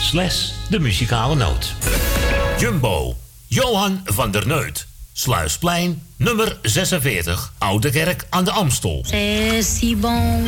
[0.00, 1.74] slash de muzikale noot.
[2.58, 4.86] Jumbo, Johan van der Neut.
[5.12, 9.04] Sluisplein, nummer 46, Oude Kerk aan de Amstel.
[9.06, 10.44] C'est si bon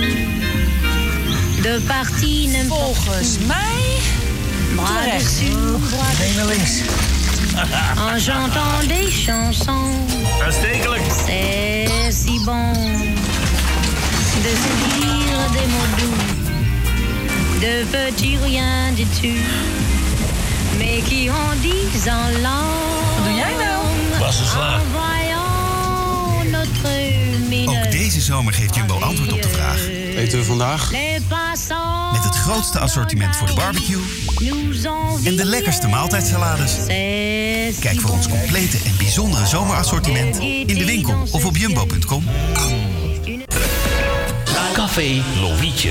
[1.62, 4.00] de partie Volgens mij
[4.74, 7.02] bras dessus, bras
[7.54, 9.92] en chantant des chansons.
[10.44, 11.02] Uitstekelijk.
[11.26, 12.72] C'est si bon
[14.42, 16.41] de se dire des mots doux,
[17.62, 19.40] de petits riens du dessus,
[20.78, 22.62] mais qui langue.
[23.16, 24.18] Wat doe jij nou?
[24.18, 24.80] Bassenslaag.
[24.80, 26.88] En voyant notre
[27.48, 27.70] mine.
[27.70, 29.88] Ook deze zomer geeft Jumbo antwoord op de vraag.
[30.16, 30.90] Eten we vandaag?
[30.90, 34.00] Les passants Met het grootste assortiment voor de barbecue
[34.40, 34.86] nous
[35.24, 36.72] en de lekkerste maaltijdsalades.
[36.72, 42.24] C'est Kijk voor ons complete en bijzondere zomerassortiment in de winkel of op jumbo.com.
[44.72, 45.90] Café Lovietje.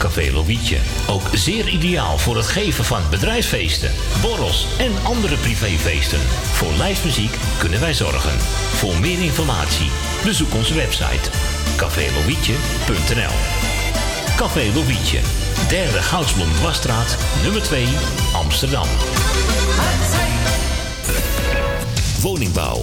[0.00, 0.78] Café Lovietje.
[1.08, 3.90] Ook zeer ideaal voor het geven van bedrijfsfeesten,
[4.22, 6.20] borrels en andere privéfeesten.
[6.52, 8.38] Voor lijstmuziek kunnen wij zorgen.
[8.74, 9.90] Voor meer informatie
[10.24, 11.30] bezoek onze website
[11.76, 13.36] cafélovietje.nl
[14.36, 15.20] Café Lovietje,
[15.68, 17.86] derde Goudsblom Wasstraat, nummer 2,
[18.34, 18.86] Amsterdam.
[22.20, 22.82] Woningbouw,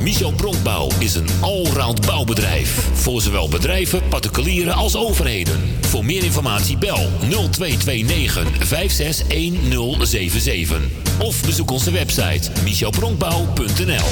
[0.00, 2.88] Michel Bronkbouw is een allround bouwbedrijf.
[2.92, 5.60] Voor zowel bedrijven, particulieren als overheden.
[5.80, 10.80] Voor meer informatie bel 0229 561077.
[11.18, 14.08] Of bezoek onze website michelbronkbouw.nl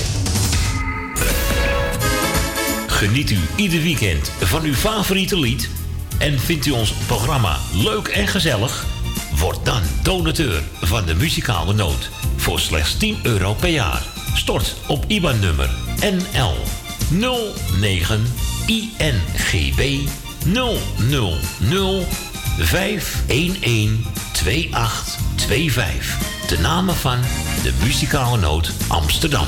[2.87, 5.69] Geniet u ieder weekend van uw favoriete lied?
[6.19, 8.87] En vindt u ons programma leuk en gezellig?
[9.37, 14.18] Word dan donateur van de muzikale noot voor slechts 10 euro per jaar.
[14.39, 16.55] Stort op IBAN-nummer NL
[17.81, 18.27] 09
[18.67, 20.09] INGB
[20.45, 20.79] 000
[22.59, 23.91] 511
[24.33, 26.19] 2825.
[26.49, 27.19] De namen van
[27.63, 29.47] de muzikale noot Amsterdam.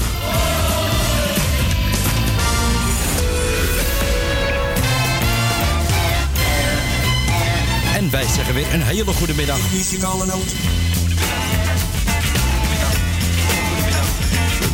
[7.94, 9.72] En wij zeggen weer een hele goede middag.
[9.72, 10.54] Muzikale noot.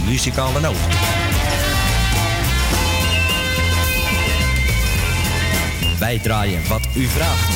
[0.07, 0.77] Muzikale noot.
[5.99, 7.55] Wij draaien wat u vraagt.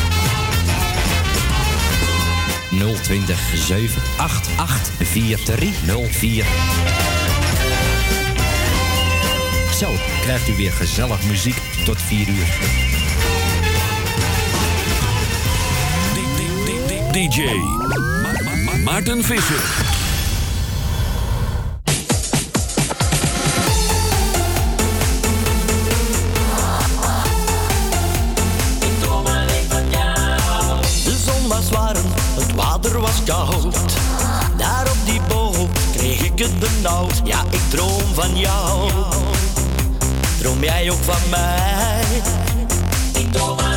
[3.02, 6.44] 020 788 4304.
[9.78, 9.88] Zo
[10.20, 12.48] krijgt u weer gezellig muziek tot 4 uur.
[17.12, 19.89] DJ Ma- Ma- Ma- Maarten Visser.
[31.76, 33.76] Het water was koud.
[34.56, 37.20] Daar op die boom kreeg ik het benauwd.
[37.24, 38.90] Ja, ik droom van jou.
[40.38, 42.02] Droom jij ook van mij?
[43.12, 43.69] Ik droom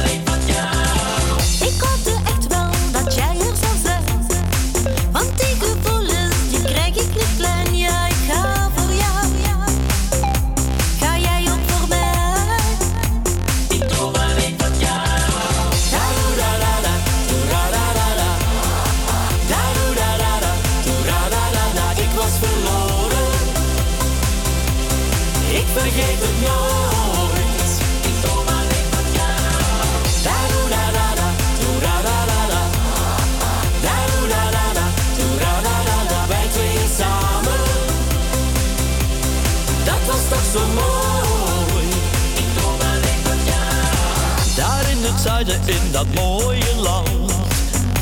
[45.25, 47.33] in dat mooie land.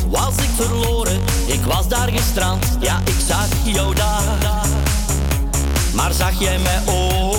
[0.09, 2.77] Was ik verloren, ik was daar gestrand.
[2.79, 4.57] Ja, ik zag jou daar.
[5.93, 7.30] Maar zag jij mij ook?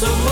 [0.00, 0.29] Dat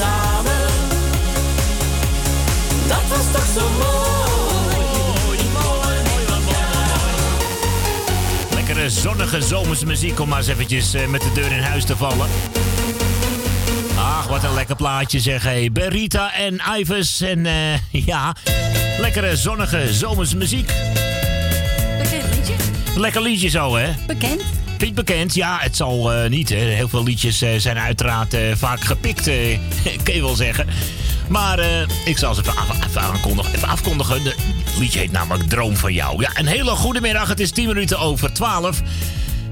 [0.00, 0.68] samen.
[2.88, 4.18] Dat was toch zo mooi.
[8.54, 11.96] Lekkere zonnige zomerse muziek om maar eens eventjes eh, met de deur in huis te
[11.96, 12.28] vallen.
[13.96, 15.70] Ach, wat een lekker plaatje zeg hé.
[15.72, 17.78] Berita en Ives en eh,
[18.12, 18.34] ja,
[18.98, 20.72] lekkere zonnige zomerse muziek.
[21.98, 22.54] Bekend liedje.
[22.96, 23.92] Lekker liedje zo hè.
[24.06, 24.59] Bekend.
[24.80, 25.34] Het bekend?
[25.34, 26.48] Ja, het zal eh, niet.
[26.48, 26.56] Hè.
[26.56, 29.22] Heel veel liedjes eh, zijn uiteraard eh, vaak gepikt,
[30.04, 30.66] kun je wel zeggen.
[31.28, 31.58] Maar
[32.04, 32.56] ik zal ze even,
[33.02, 34.22] af- afkondigen.
[34.22, 36.20] Het liedje heet namelijk Droom van jou.
[36.22, 37.28] Ja, een hele goede middag.
[37.28, 38.80] Het is 10 minuten over 12.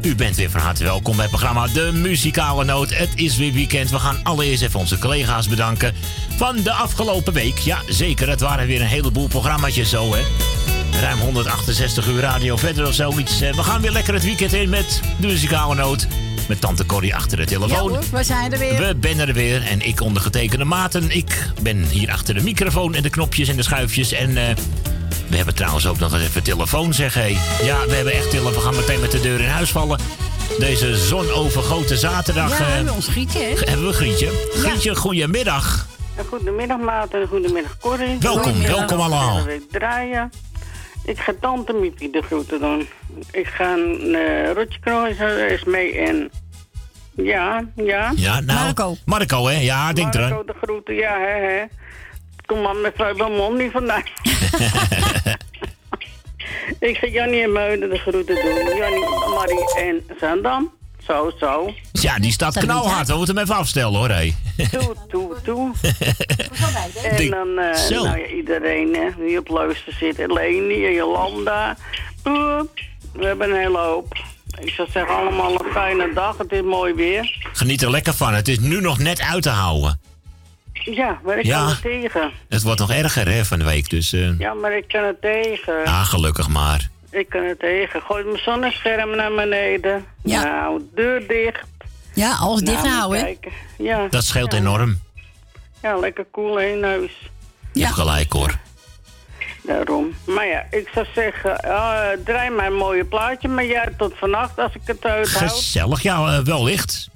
[0.03, 2.95] U bent weer van harte welkom bij het programma De Muzikale Noot.
[2.97, 3.91] Het is weer weekend.
[3.91, 5.95] We gaan allereerst even onze collega's bedanken
[6.37, 7.59] van de afgelopen week.
[7.59, 8.29] Ja, zeker.
[8.29, 10.23] Het waren weer een heleboel programma's zo, hè.
[10.93, 13.41] Ruim 168 uur radio verder of zoiets.
[13.41, 16.07] Eh, We gaan weer lekker het weekend in met de muzikale noot.
[16.49, 17.89] Met tante Corrie achter de Ja telefoon.
[17.91, 18.79] hoor, we zijn er weer.
[18.87, 21.11] We ben er weer en ik ondergetekende Maarten.
[21.11, 24.13] Ik ben hier achter de microfoon en de knopjes en de schuifjes.
[24.13, 24.55] En eh,
[25.29, 27.37] we hebben trouwens ook nog eens even telefoon, zeg hé.
[27.63, 28.53] Ja, we hebben echt telefoon.
[28.53, 29.99] We gaan meteen met de deur in huis vallen.
[30.59, 33.55] Deze zonovergoten zaterdag Ja, eh, we hebben ons Grietje, hè?
[33.71, 34.31] hebben we Grietje.
[34.55, 35.87] Grietje, goedemiddag.
[36.29, 38.17] Goedemiddag Maarten, goedemiddag Corrie.
[38.21, 38.77] Welkom, Goedemiddag.
[38.77, 39.29] welkom allemaal.
[39.35, 40.33] We gaan weer draaien.
[41.09, 42.89] Ik ga tante Miepie de groeten doen.
[43.31, 46.31] Ik ga uh, Rotje Knooijer is mee en...
[47.17, 48.13] Ja, ja.
[48.17, 48.59] Ja, nou.
[48.61, 48.97] Marco.
[49.05, 49.61] Marco, hè?
[49.61, 50.47] Ja, denk Marco eraan.
[50.47, 51.65] de groeten, ja, hè, hè.
[52.47, 54.03] Kom maar met Vrijbelmond niet vandaan.
[56.89, 58.77] ik ga Jannie en Meuden de groeten doen.
[58.77, 60.78] Jannie, Marie en Zandam.
[61.09, 61.75] Zo, zo.
[61.93, 63.09] Ja, die staat knalhard.
[63.09, 64.35] We moeten hem even afstellen, hoor, hé.
[64.71, 65.73] Toe, toe, toe.
[67.03, 68.05] En dan eh, Zo.
[68.05, 70.17] nou ja, iedereen hè, die op luister zit.
[70.27, 71.77] Leni en Jolanda.
[72.23, 74.17] We hebben een hele hoop.
[74.61, 76.39] Ik zou zeggen allemaal een fijne dag.
[76.39, 77.49] Het is mooi weer.
[77.53, 78.35] Geniet er lekker van.
[78.35, 80.01] Het is nu nog net uit te houden.
[80.73, 81.59] Ja, maar ik Ja.
[81.59, 82.31] kan het tegen.
[82.49, 83.91] Het wordt nog erger, hè, van de week.
[83.91, 85.85] Dus, eh Ja, maar ik kan het tegen.
[85.85, 86.89] ah, gelukkig maar.
[87.19, 88.03] Ik kan het tegen.
[88.03, 90.05] Gooi mijn zonnescherm naar beneden.
[90.23, 90.43] Ja.
[90.45, 91.65] Nou, deur dicht.
[92.15, 93.53] Ja, alles dicht Nou, houden, kijken.
[93.79, 94.07] Ja.
[94.11, 94.59] Dat scheelt ja.
[94.59, 94.99] enorm.
[95.83, 97.31] Ja, lekker koel in huis.
[97.73, 98.59] Je hebt gelijk, hoor.
[99.63, 100.15] Daarom.
[100.27, 103.49] Maar ja, ik zou zeggen, eh, draai mij een mooie plaatje.
[103.49, 105.51] Maar jij tot vannacht als ik het uithoud.
[105.51, 106.03] Gezellig.
[106.03, 107.09] Ja, eh, wellicht.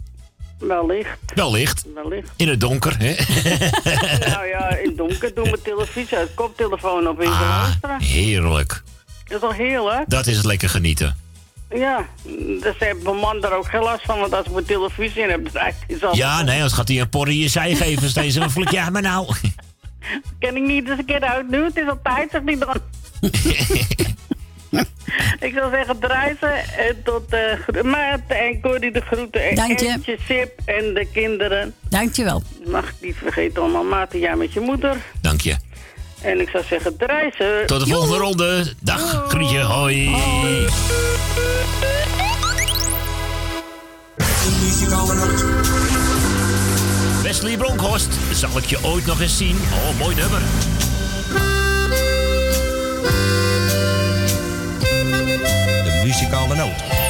[0.59, 1.85] Wellicht, Wellicht.
[1.95, 2.31] wellicht.
[2.37, 3.15] In het donker, hè?
[4.31, 8.01] nou ja, in het donker doe mijn televisie uit, koptelefoon op in Ah, luisteren.
[8.01, 8.83] heerlijk.
[9.33, 10.05] Dat is toch heerlijk?
[10.11, 11.17] Dat is het lekker genieten.
[11.75, 12.07] Ja,
[12.63, 15.31] dus heeft mijn man daar ook geen last van, want als ik mijn televisie in
[15.31, 16.17] heb, dan is al...
[16.17, 18.35] Ja, nee, anders gaat hij een porrie in je zij geven steeds.
[18.35, 19.27] Een vlek, ja, maar nou.
[20.41, 21.65] Kan ik niet eens een keer uit nu?
[21.65, 22.77] Het is al tijd, zeg niet dan.
[25.41, 27.23] Ik zou zeggen drijven en tot
[27.67, 29.49] gro- Maarten en Corrie de groeten.
[29.49, 29.89] En Dank je.
[29.89, 31.75] Entje, Sip en de kinderen.
[31.89, 32.43] Dankjewel.
[32.67, 34.97] Mag ik niet vergeten allemaal Maarten, ja met je moeder.
[35.21, 35.57] Dank je.
[36.23, 37.67] En ik zou zeggen drijven.
[37.67, 38.75] Tot de volgende ronde.
[38.81, 39.61] Dag, Grietje.
[39.61, 40.11] Hoi.
[47.23, 49.57] Wesley Bronkhorst, zal ik je ooit nog eens zien?
[49.73, 50.41] Oh, mooi nummer.
[55.85, 57.02] De muzikale noot.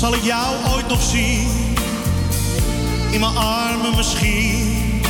[0.00, 1.48] Zal ik jou ooit nog zien?
[3.10, 5.02] In mijn armen misschien.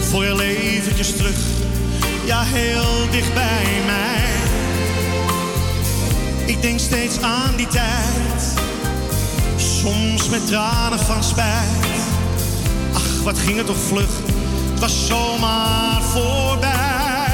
[0.00, 1.36] Voor heel eventjes terug.
[2.24, 4.28] Ja, heel dicht bij mij.
[6.46, 8.54] Ik denk steeds aan die tijd.
[9.56, 12.00] Soms met tranen van spijt.
[12.92, 14.10] Ach, wat ging het toch vlug.
[14.70, 17.32] Het was zomaar voorbij.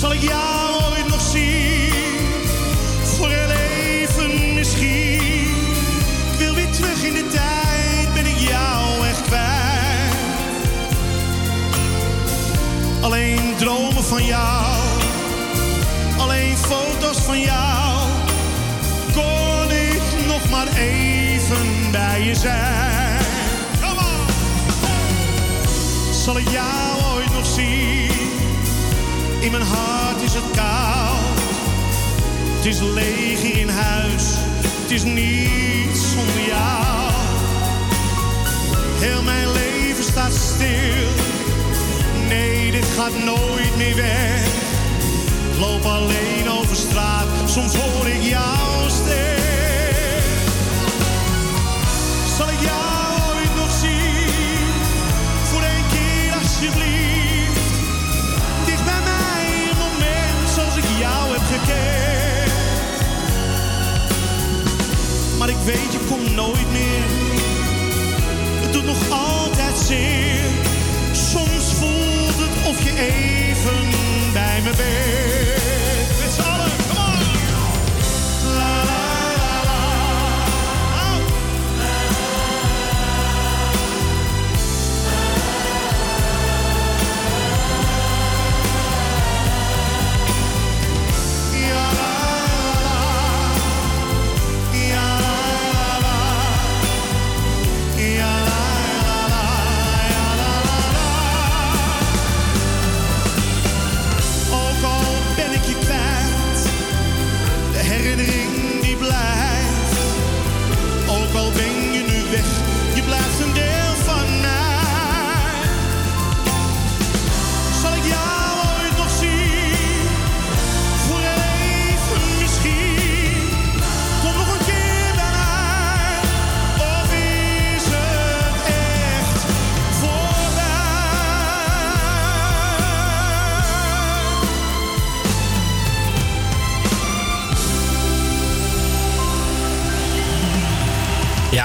[0.00, 0.75] Zal ik jou
[13.56, 14.64] dromen van jou,
[16.18, 18.08] alleen foto's van jou.
[19.12, 23.24] Kon ik nog maar even bij je zijn.
[23.80, 24.26] Come on!
[26.14, 28.10] Zal ik jou ooit nog zien?
[29.40, 31.38] In mijn hart is het koud.
[32.56, 34.24] Het is leeg in huis.
[34.60, 37.12] Het is niets zonder jou.
[38.98, 41.35] Heel mijn leven staat stil.
[42.28, 44.44] Nee, dit gaat nooit meer weg.
[45.58, 47.26] Loop alleen over straat.
[47.44, 49.44] Soms hoor ik jouw stem.
[52.36, 54.72] Zal ik jou ooit nog zien?
[55.42, 57.70] Voor één keer alsjeblieft.
[58.66, 62.52] Dicht bij mij een moment zoals ik jou heb gekend.
[65.38, 67.04] Maar ik weet, je komt nooit meer.
[68.60, 70.25] Het doet nog altijd zeer.
[72.96, 73.90] Even
[74.32, 75.25] bij me bent.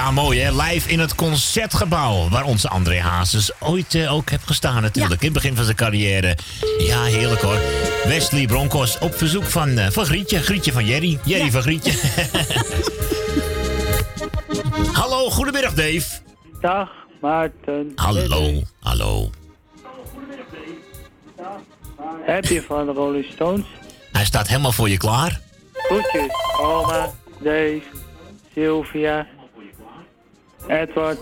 [0.02, 0.62] Ja, mooi hè.
[0.62, 2.28] Live in het concertgebouw.
[2.28, 5.20] Waar onze André Hazes ooit eh, ook heeft gestaan natuurlijk.
[5.20, 6.36] In het begin van zijn carrière.
[6.78, 7.60] Ja, heerlijk hoor.
[8.04, 10.38] Wesley Broncos op verzoek van, eh, van Grietje.
[10.38, 11.18] Grietje van Jerry.
[11.24, 11.92] Jerry van Grietje.
[15.00, 16.20] Hallo, goedemiddag Dave.
[16.60, 16.90] Dag
[17.20, 17.92] Maarten.
[17.94, 19.30] Hallo, hallo.
[22.22, 23.66] Heb je van de Rolling Stones?
[24.12, 25.40] Hij staat helemaal voor je klaar.
[25.72, 27.82] Groetjes, Oma, Dave,
[28.54, 29.26] Sylvia,
[30.66, 31.18] Edward,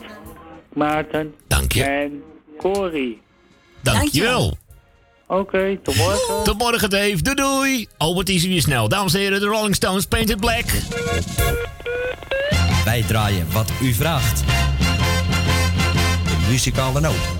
[0.75, 1.85] Maarten Dank je.
[1.85, 2.23] en
[2.59, 3.20] Corrie.
[3.82, 4.56] Dankjewel.
[5.26, 6.44] Oké, tot morgen.
[6.44, 7.23] Tot morgen Dave.
[7.23, 7.87] Doei doei.
[7.99, 8.88] Oh, wat is hij weer snel.
[8.88, 10.64] Dames en heren, de Rolling Stones Painted Black.
[12.85, 14.44] Wij draaien wat u vraagt.
[16.25, 17.39] De muzikale noot.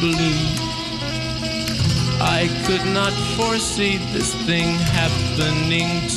[0.00, 0.68] Blue.
[2.20, 6.08] I could not foresee this thing happening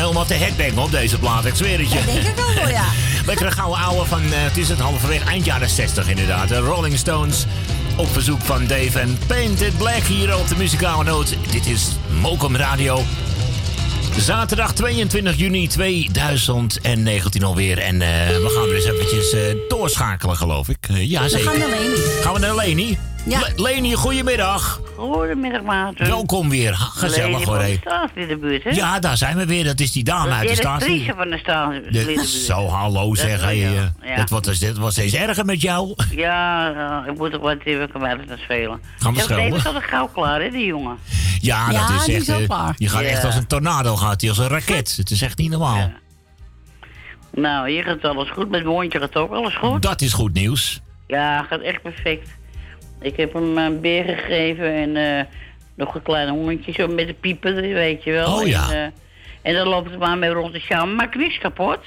[0.00, 1.44] helemaal te headbangen op deze plaat.
[1.44, 1.94] Ik zweer het je.
[1.94, 2.84] Dat denk ik ook wel, ja.
[3.26, 6.48] Lekkere gouden ouwe van, eh, het is het halverwege eind jaren 60 inderdaad.
[6.48, 7.44] De Rolling Stones
[7.96, 11.36] op verzoek van Dave en Painted Black hier op de muzikale noot.
[11.50, 11.86] Dit is
[12.20, 13.02] Mokum Radio.
[14.18, 17.78] Zaterdag 22 juni 2019 alweer.
[17.78, 20.78] En eh, we gaan weer eens eventjes eh, doorschakelen, geloof ik.
[20.92, 21.50] Ja, We zeker.
[21.50, 21.96] gaan naar Leni.
[22.22, 22.98] Gaan we naar Leni?
[23.26, 23.38] Ja.
[23.40, 24.80] Le- Leni, goedemiddag.
[25.14, 26.06] Goedemiddag, Maarten.
[26.06, 26.72] Welkom weer.
[26.72, 27.58] Ha, Gezellig hoor.
[27.58, 27.76] de hé.
[27.80, 28.70] straat in de buurt, hè?
[28.70, 29.64] Ja, daar zijn we weer.
[29.64, 30.80] Dat is die dame uit de staat.
[30.80, 32.26] directrice van de de De- buurt.
[32.28, 33.40] Zo, hallo zeg.
[33.42, 33.92] hé, ja.
[34.00, 34.16] eh.
[34.16, 35.94] Dat, wordt, dat wordt steeds erger met jou.
[36.10, 36.72] Ja,
[37.04, 38.80] eh, ik moet toch wat even kwijt naar spelen.
[38.98, 39.26] Gaan we?
[39.26, 40.96] Deze is al gauw klaar, hè, die jongen.
[41.40, 42.28] Ja, Ja, dat is echt.
[42.50, 43.08] eh, je gaat Ja.
[43.08, 44.94] echt als een tornado, gaat hij als een raket.
[44.96, 45.92] Het is echt niet normaal.
[47.34, 48.50] Nou, hier gaat alles goed.
[48.50, 49.82] Met mijn hondje gaat ook alles goed.
[49.82, 50.80] Dat is goed nieuws.
[51.06, 52.28] Ja, gaat echt perfect.
[53.00, 55.24] Ik heb hem een beer gegeven en eh,
[55.76, 58.34] nog een klein hondje zo met de piepen, weet je wel.
[58.34, 58.70] Oh, ja.
[58.70, 60.86] En, eh, en dan loopt het maar mee rond de sjouw.
[60.86, 61.78] Maakt niets kapot.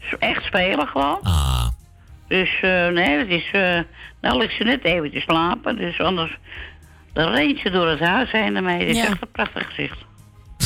[0.00, 1.18] Is Echt spelen gewoon.
[1.22, 1.66] Ah.
[2.28, 3.48] Dus eh, nee, het is...
[3.52, 3.78] eh
[4.20, 6.38] nou ligt ze net even te slapen, dus anders...
[7.12, 8.78] Dan reent ze door het huis heen ermee.
[8.78, 9.02] Het is Ja.
[9.06, 9.98] echt een prachtig gezicht.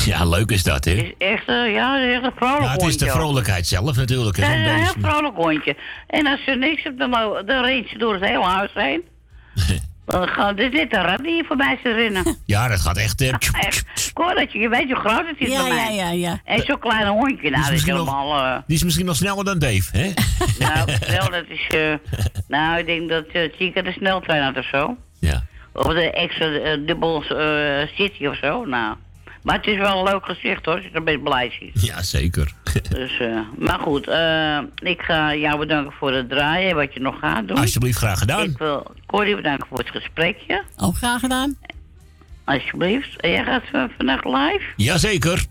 [0.04, 0.92] Ja, leuk is dat, hè?
[0.94, 3.66] Het is echt, eh, ja, het is echt een vrolijk Ja, het is de vrolijkheid
[3.66, 4.36] zelf natuurlijk.
[4.36, 5.76] Ja, zo'n een heel vrolijk hondje.
[6.06, 7.10] En als ze niks hebt, dan,
[7.46, 9.02] dan reent ze door het hele huis heen.
[10.54, 12.36] Dit is net een rat die hier voorbij zit rennen.
[12.46, 13.20] Ja, dat gaat echt.
[13.20, 13.28] eh,
[13.66, 14.06] Echt.
[14.10, 15.94] Ik hoor dat je, je weet hoe groot het is Ja, bij ja, mij.
[15.94, 16.40] ja, ja.
[16.44, 18.44] En zo'n klein hondje, nou, dat is nog- helemaal...
[18.44, 20.12] eh, Die is misschien nog sneller dan Dave, hè?
[20.66, 21.66] nou, wel, dat is...
[21.68, 21.94] eh,
[22.48, 24.96] nou, ik denk dat uh, Chica de sneltrein had of zo.
[25.20, 25.42] Ja.
[25.72, 28.96] Of de extra eh, dubbel eh, city of zo, nou.
[29.42, 31.82] Maar het is wel een leuk gezicht hoor, als je er best blij ziet.
[31.86, 32.52] Ja, zeker.
[32.90, 34.58] Dus, eh, maar goed, eh,
[34.92, 37.56] ik ga jou bedanken voor het draaien, wat je nog gaat doen.
[37.56, 38.42] Alsjeblieft, graag gedaan.
[38.44, 41.56] Ik wil Corrie bedanken voor het gesprekje, Ook graag gedaan.
[42.44, 43.20] alsjeblieft.
[43.20, 44.62] En jij gaat eh, vandaag live?
[44.76, 45.44] Jazeker.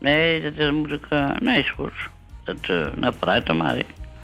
[0.00, 1.06] Nee, dat moet ik...
[1.08, 1.92] eh, nee, is goed.
[2.44, 3.76] Dat, eh nou, vooruit dan maar.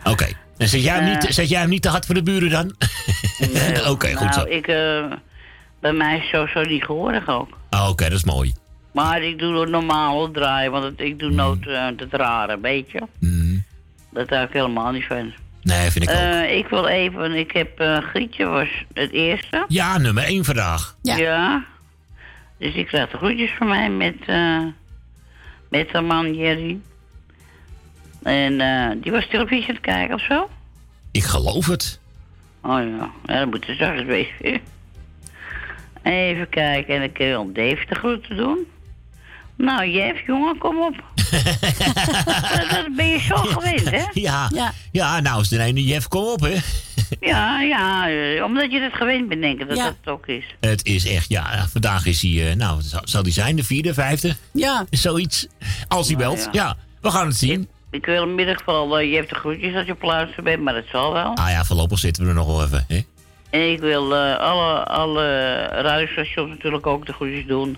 [0.05, 0.27] Oké.
[0.57, 2.75] En zet jij, hem niet, zet jij hem niet te hard voor de buren dan?
[3.93, 4.45] Oké, goed nou, zo.
[4.45, 4.67] ik...
[4.67, 5.05] eh,
[5.81, 7.59] bij mij is sowieso niet gehoorig ook.
[7.71, 8.55] Ah, Oké, dat is mooi.
[8.93, 12.91] Maar ik doe het normaal draaien, want het- ik doe nooit eh, het rare, weet
[12.91, 13.03] je.
[13.19, 13.65] Mm.
[14.13, 15.33] Dat hou ik helemaal niet van.
[15.63, 16.17] Nee, vind ik ook.
[16.17, 19.65] Eh, ik wil even, ik heb eh Grietje was het eerste.
[19.69, 20.97] Ja, nummer 1 vandaag.
[21.03, 21.65] Ja.
[22.59, 24.59] Dus ik krijg de groetjes van mij met, eh
[25.69, 26.79] met de man Jerry.
[28.23, 30.51] En eh, die was televisie aan het kijken of zo.
[31.11, 32.01] Ik geloof het.
[32.63, 34.61] Oh ja, ja dat moet er zachtjes wezen.
[36.03, 38.67] Even kijken, en ik wil Dave de groeten doen.
[39.61, 40.95] Nou, Jeff, jongen, kom op.
[42.71, 44.05] dat, ben je zo gewend, hè?
[44.13, 44.49] Ja.
[44.55, 44.73] Ja.
[44.93, 46.57] Ja, nou is de ene Jeff, kom op, hè.
[47.21, 49.85] Ja, ja, eh, omdat je dat gewend bent, denk ik dat Ja.
[49.85, 50.45] dat het ook is.
[50.61, 54.37] Het is echt, ja, vandaag is hij, eh, nou, zal, hij zijn, de vierde, vijfde?
[54.53, 54.85] Ja.
[54.91, 55.47] Zoiets.
[55.89, 56.63] Als hij Nou, belt, ja.
[56.65, 56.77] ja.
[57.01, 57.69] We gaan het zien.
[57.91, 60.63] ik wil in ieder geval, eh, je hebt de groetjes als je op luisteren bent,
[60.63, 61.37] maar dat zal wel.
[61.37, 62.85] Ah ja, voorlopig zitten we er nog wel even.
[62.89, 63.01] Hè?
[63.51, 67.77] En ik wil eh, alle, alle radiostations natuurlijk ook de groetjes doen.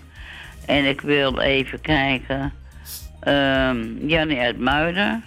[0.65, 2.53] En ik wil even kijken.
[3.19, 5.23] ehm Jannie uit Muiden.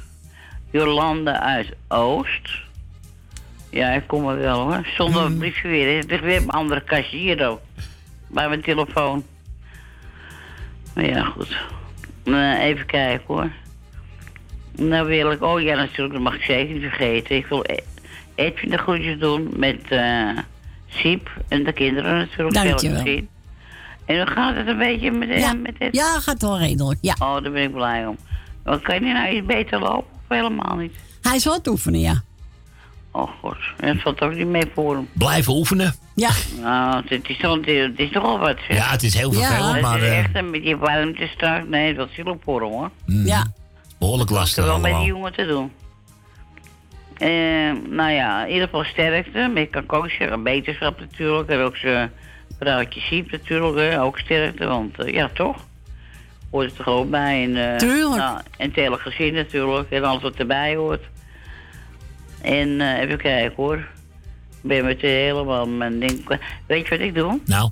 [0.70, 2.50] Jolanda uit Oost.
[3.70, 4.86] Ja, ik kom er wel hoor.
[4.96, 5.96] Zonder een briefje weer.
[5.96, 7.60] Het ligt weer een andere kastje hier ook.
[8.28, 9.24] Bij mijn telefoon.
[10.94, 11.56] Maar ja, goed.
[12.24, 13.50] Nou, even kijken hoor.
[14.76, 17.36] Nou wil ik, oh ja natuurlijk, dat mag ik zeker niet vergeten.
[17.36, 17.82] Ik wil E-
[18.34, 20.28] Edwin de groetjes doen met eh
[20.88, 22.56] Siep en de kinderen natuurlijk.
[22.56, 23.28] Zelf gezien.
[24.06, 25.94] En dan gaat het een beetje met, Ja, met het...
[25.94, 26.98] ja, gaat wel redelijk.
[27.00, 27.14] Ja.
[27.18, 28.16] Oh, daar ben ik blij om.
[28.64, 30.92] Maar kan je nou iets beter lopen of helemaal niet?
[31.22, 32.22] Hij is het oefenen, ja.
[33.10, 35.08] Oh god, dat valt ook niet mee voor hem.
[35.12, 35.94] Blijven oefenen.
[36.14, 36.30] Ja.
[36.60, 38.56] Nou, het is, toch, het is toch al wat.
[38.68, 38.76] zeg.
[38.76, 41.64] Ja, het is heel vervelend, Het maar is eh, echt een beetje warmte straks.
[41.68, 42.90] Nee, dat is heel voor hem hoor.
[43.06, 43.46] Ja.
[43.98, 45.14] behoorlijk lastig heb wel met die allemaal.
[45.16, 45.72] jongen te doen.
[47.16, 49.50] Eh, nou ja, in ieder geval sterkte.
[49.52, 51.48] Maar ik kan ook zeggen, beterschap natuurlijk.
[51.48, 52.12] En ook zijn
[52.58, 54.66] vrouwtje Siep natuurlijk, hè, ook sterkte.
[54.66, 55.56] Want eh, ja, toch?
[56.50, 57.42] Hoort het er gewoon bij.
[57.44, 58.16] En, eh, Tuurlijk.
[58.16, 59.90] Nou, en het hele gezin natuurlijk.
[59.90, 61.02] En alles wat erbij hoort.
[62.42, 63.76] En eh, even kijken hoor.
[64.62, 66.38] Ik ben met helemaal mijn ding.
[66.66, 67.40] Weet je wat ik doe?
[67.44, 67.70] Nou.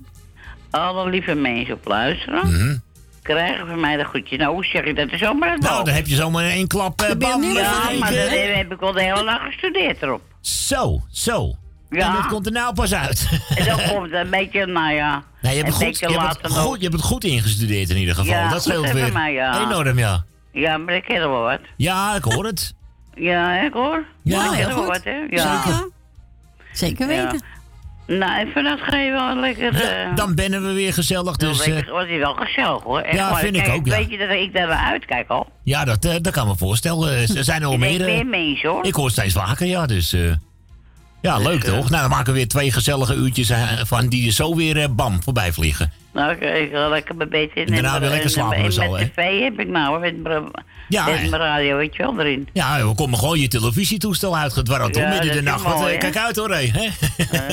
[0.71, 2.47] Alle lieve mensen op luisteren.
[2.47, 2.77] Mhm.
[3.23, 4.37] Krijgen van mij de goedje.
[4.37, 5.13] Nou, hoe zeg ik dat?
[5.13, 7.43] is zomaar Nou, dan heb je zomaar in één klap eh, bam.
[7.43, 10.23] ja, maar dat heb ik al de hele dag gestudeerd erop.
[10.41, 11.55] Zo, zo.
[11.95, 12.07] Ja.
[12.07, 13.29] En dat komt er nou pas uit.
[13.57, 15.23] En dan komt een beetje, nou ja.
[15.43, 16.61] Nee, je hebt, goed, beetje je, hebt later het nog.
[16.63, 18.33] goed, je hebt het goed ingestudeerd in ieder geval.
[18.35, 19.13] Ja, dat scheelt weer.
[19.13, 19.61] maar, ja.
[19.63, 20.25] Enorm, ja.
[20.53, 21.61] Ja, maar ik ken er wel wat.
[21.77, 22.75] Ja, ik hoor het.
[23.15, 24.05] Ja, ik hoor.
[24.23, 25.17] Ja, ik heel wel wat, hè?
[25.31, 25.63] Ja.
[25.63, 25.91] Zeker.
[26.73, 27.23] Zeker Ja.
[27.23, 27.45] weten.
[28.07, 29.75] Nou, en vannacht ga je wel lekker...
[29.83, 31.37] eh Dan bennen we weer gezellig.
[31.37, 33.01] Dus, weet je- was hij wel gezellig, hoor.
[33.01, 33.97] Echt Ja, vind ik ook, ja.
[33.97, 35.49] Weet je dat ik daar naar uitkijk al?
[35.63, 37.13] ja, dat, eh, dat kan me voorstellen.
[37.37, 38.01] Er zijn er al Ik meer.
[38.05, 38.85] meer mensen, hoor.
[38.85, 39.87] Ik hoor steeds vaker, ja.
[39.87, 40.21] Dus eh,
[41.25, 41.91] ja, leuk toch?
[41.91, 44.89] Nou, dan maken we weer twee gezellige uurtjes eh, van die er zo weer eh,
[44.91, 45.93] bam voorbij vliegen.
[46.15, 47.67] Nou, ik, ga lekker mijn beetje in.
[47.67, 48.89] En daarna weer lekker slapen en, we zo, hè?
[48.91, 50.45] met tv heb ik nou, hoor, met mijn
[50.89, 51.29] Ja, met hè?
[51.29, 52.49] mijn radio, weet je wel, erin.
[52.53, 55.63] Ja, we komen gewoon je televisietoestel uitgedwarreld Ja, hoor, midden in de nacht.
[55.63, 56.11] Wat, mooi, eh, hè?
[56.11, 56.71] kijk uit hoor, hé.
[56.73, 56.89] hè?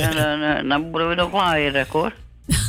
[0.08, 2.14] En dan, eh, dan moeten we nog laaien, hoor.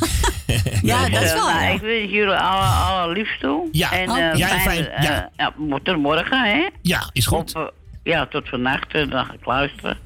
[0.82, 1.46] Ja, dat is wel.
[1.46, 1.68] nou, ja.
[1.68, 3.68] ik wens jullie alle, alle liefst toe.
[3.72, 5.30] Ja, en, oh, jij fijn, fijn, eh, ja.
[5.36, 6.68] ja, tot morgen, hè?
[6.82, 7.54] Ja, is goed.
[8.02, 9.98] Ja, tot vannacht, dan ga ik luisteren.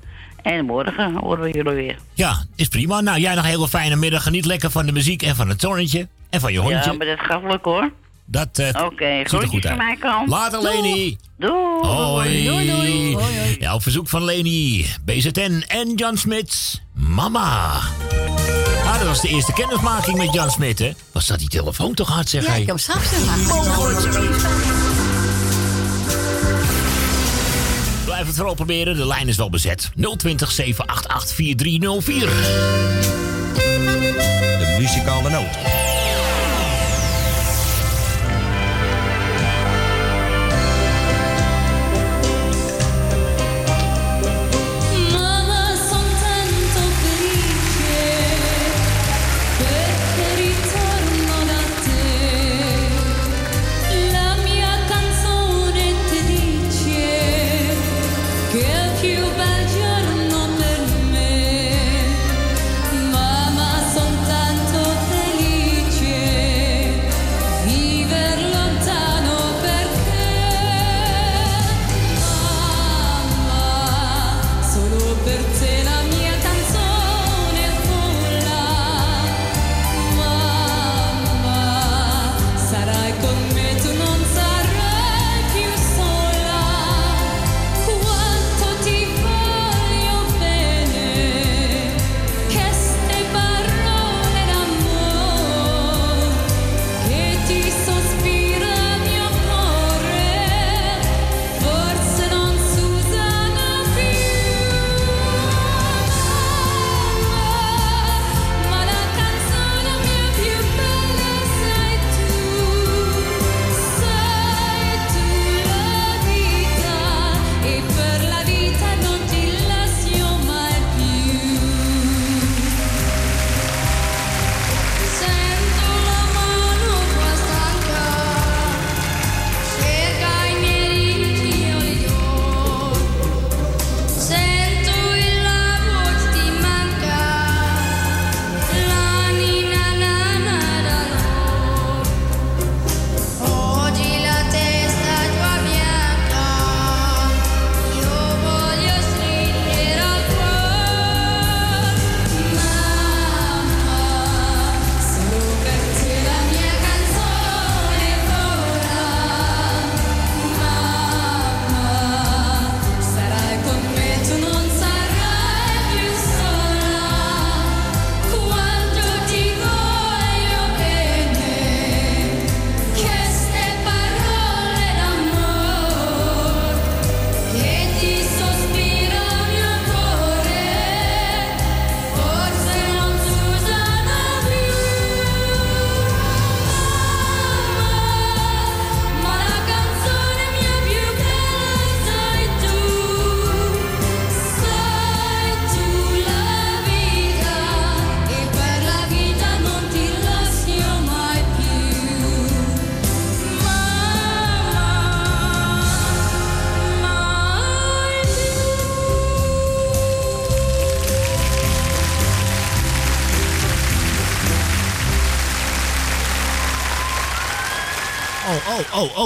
[0.46, 1.98] En morgen horen we jullie weer.
[2.14, 3.00] Ja, is prima.
[3.00, 4.22] Nou, jij nog een hele fijne middag.
[4.22, 6.08] Geniet lekker van de muziek en van het zonnetje.
[6.30, 6.90] En van je hondje.
[6.90, 7.90] Ja, maar dat gaat leuk hoor.
[8.24, 9.78] Dat eh, Oké, ziet er goed van uit.
[9.78, 10.28] mijn kant.
[10.28, 11.16] Later, Leni.
[11.38, 11.52] Doei.
[11.86, 12.44] Hoi.
[12.44, 13.14] Doei, doei.
[13.14, 13.56] Hoi, hoi.
[13.58, 16.82] Ja, op verzoek van Leni, BZN en Jan Smits.
[16.94, 17.72] Mama.
[18.84, 20.90] Ah, dat was de eerste kennismaking met Jan Smit, hè?
[21.12, 22.60] Was dat die telefoon toch hard, zeg Ja, hij?
[22.60, 23.48] ik heb straks gemaakt.
[28.16, 29.90] Blijf het vooral proberen, de lijn is wel bezet.
[30.16, 32.28] 020 788 4304.
[34.58, 35.56] De muzikale noot.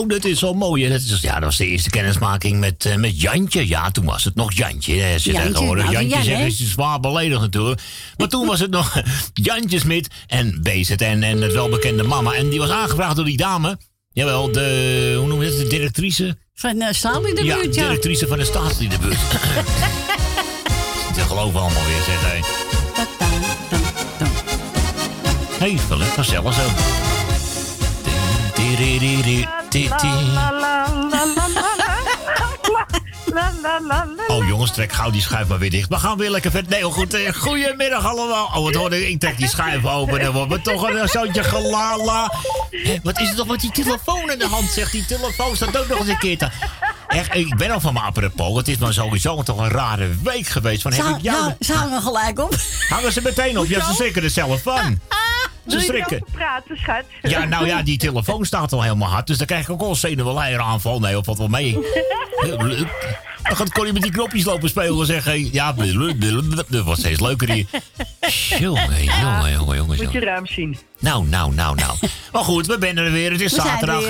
[0.00, 0.88] Oh, dat is zo mooi.
[0.88, 3.68] Dat, is, ja, dat was de eerste kennismaking met, eh, met Jantje.
[3.68, 5.00] Ja, toen was het nog Jantje.
[5.00, 5.18] hè.
[5.18, 6.46] Ze Jantje, tegenwoordig nou, Jantje Jan, hè?
[6.46, 7.80] is zwaar beledigend natuurlijk.
[8.16, 12.32] Maar toen was het nog Jantje Smit en BZN en het welbekende mama.
[12.32, 13.78] En die was aangevraagd door die dame.
[14.12, 16.36] Jawel, de, hoe noem je dat, de directrice?
[16.54, 17.68] Van Sally de ja, ja.
[17.68, 19.18] directrice van de staatsliedenbuurt.
[21.14, 22.40] Ze geloven allemaal weer, zeg hij.
[25.58, 25.78] Hey,
[26.16, 26.62] gezellig zo.
[34.28, 35.88] Oh jongens, trek gauw die schuif maar weer dicht.
[35.88, 36.68] We gaan weer lekker vet.
[36.68, 37.14] Nee, goed.
[37.14, 38.46] eh, Goedemiddag allemaal.
[38.46, 39.08] Oh, wat hoorde ik?
[39.08, 40.20] Ik trek die schuif open.
[40.20, 42.32] Dan wordt me toch een zoutje gelala.
[42.70, 44.70] Hé, Wat is het toch met die telefoon in de hand?
[44.70, 46.48] Zegt die telefoon staat ook nog eens een keer te...
[47.08, 48.56] Echt, ik ben al van mijn apropos.
[48.56, 50.82] Het is maar sowieso toch een rare week geweest.
[50.82, 51.40] Van, heb Ze, ik jou...
[51.40, 52.54] nou, ze hangen gelijk op.
[52.88, 53.66] Hangen ze meteen op?
[53.66, 54.82] Ja, ze schrikken er zelf van.
[54.84, 54.98] Doe
[55.64, 56.16] je schrikken.
[56.16, 57.04] erover praten, schat?
[57.22, 59.26] Ja, nou ja, die telefoon staat al helemaal hard.
[59.26, 61.00] Dus dan krijg ik ook al een zenuwleieraanval.
[61.00, 61.78] Nee, of wat wel mee.
[63.42, 65.52] Dan gaat Connie met die knopjes lopen spelen en zeggen...
[65.52, 65.72] Ja,
[66.68, 67.66] dat wordt steeds leuker hier.
[68.58, 69.96] Jongen, jongen, jongen, jongen.
[69.96, 70.78] Moet je ruim zien.
[70.98, 71.98] Nou, nou, nou, nou.
[72.32, 73.32] Maar goed, we zijn er weer.
[73.32, 74.04] Het is er zaterdag.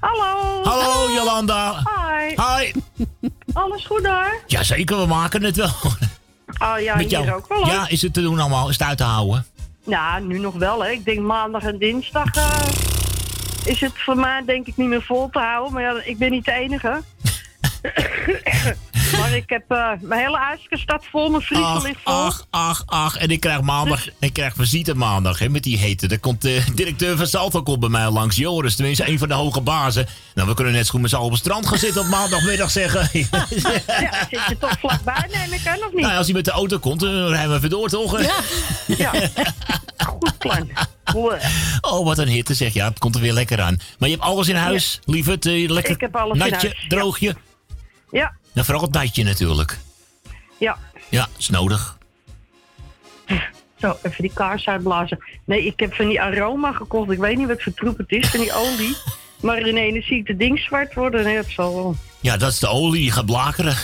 [0.00, 0.62] Hallo.
[0.62, 1.82] Hallo, Jolanda.
[1.84, 2.34] Hi.
[2.42, 2.72] Hi.
[3.52, 4.40] Alles goed daar?
[4.46, 5.70] Jazeker, we maken het wel.
[6.58, 7.58] Oh ja, Met hier ook wel.
[7.58, 7.66] hoor.
[7.72, 8.68] Ja, is het te doen allemaal?
[8.68, 9.46] Is het uit te houden?
[9.84, 10.90] Ja, nu nog wel hè.
[10.90, 12.68] Ik denk maandag en dinsdag eh,
[13.64, 15.72] is het voor mij denk ik niet meer vol te houden.
[15.72, 17.02] Maar ja, ik ben niet de enige.
[19.18, 22.12] Maar ik heb eh, mijn hele ijskast staat vol, mijn vriezer ligt vol.
[22.14, 23.16] ach, ach, ach.
[23.16, 26.06] En ik krijg maandag, ik krijg visite maandag hè, met die hete.
[26.08, 28.36] Dan komt de directeur van Salto komt bij mij langs.
[28.36, 30.06] Joris, tenminste, een van de hoge bazen.
[30.34, 32.08] Nou, we kunnen net zo goed met z'n allen op het strand gaan zitten op
[32.18, 33.08] maandagmiddag zeggen.
[33.12, 33.46] Ja,
[34.30, 36.00] zit je toch vlakbij, neem ik aan, of niet?
[36.04, 38.20] nou, als hij met de auto komt, dan rijden we even door, toch?
[38.22, 38.34] Ja.
[39.04, 39.12] ja.
[39.96, 40.70] Goed plan.
[41.80, 42.72] Oh, wat een hitte zeg.
[42.72, 43.78] Ja, het komt er weer lekker aan.
[43.98, 45.46] Maar je hebt alles in huis, lieverd.
[45.46, 46.88] eh, lekker Ik heb alles in natje, huis, ja.
[46.88, 47.36] droogje.
[48.10, 49.78] Ja, Nou, vooral het natje natuurlijk.
[50.58, 50.78] ja.
[51.08, 51.98] Ja, is nodig.
[53.78, 55.18] Zo, even die kaars uitblazen.
[55.44, 57.10] Nee, ik heb van die aroma gekocht.
[57.10, 58.96] Ik weet niet wat voor troep het is, van die olie.
[59.40, 61.24] Maar in ene zie ik het ding zwart worden.
[61.24, 61.96] Nee, dat zal wel.
[62.20, 63.76] Ja, dat is de olie die gaat blakeren.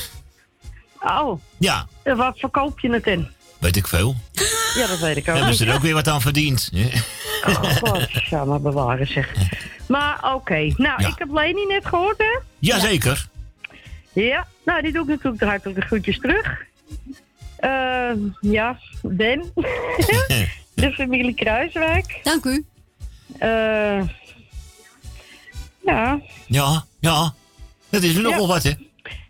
[1.00, 3.28] Oh, Ja, en wat verkoop je het in?
[3.58, 4.14] weet ik veel.
[4.74, 6.70] Ja, dat weet ik ook Hebben ze er ook weer wat aan verdiend.
[7.42, 9.32] God, ja, maar bewaren zeg.
[9.88, 11.08] Maar oké, nou, Ja.
[11.08, 12.38] ik heb Leni net gehoord, hè?
[12.58, 13.28] Jazeker.
[13.32, 13.39] Ja,
[14.64, 16.62] nou, die doe ik natuurlijk de hartelijke groetjes terug.
[17.56, 19.52] Eh, ja, Ben.
[20.74, 22.20] de familie Kruiswijk.
[22.22, 22.64] Dank u.
[23.38, 24.00] Eh,
[25.84, 27.34] ja, Ja, ja.
[27.90, 28.72] Dat is er nogal wat, hè?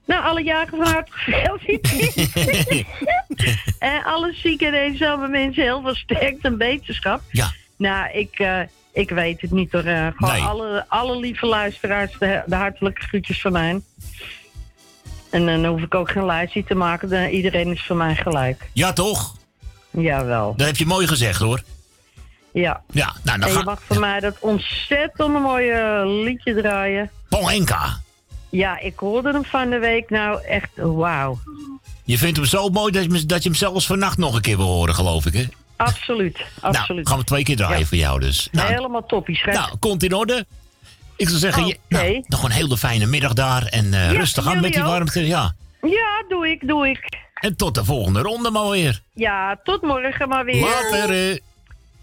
[0.04, 2.84] nou, alle jaren van harte gefeliciteerd.
[3.78, 7.20] en alle zieke en eenzame mensen heel veel sterkte en beterschap.
[7.30, 7.52] Ja.
[7.76, 8.60] Nou, ik, eh,
[8.92, 9.84] ik weet het niet hoor.
[9.84, 10.42] eh, gewoon Nee.
[10.42, 13.80] alle, alle lieve luisteraars, de, de hartelijke groetjes van mij.
[15.30, 17.08] En dan hoef ik ook geen lijstje te maken.
[17.08, 18.70] dan- iedereen is voor mij gelijk.
[18.72, 19.34] Ja, toch?
[19.90, 20.54] Jawel.
[20.56, 21.62] Dat heb je mooi gezegd, hoor.
[22.52, 22.82] Ja.
[22.90, 23.62] Ja, nou, en dan je ga...
[23.62, 27.10] mag voor mij dat ontzettend mooie liedje draaien.
[27.28, 28.00] Ponenka.
[28.48, 30.10] Ja, ik hoorde hem van de week.
[30.10, 31.38] Nou, echt wauw.
[32.04, 34.40] Je vindt hem zo mooi dat je, hem- dat je hem zelfs vannacht nog een
[34.40, 35.44] keer wil horen, geloof ik, hè?
[35.76, 36.88] Absoluut, absoluut.
[37.04, 37.84] Nou, gaan we twee keer draaien Ja.
[37.86, 38.48] voor jou dus.
[38.52, 40.46] Nou, Helemaal toppie, nou, komt in orde.
[41.20, 42.02] Ik zou zeggen, je, Oké.
[42.02, 43.66] nou, nog een hele fijne middag daar.
[43.66, 44.88] En eh, Ja, rustig aan met die ook.
[44.88, 45.26] warmte.
[45.26, 45.54] Ja.
[45.80, 47.18] Ja, doe ik, doe ik.
[47.34, 49.00] En tot de volgende ronde maar weer.
[49.14, 50.60] Ja, tot morgen maar weer.
[50.62, 51.30] Later.
[51.30, 51.38] eh.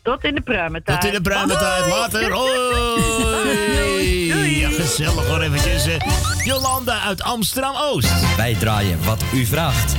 [0.04, 1.02] Tot in de pruimentijd.
[1.02, 1.88] Tot in de pruimentijd.
[1.88, 2.32] Later.
[2.38, 4.26] Hoi.
[4.60, 5.86] Ja, gezellig hoor eventjes.
[5.88, 6.00] eh.
[6.46, 8.36] Jolanda uit Amsterdam-Oost.
[8.36, 9.92] Wij draaien wat u vraagt.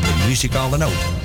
[0.00, 1.21] De muzikale noot.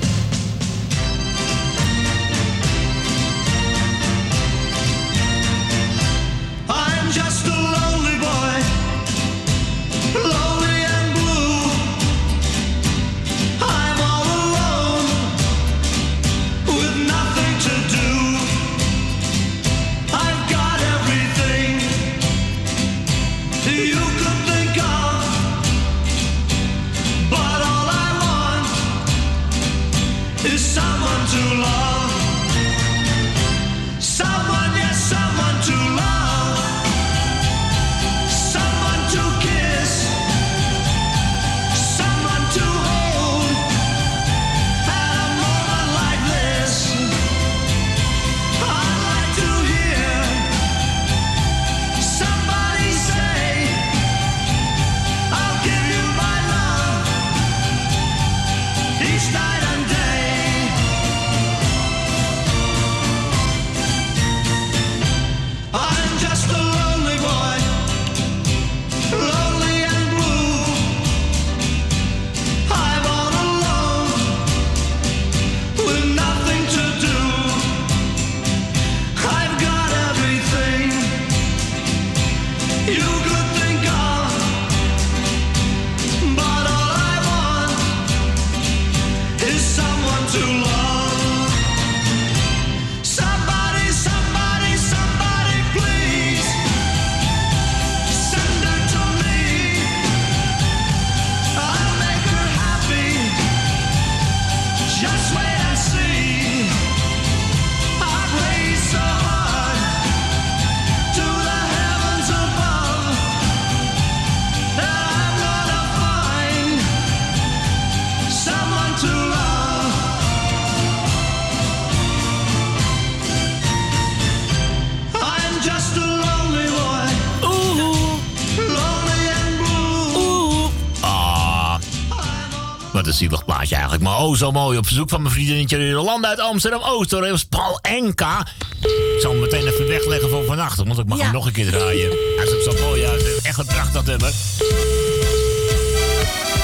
[132.98, 134.04] Wat een zielig plaatje eigenlijk.
[134.04, 134.78] Maar oh, zo mooi.
[134.78, 137.10] Op verzoek van mijn vriendinnetje Jolanda uit Amsterdam-Oost.
[137.10, 137.20] Hoor.
[137.20, 138.46] Dat was Paul Enka.
[138.80, 140.76] Ik zal hem meteen even wegleggen voor vannacht.
[140.76, 141.24] Want ik mag Ja.
[141.24, 142.10] hem nog een keer draaien.
[142.36, 143.00] Hij is zo mooi.
[143.00, 144.32] Ja, echt een prachtig nummer.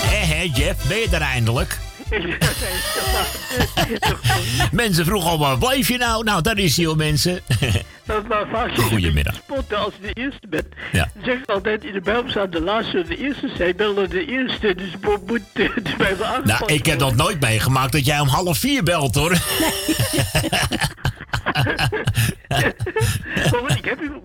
[0.06, 0.86] Hé, hé, Jeff.
[0.88, 1.78] Ben je er eindelijk?
[4.72, 6.24] mensen vroegen al, waar blijf je nou?
[6.24, 7.40] Nou, daar is hij hoor, mensen.
[8.04, 9.34] Maar, maar vaak Goedemiddag.
[9.34, 10.66] spotten als je de eerste bent.
[10.92, 11.08] Ja.
[11.24, 13.76] Zeg altijd in de Bijbel staat de laatste de eerste zijn.
[13.76, 17.40] Ben dan de eerste, dus mo- moet de Bijbel aangepast Nou, ik heb nog nooit
[17.40, 19.32] meegemaakt dat jij om half vier belt, hoor.
[19.32, 19.36] U,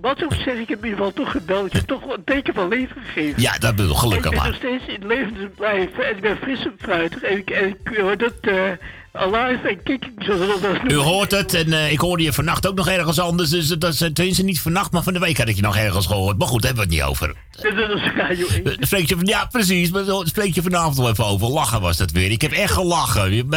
[0.09, 1.65] wat ook zeg, ik heb in ieder geval toch gebeld.
[1.65, 3.41] Ik heb toch een teken van leven gegeven.
[3.41, 4.47] Ja, dat bedoel gelukkig ik ben maar.
[4.47, 7.21] nog steeds in het leven te blijven en ik ben fris en fruitig.
[7.23, 8.71] En ik, en ik hoor dat eh
[9.11, 12.67] alive en kicking, zoals dat dat U hoort het en eh, ik hoorde je vannacht
[12.67, 13.49] ook nog ergens anders.
[13.49, 16.05] Dus dat is tenminste niet vannacht, maar van de week had ik je nog ergens
[16.05, 16.37] gehoord.
[16.37, 17.35] Maar goed, daar hebben we het niet over.
[17.61, 18.65] Dat is Radio 1.
[18.65, 19.89] Eh, Spreek je van, ja, precies.
[19.91, 21.47] Maar spreek je vanavond wel even over.
[21.47, 22.31] Lachen was dat weer.
[22.31, 23.49] Ik heb echt gelachen.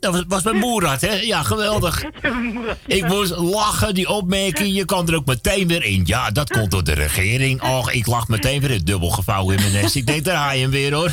[0.00, 1.12] Dat was- bij Moerad, hè?
[1.14, 2.04] Ja, geweldig.
[2.86, 4.74] Ik moest lachen, die opmerking.
[4.74, 6.02] Je kan er ook meteen weer in.
[6.04, 7.62] Ja, dat komt door de regering.
[7.62, 9.94] Och, ik lag meteen weer het dubbel gevouwen in mijn nest.
[9.94, 11.10] Ik denk, daar haal je hem weer, hoor.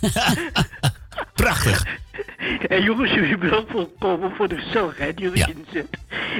[1.34, 1.84] Prachtig.
[2.68, 5.88] En jongens, jullie bedankt voor het komen, voor de gezelligheid die jullie inzet.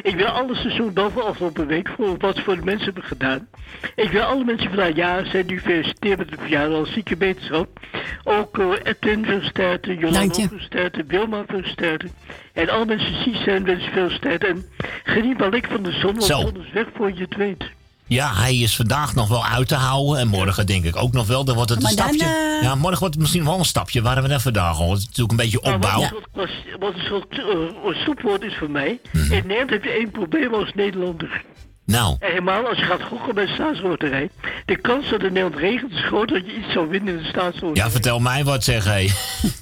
[0.03, 3.03] Ik wil alle seizoen dan van afgelopen week voor wat ze voor de mensen hebben
[3.03, 3.49] gedaan.
[3.95, 7.81] Ik wil alle mensen vandaag jaren zijn die feliciteren met de verjaardag als zieke beterschap.
[8.25, 12.11] Ook uh, Edwin feliciteren, Jolanda feliciteren, Wilma feliciteren.
[12.53, 14.49] En alle mensen die ziek zijn wens ik feliciteren.
[14.49, 14.65] En
[15.05, 17.77] geniet maar lekker van de zon, want de zon is weg voor je het weet.
[18.09, 20.19] Ja, hij is vandaag nog wel uit te houden.
[20.21, 21.45] En morgen denk ik ook nog wel.
[21.45, 22.25] Dan wordt het een dan, stapje.
[22.25, 24.03] eh, Ja, morgen wordt het misschien wel een stapje.
[24.03, 24.91] Waar we net vandaag al.
[24.91, 26.01] Het is natuurlijk een beetje Maar opbouw.
[26.01, 26.49] wat, wat,
[26.79, 29.01] wat een soort uh, stopwoord is voor mij.
[29.13, 29.33] Mhm.
[29.33, 31.45] In Nederland heb je één probleem als Nederlander.
[31.85, 34.31] Nou, En helemaal als je gaat gokken bij de staatsloterij.
[34.65, 37.29] De kans dat in Nederland regent is groot dat je iets zou winnen in de
[37.29, 37.85] staatsloterij.
[37.85, 39.07] ja, vertel mij wat, zeg hé.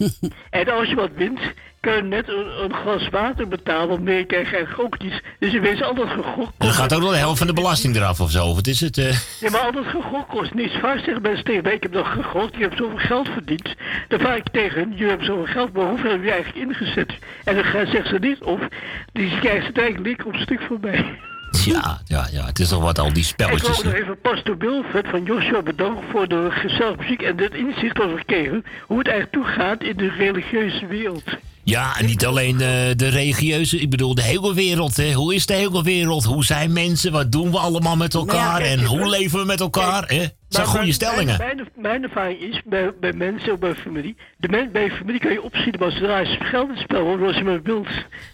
[0.50, 1.40] En als je wat wint,
[1.94, 5.22] je net een, een glas water betalen, want meer krijg je eigenlijk ook niet.
[5.38, 6.52] Dus je weet altijd gegokt.
[6.58, 8.54] Dan gaat ook nog de helft van de belasting eraf of zo.
[8.54, 8.98] Wat is het?
[8.98, 9.16] eh?
[9.40, 10.74] Ja, maar altijd gegokt kost niets.
[10.80, 13.74] Vaak zeggen mensen tegen mij, ik heb nog gegokt, ik heb zoveel geld verdiend.
[14.08, 17.12] Dan vraag ik tegen jullie hebben zoveel geld, maar hoeveel heb je eigenlijk ingezet?
[17.44, 18.60] En dan zeggen ze niet of,
[19.12, 21.04] die krijgen ze eigenlijk op een stuk voor mij.
[21.64, 22.44] Ja, ja, ja.
[22.46, 23.62] Het is toch wat al die Ik spelletjes.
[23.68, 27.54] wil ook nog even Pastor Wilfred van Joshua bedanken voor de gezellige muziek en het
[27.54, 31.24] inzicht dat we kregen hoe het eigenlijk toegaat in de religieuze wereld.
[31.68, 34.96] Ja, en niet alleen eh, de religieuze, ik bedoel de hele wereld.
[34.96, 35.12] Hè.
[35.12, 36.24] Hoe is de hele wereld?
[36.24, 37.12] Hoe zijn mensen?
[37.12, 38.64] Wat doen we allemaal met elkaar?
[38.64, 40.04] Ja, en hoe leven we met elkaar?
[40.06, 40.26] Hè?
[40.48, 41.38] Dat zijn Maar- goede stellingen.
[41.38, 44.16] Mijn, mijn, mijn ervaring is bij, bij mensen of bij familie.
[44.36, 47.22] De men, bij familie kan je opzien, maar zodra je geld in het spel wordt,
[47.22, 47.86] was je maar wild.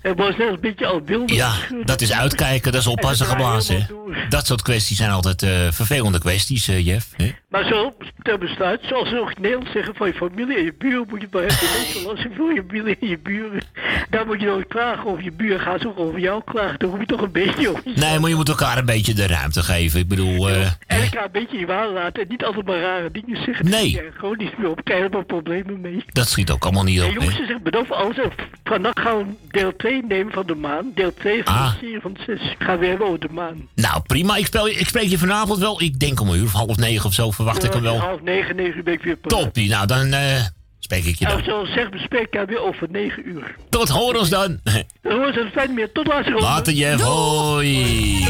[0.03, 1.31] En was net een beetje al wild.
[1.31, 1.53] Ja,
[1.85, 3.89] dat is uitkijken, dat is oppassen geblazen.
[4.29, 7.07] Dat soort kwesties zijn altijd eh, vervelende kwesties, eh, Jeff.
[7.17, 7.31] hè.
[7.49, 10.75] Maar zo, ter besluit, zoals ze ook in Nederland zeggen van je familie en je
[10.79, 12.09] buren moet je maar hebben.
[12.11, 13.63] Als je voor je familie en je buren,
[14.11, 15.61] daar moet je nooit klagen over je buren.
[15.61, 18.31] Gaan ze ook over jou klagen, dan hoef je toch een beetje je Nee, maar
[18.31, 20.01] je moet elkaar een beetje de ruimte geven.
[20.01, 23.11] Ik bedoel, eh, En elkaar een beetje in waarde laten en niet altijd maar rare
[23.11, 23.69] dingen zeggen.
[23.71, 24.01] Nee.
[24.15, 26.05] Gewoon niet meer op, er maar problemen mee.
[26.07, 27.13] dat schiet ook allemaal niet En op.
[27.13, 27.39] jongens, hè.
[27.41, 28.17] ze zeggen bedankt voor alles.
[28.19, 28.31] En
[28.65, 30.91] Vandaag gaan we deel 2 nemen van de maan.
[30.95, 31.73] Deel 2 van Ah.
[31.73, 32.55] de serie van 6.
[32.59, 33.69] Gaan we hebben over de maan.
[33.75, 34.37] Nou, prima.
[34.37, 35.83] Ik, speel, ik spreek je vanavond wel.
[35.83, 37.99] Ik denk om een uur of half negen of zo verwacht ik hem wel.
[37.99, 39.41] Half negen, negen uur ben ik weer paraat.
[39.43, 39.69] Toppie.
[39.69, 40.41] Nou, dan eh,
[40.79, 41.45] spreek ik je En dan.
[41.45, 43.55] zoals zeg, bespreken we weer over 9 uur.
[43.69, 44.61] Tot horen ons dan.
[45.03, 45.93] Dan horen ze het fijn meer.
[45.93, 46.41] Tot later.
[46.41, 47.03] Later, Jeff.
[47.03, 48.25] Hoi.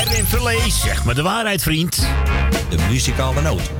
[0.00, 2.06] Erwin Verlees, zeg maar de waarheid, vriend.
[2.68, 3.70] De muzikale noot.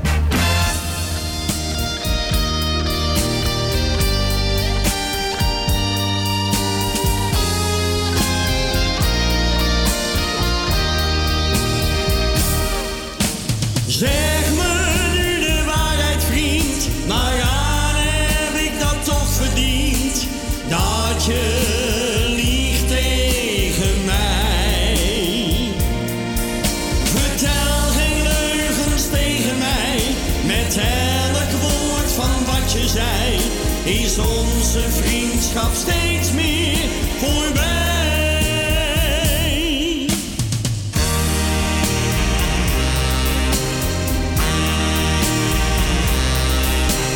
[13.87, 14.30] Zeg
[35.51, 36.78] vriendschap steeds meer
[37.18, 37.68] voorbij.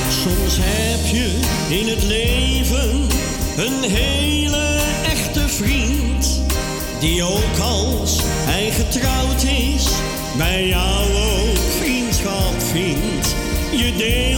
[0.08, 3.06] Soms heb je in het leven
[3.56, 6.42] een hele echte vriend.
[7.00, 9.88] Die ook als hij getrouwd is,
[10.36, 13.34] bij jou ook vriendschap vindt.
[13.70, 14.33] Je deelt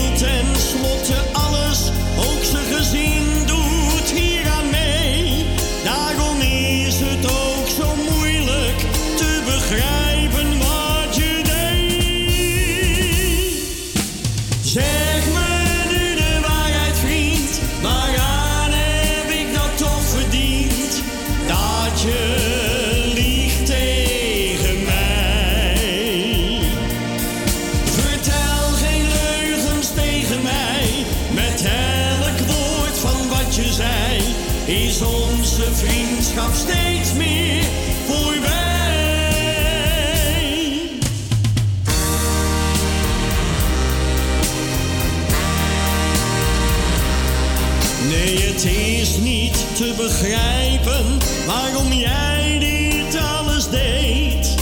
[49.97, 54.55] begrijpen waarom jij dit alles deed.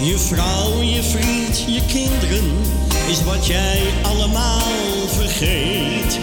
[0.00, 2.60] Je vrouw, je vriend, je kinderen
[3.08, 6.18] is wat jij allemaal vergeet.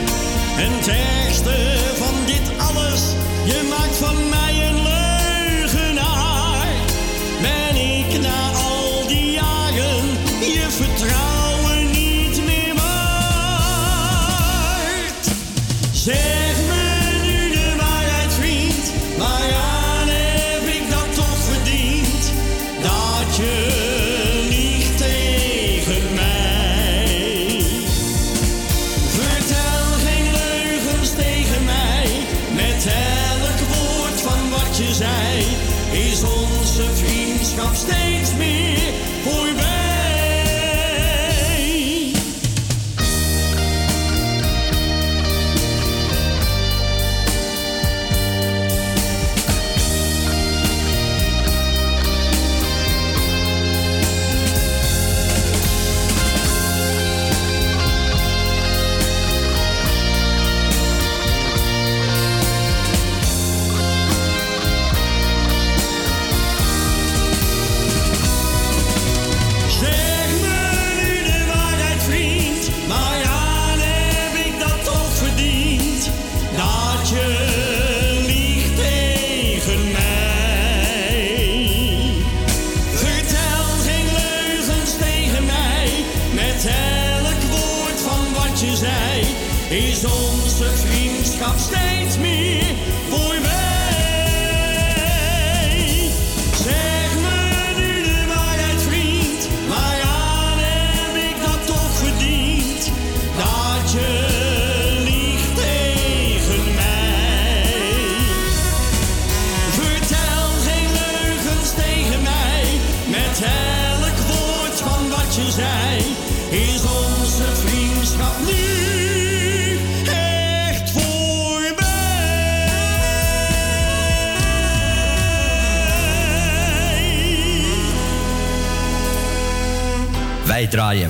[0.57, 0.87] En het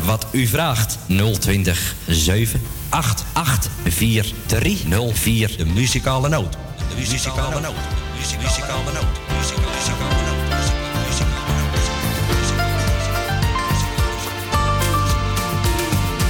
[0.06, 0.98] Wat u vraagt.
[1.40, 5.58] 020 788 4304.
[5.58, 6.58] De muzikale noot.
[6.90, 7.62] De muzikale noot.
[7.62, 7.76] Noot.
[8.18, 9.06] Muzikale noot.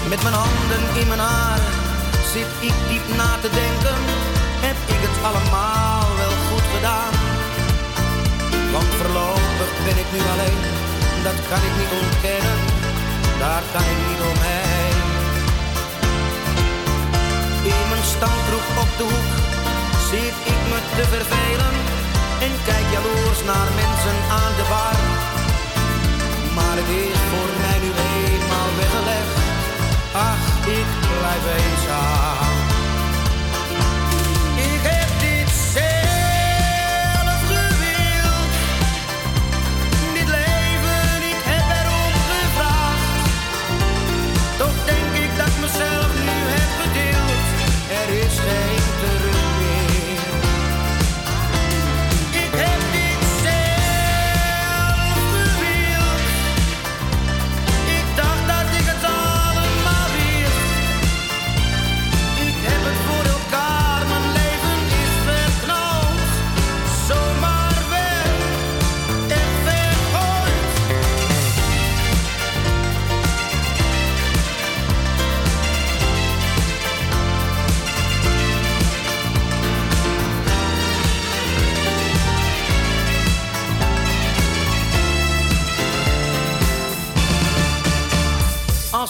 [0.09, 1.73] Met mijn handen in mijn haren
[2.33, 3.97] zit ik diep na te denken.
[4.67, 7.13] Heb ik het allemaal wel goed gedaan?
[8.71, 10.61] Want voorlopig ben ik nu alleen,
[11.23, 12.66] dat kan ik niet ontkennen.
[13.47, 14.97] Daar kan ik niet omheen.
[17.73, 18.05] In mijn
[18.83, 19.31] op de hoek
[20.09, 21.73] zit ik me te vervelen.
[22.45, 24.97] En kijk jaloers naar mensen aan de bar.
[26.57, 29.35] Maar het is voor mij nu eenmaal weggelegd.
[30.29, 30.45] Ach,
[30.79, 30.89] ik
[31.19, 32.36] blijf eenzaam.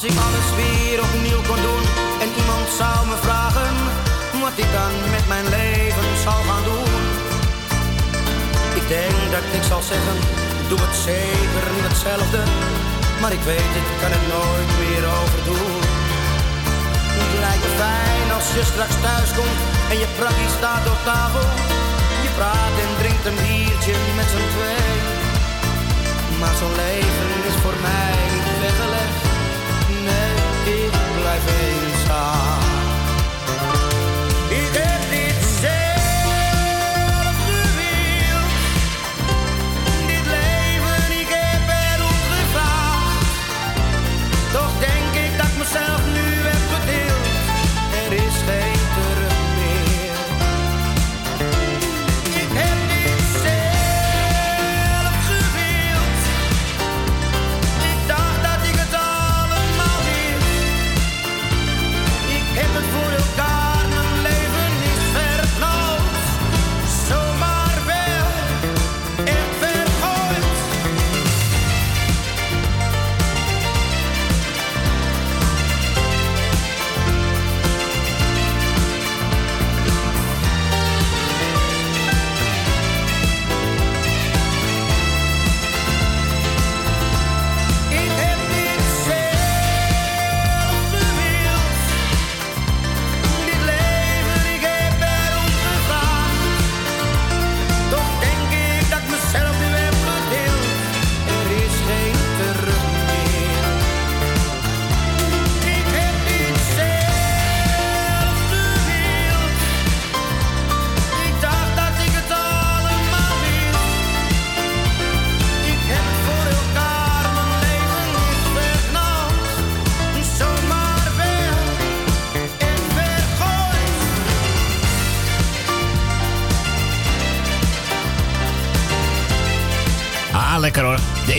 [0.10, 1.84] Ik alles weer opnieuw kon doen
[2.24, 3.76] en iemand zou me vragen
[4.44, 6.94] wat ik dan met mijn leven zou gaan doen.
[8.80, 10.18] Ik denk dat ik zal zeggen,
[10.70, 12.42] doe het zeker niet hetzelfde,
[13.22, 15.82] maar ik weet het kan het nooit meer overdoen.
[17.20, 19.60] Het lijkt me fijn als je straks thuis komt
[19.92, 21.48] en je prakkie staat op tafel.
[22.26, 24.92] Je praat en drinkt een biertje met z'n twee.
[26.40, 28.47] Maar zo'n leven is voor mij niet
[31.48, 31.87] blijf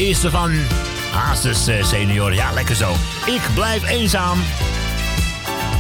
[0.09, 0.53] eerste van
[1.13, 2.35] Hazes eh, senior.
[2.35, 2.95] Ja, lekker zo.
[3.27, 4.39] Ik blijf eenzaam.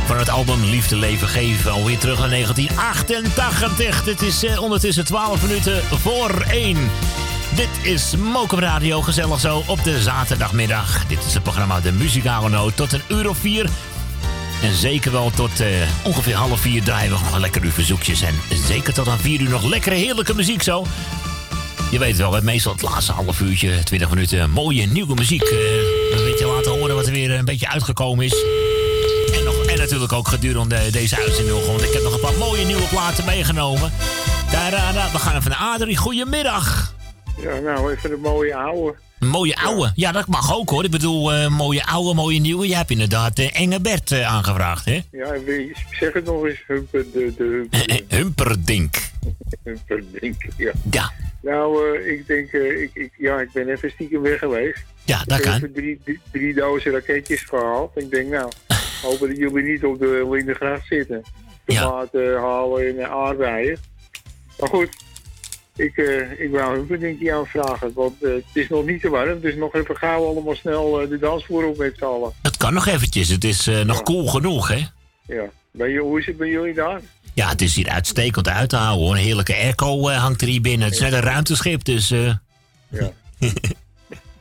[0.06, 1.72] Van het album Liefde Leven Geven.
[1.72, 4.04] Alweer terug naar 1988.
[4.04, 6.76] Het is eh, ondertussen 12 minuten voor 1.
[7.54, 11.06] Dit is Mokum Radio, gezellig zo op de zaterdagmiddag.
[11.06, 13.68] Dit is het programma De Muzikale Noot tot een uur of vier.
[14.62, 15.68] En zeker wel tot eh,
[16.02, 18.22] ongeveer half vier draaien we nog lekker uw verzoekjes.
[18.22, 18.34] En
[18.66, 20.86] zeker tot aan vier uur nog lekkere heerlijke muziek zo.
[21.90, 25.42] Je weet wel, meestal het laatste half uurtje, 20 minuten, mooie nieuwe muziek.
[25.42, 28.44] eh een beetje laten horen wat er weer een beetje uitgekomen is.
[29.38, 32.64] En, nog, en natuurlijk ook gedurende deze uitzending want ik heb nog een paar mooie
[32.64, 33.92] nieuwe platen meegenomen.
[34.50, 35.96] Daar, daar, we gaan even naar Adrie.
[35.96, 36.94] Goedemiddag.
[37.42, 38.94] Ja, nou, even een mooie ouwe.
[39.18, 39.92] Een mooie ouwe.
[39.94, 40.84] Ja, dat mag ook hoor.
[40.84, 42.66] Ik bedoel, eh, mooie ouwe, mooie nieuwe.
[42.66, 45.00] Jij hebt inderdaad eh, Enge Bert eh, aangevraagd, hè?
[45.12, 45.34] Ja,
[45.98, 46.58] zeg het nog eens.
[46.66, 48.96] Humper, de, de humper, Humperdink.
[49.64, 50.72] humperdink, ja.
[50.90, 51.12] Ja.
[51.42, 54.84] Nou, eh, ik denk, eh, ik, ik, ja, ik ben even stiekem weg geweest.
[55.04, 55.54] Ja, dat ik heb kan.
[55.54, 57.96] even drie, drie, drie dozen raketjes gehaald.
[57.96, 58.52] Ik denk, nou,
[59.02, 61.22] hopen dat jullie niet op de Lindengracht zitten.
[61.64, 63.78] Tomaten halen en eh, aardbeien.
[64.58, 64.88] Maar goed,
[65.76, 67.92] ik, eh, ik wou Humperdinkie aanvragen.
[67.94, 69.40] Want het is nog niet te warm.
[69.40, 72.32] Dus nog even gauw allemaal snel de dansvloer op met z'n allen.
[72.42, 73.28] Het kan nog eventjes.
[73.28, 74.86] Het is nog koel genoeg, hè?
[75.26, 75.50] Ja.
[75.70, 77.00] Ben je, hoe is het bij jullie daar?
[77.38, 79.14] Ja, het is hier uitstekend uit te houden, hoor.
[79.14, 80.86] Een heerlijke airco eh, hangt er hier binnen.
[80.86, 82.10] Het is net een ruimteschip, dus...
[82.10, 82.32] eh,
[82.88, 83.12] Ja.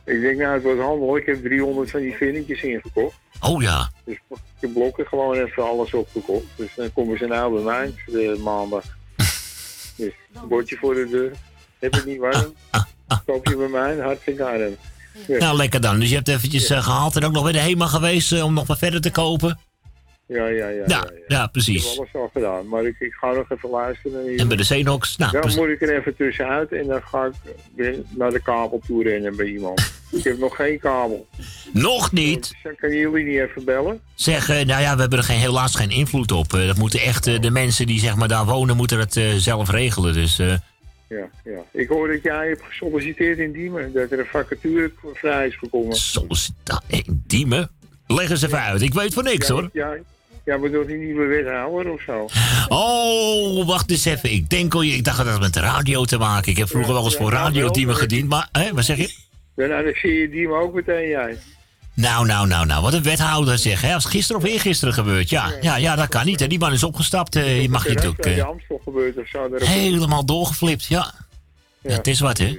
[0.04, 1.16] ik denk, nou, het wordt handig.
[1.16, 3.16] Ik heb 300 van die vinnetjes ingekocht.
[3.40, 3.90] Oh ja.
[4.04, 6.44] Dus ik heb blokken gewoon even alles opgekocht.
[6.56, 8.84] Dus dan komen ze nou bij mij de maandag.
[9.96, 11.32] dus een bordje voor de deur.
[11.78, 12.54] Heb het niet warm?
[13.26, 13.96] Koop je bij mij?
[13.96, 14.76] Hartstikke arm.
[15.26, 15.38] Ja.
[15.38, 16.00] Nou, lekker dan.
[16.00, 18.66] Dus je hebt eventjes eh, gehaald en ook nog bij de HEMA geweest om nog
[18.66, 19.58] wat verder te kopen.
[20.28, 20.82] Ja, ja, ja.
[20.86, 21.88] Ja, ja, Ik precies.
[21.88, 22.68] heb alles al gedaan.
[22.68, 24.36] Maar ik, ik ga nog even luisteren.
[24.38, 27.32] En bij de Zenox, nou, dan moet ik er even tussenuit en dan ga ik
[27.76, 29.92] weer naar de kabel toe rennen bij iemand.
[30.18, 31.26] ik heb nog geen kabel.
[31.72, 32.48] Nog niet?
[32.48, 34.00] Dus dan kunnen jullie niet even bellen?
[34.14, 36.52] Zeg, nou ja, we hebben er geen, helaas geen invloed op.
[36.54, 39.32] Eh, dat moeten echt eh, de mensen die zeg maar daar wonen, moeten dat eh,
[39.34, 40.14] zelf regelen.
[40.14, 41.60] Dus Ja, ja.
[41.72, 43.92] Ik hoor dat jij hebt gesolliciteerd in Diemen.
[43.92, 45.96] Dat er een vacature vrij is gekomen.
[45.96, 47.70] sollicita- eh, Diemen,
[48.06, 48.82] leg eens even uit.
[48.82, 49.70] Ik weet van niks ja, hoor.
[49.72, 49.96] Ja,
[50.48, 52.28] ja, door die nieuwe wethouder of zo.
[52.68, 54.32] Oh, wacht eens even.
[54.32, 56.50] Ik denk al, ik dacht dat het met de radio te maken.
[56.52, 58.84] Ik heb vroeger wel eens voor Ja, radio wel, Diemen maar- gediend, maar hè, wat
[58.84, 59.14] zeg je?
[59.56, 61.38] Dan annexeer je Diemen ook meteen jij.
[61.94, 63.80] Nou, nou, nou, nou, wat een wethouder zeg.
[63.80, 63.94] Hè?
[63.94, 65.30] Als het gisteren of eergisteren gebeurt.
[65.30, 66.40] Ja, ja, ja, dat kan niet.
[66.40, 66.46] Hè?
[66.46, 67.36] Die man is opgestapt.
[67.36, 69.48] eh, je mag je bij eh, of zo.
[69.64, 70.84] helemaal doorgeflipt.
[70.84, 71.12] Ja.
[71.82, 72.58] ja, het is wat, hè?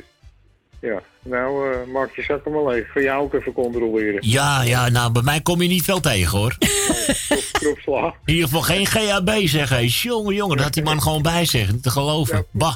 [0.81, 2.91] Ja, nou eh, maak je zak maar leeg.
[2.91, 4.17] Ga jou ook even controleren.
[4.29, 6.57] Ja, ja, nou, bij mij kom je niet veel tegen, hoor.
[7.51, 8.13] Kropslag.
[8.25, 9.87] In ieder geval geen GHB, zeg hé.
[9.87, 11.71] Jongen, jongen, dat had die man gewoon bij zich.
[11.71, 12.45] Niet te geloven.
[12.51, 12.73] Bah.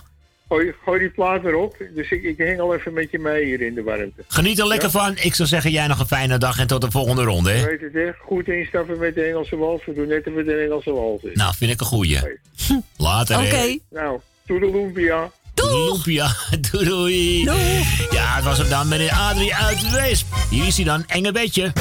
[0.47, 1.75] Gooi, gooi die plaat erop.
[1.95, 4.23] Dus ik, ik hang al even met je mee hier in de warmte.
[4.27, 4.99] Geniet er lekker Ja?
[4.99, 5.17] van.
[5.17, 7.65] Ik zou zeggen, jij nog een fijne dag en tot de volgende ronde, hè?
[7.65, 8.17] weet het echt.
[8.19, 9.85] Goed instappen met de Engelse wals.
[9.85, 11.21] We doen net met de Engelse wals.
[11.23, 11.33] is.
[11.35, 12.19] Nou, vind ik een goeie.
[12.97, 13.77] Later, hè?
[13.89, 15.31] Nou, toedeloempia.
[15.55, 16.35] Loempia.
[16.71, 17.83] Doei, doei.
[18.11, 20.27] Ja, het was hem dan, meneer Adrie uit Weesp.
[20.49, 21.71] Hier is hij dan, enge bedje.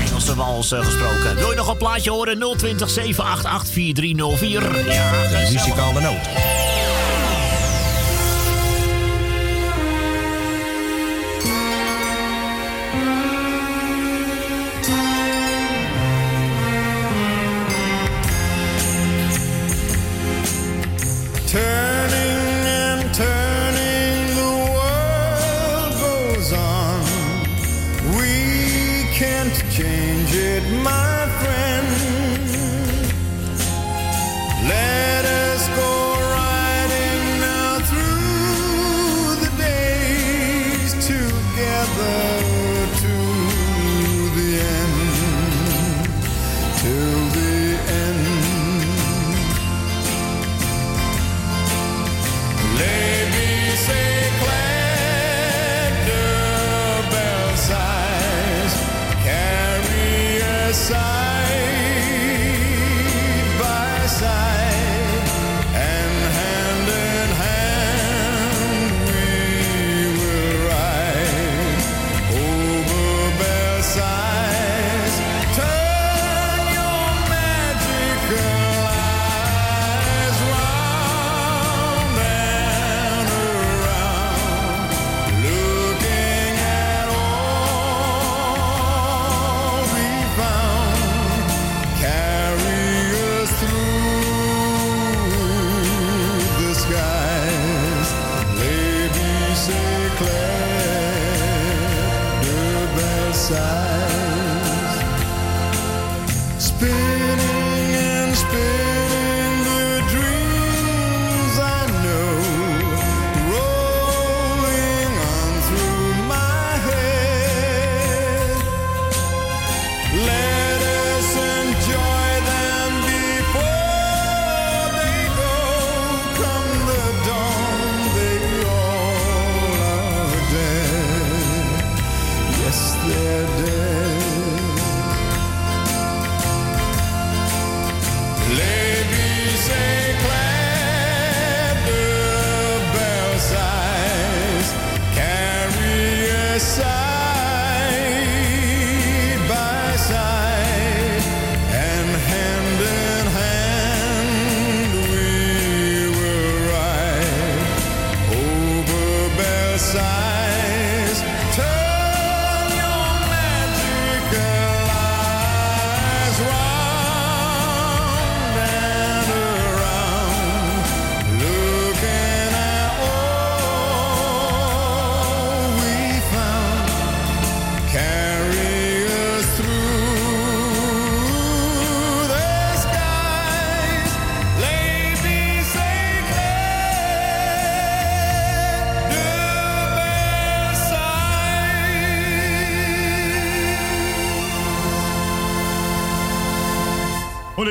[0.00, 1.36] Engelse wals eh, gesproken.
[1.36, 2.38] Wil je nog een plaatje horen?
[2.56, 4.92] 020 788 4304.
[4.92, 6.28] Ja, De muzikale noot.
[21.52, 27.02] Turning and turning, the world goes on.
[28.16, 31.71] We can't change it, my friend.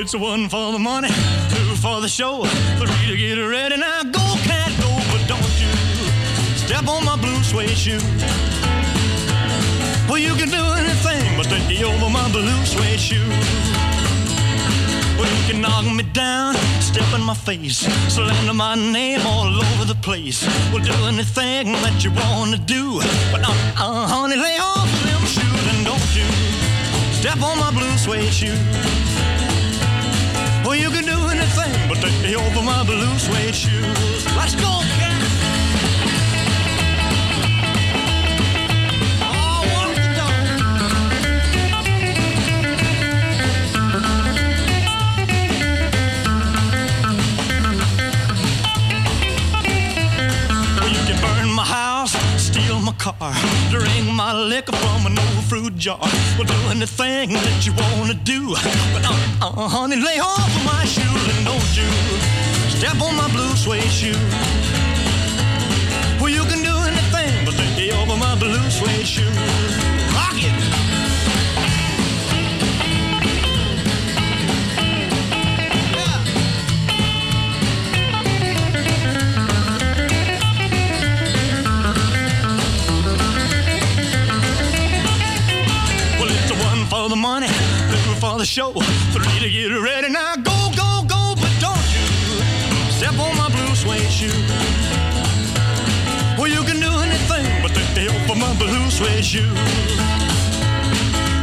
[0.02, 1.10] It's one for the money,
[1.50, 2.44] two for the show,
[2.80, 3.78] three to get ready.
[3.78, 5.70] Now go, cat, go, but don't you
[6.58, 8.02] step on my blue suede shoe.
[10.10, 13.30] Well, you can do anything but take over my blue suede shoe.
[15.20, 19.86] Well, you can knock me down, step in my face, slander my name all over
[19.86, 20.42] the place.
[20.74, 25.22] Well, do anything that you want to do, but uh, uh, honey, lay off them
[25.30, 26.26] shoes and don't you
[27.14, 29.11] step on my blue suede shoe.
[32.02, 34.26] Me over my blue suede shoes.
[34.36, 34.91] Let's go,
[53.02, 53.34] car,
[53.72, 55.98] drink my liquor from an old fruit jar.
[56.38, 58.54] Well, do anything that you wanna do,
[58.94, 61.90] but uh, uh, honey, lay off of my shoes and don't you
[62.78, 64.22] step on my blue suede shoe.
[66.22, 69.34] Well, you can do anything but me over my blue suede shoe.
[70.14, 70.81] Rock it.
[88.42, 88.72] The show,
[89.14, 90.10] three to get ready.
[90.10, 92.06] Now go, go, go, but don't you
[92.98, 94.34] step on my blue suede shoe.
[96.40, 99.54] Well, you can do anything but take the help of my blue suede shoe.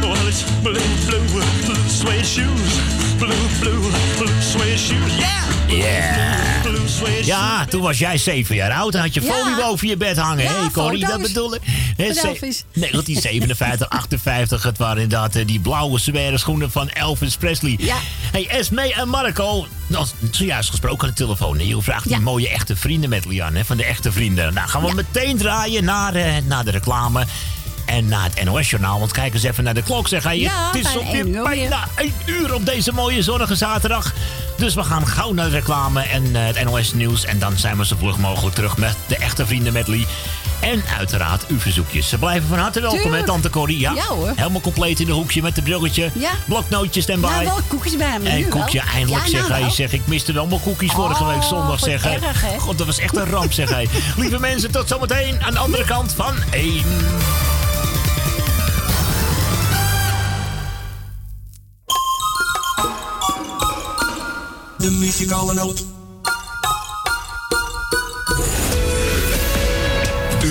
[0.01, 1.25] Well, it's blue, blue,
[1.65, 2.71] blue suede shoes,
[3.17, 3.81] blue, blue,
[4.17, 5.47] blue suede shoes, yeah!
[5.69, 6.63] Yeah.
[6.63, 8.91] Blue suede Ja, toen was jij zeven jaar oud.
[8.91, 9.33] Dan had je Ja.
[9.33, 10.43] folie boven je bed hangen.
[10.43, 11.61] Ja, Hé, Corrie, dat bedoel ik.
[11.99, 12.63] Hè, Van ze- Elvis.
[12.73, 14.63] 1957, 58.
[14.63, 17.75] Het waren inderdaad eh, die blauwe zware schoenen van Elvis Presley.
[17.79, 17.95] Ja.
[18.31, 19.67] Hey, Esme en Marco.
[19.87, 21.67] Nou, zojuist gesproken aan de telefoon.
[21.67, 24.53] Je vraagt die mooie echte vrienden met Lian, hè, van de echte vrienden.
[24.53, 27.25] Nou, gaan we meteen draaien naar, eh, naar de reclame.
[27.85, 28.99] En naar het NOS-journaal.
[28.99, 30.07] Want kijk eens even naar de klok.
[30.07, 34.13] Zeg, Ja, het is op bijna één uur op deze mooie zonnige zaterdag.
[34.57, 37.25] Dus we gaan gauw naar de reclame en eh, het NOS-nieuws.
[37.25, 40.05] En dan zijn we zo vlug mogelijk terug met de echte vrienden medley.
[40.59, 42.09] En uiteraard uw verzoekjes.
[42.09, 43.25] Ze blijven van harte welkom, hè, Tuurlijk.
[43.25, 43.79] Tante Corrie?
[43.79, 44.31] Ja, Ja, hoor.
[44.35, 46.11] Helemaal compleet in de hoekje met de bruggetje.
[46.13, 46.31] Ja.
[46.45, 47.43] Bloknootjes en bij.
[47.45, 48.29] wel koekjes bij me.
[48.29, 48.49] En wel.
[48.49, 49.61] koekje eindelijk, Ja, zeg nou hij.
[49.61, 49.71] wel.
[49.71, 52.19] Zeg, ik miste wel allemaal koekjes vorige week zondag, zeg hij.
[52.21, 52.59] erg, hè?
[52.59, 53.87] God, dat was echt een ramp, zeg hij.
[54.17, 56.83] Lieve mensen, tot zometeen aan de andere kant van één.
[64.77, 65.83] De muzikale noot.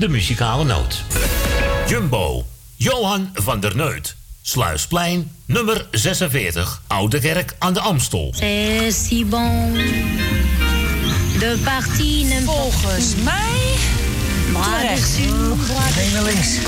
[0.00, 1.02] de muzikale noot.
[1.86, 2.46] Jumbo,
[2.76, 4.16] Johan van der Neut.
[4.42, 8.34] Sluisplein, nummer 46, Oude Kerk aan de Amstel.
[8.36, 9.72] C'est si bon
[11.38, 13.76] de partie Volgens mij
[14.52, 15.16] terecht.
[15.16, 16.58] Heen naar links.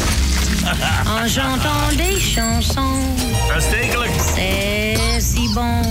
[1.23, 3.21] en chantant des chansons.
[3.51, 4.13] Uitstekelijk.
[4.37, 5.83] C'est si bon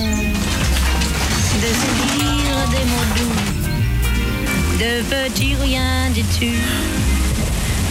[1.62, 3.36] de se dire des mots doux,
[4.80, 6.52] de petits riens du tu,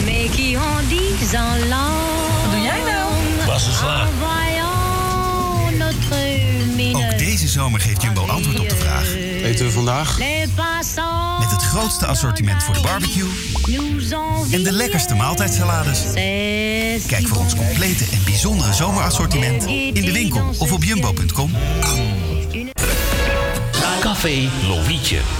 [0.04, 2.42] mais qui en disent en langue.
[2.42, 3.46] Wat doe jij nou?
[3.46, 4.08] Bassenslaag.
[4.08, 6.16] En voyant notre
[6.76, 6.98] mine.
[6.98, 9.14] Ook deze zomer geeft Jumbo antwoord op de vraag.
[9.42, 10.18] Eten we vandaag?
[10.18, 13.28] Les passants Met het grootste assortiment voor de barbecue
[13.66, 16.02] nous en de lekkerste maaltijdsalades.
[17.06, 21.50] Kijk voor ons complete en bijzondere zomerassortiment in de winkel of op jumbo.com.
[24.00, 25.39] Café Lovietje.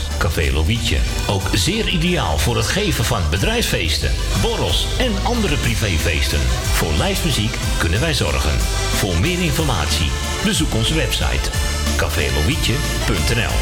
[0.21, 0.97] Café Lovietje.
[1.27, 4.11] Ook zeer ideaal voor het geven van bedrijfsfeesten,
[4.41, 6.39] borrels en andere privéfeesten.
[6.73, 8.59] Voor lijstmuziek kunnen wij zorgen.
[8.95, 10.09] Voor meer informatie
[10.45, 11.49] bezoek onze website
[11.97, 13.55] cafélovietje.nl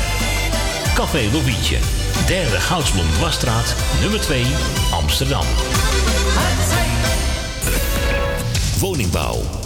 [0.94, 1.78] Café Lovietje,
[2.28, 4.46] derde Goudsblom Dwarsstraat, nummer 2,
[4.92, 5.46] Amsterdam.
[8.80, 9.42] Woningbouw,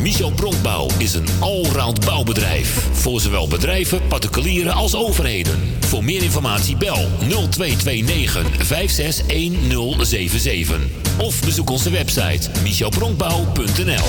[0.00, 2.88] Michel Bronkbouw is een allround bouwbedrijf.
[2.92, 5.60] Voor zowel bedrijven, particulieren als overheden.
[5.80, 10.80] Voor meer informatie bel 0229 561077.
[11.18, 14.08] Of bezoek onze website michelbronkbouw.nl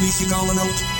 [0.00, 0.99] muzikale noot.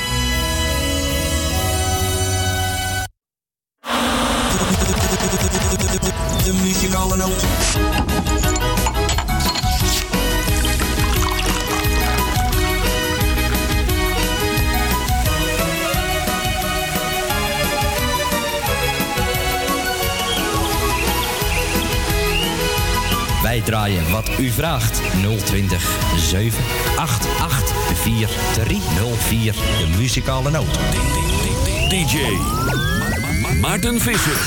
[24.27, 25.01] Wat u vraagt.
[25.45, 29.53] 020 788 4304.
[29.53, 30.79] De muzikale noot.
[31.89, 32.19] DJ
[33.61, 34.41] Maarten Visser.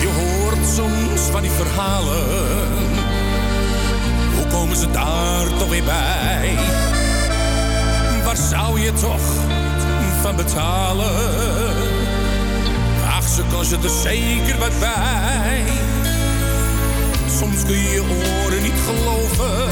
[0.00, 2.24] Je hoort soms van die verhalen.
[4.34, 6.54] Hoe komen ze daar toch weer bij?
[8.24, 9.41] Waar zou je toch
[10.36, 11.74] betalen?
[13.06, 15.62] Ach, ze kosten er zeker wat bij.
[17.38, 18.02] Soms kun je je
[18.44, 19.70] oren niet geloven.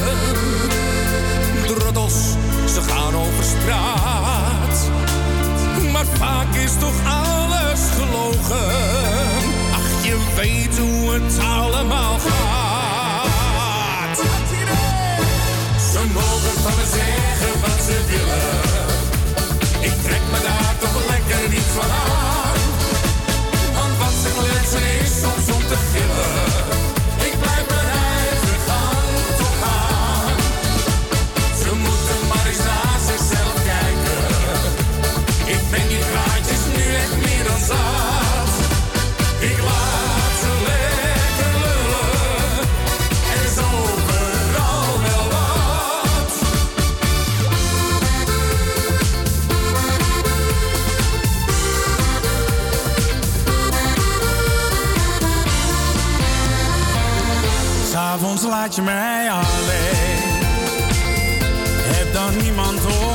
[1.66, 2.14] Droddels,
[2.74, 4.90] ze gaan over straat.
[5.92, 8.68] Maar vaak is toch alles gelogen.
[9.72, 14.16] Ach, je weet hoe het allemaal gaat.
[15.92, 18.89] Ze mogen van me zeggen wat ze willen.
[19.80, 22.60] Ik trek me daar toch lekker niet van aan.
[23.74, 26.39] Want wat ze kletsen is soms om te gillen.
[58.20, 60.18] S'avonds laat je mij alleen.
[61.82, 63.09] Heb dan niemand om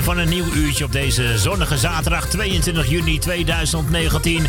[0.00, 4.42] begin van een nieuw uurtje op deze zonnige zaterdag 22 juni 2019.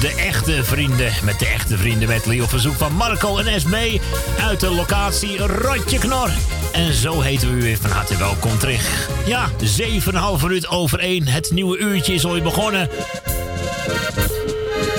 [0.00, 4.00] De echte vrienden met de echte vrienden met op verzoek van Marco en Esme
[4.40, 6.30] uit de locatie Rotje Knor.
[6.72, 9.08] En zo heten we u weer van harte welkom terug.
[9.26, 11.26] Ja, 7,5 minuut over 1.
[11.26, 12.88] Het nieuwe uurtje is alweer begonnen.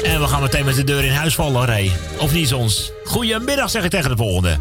[0.03, 1.91] En we gaan meteen met de deur in huis vallen, Ray.
[2.19, 2.91] Of niet ons?
[3.03, 4.57] Goedemiddag zeg ik tegen de volgende.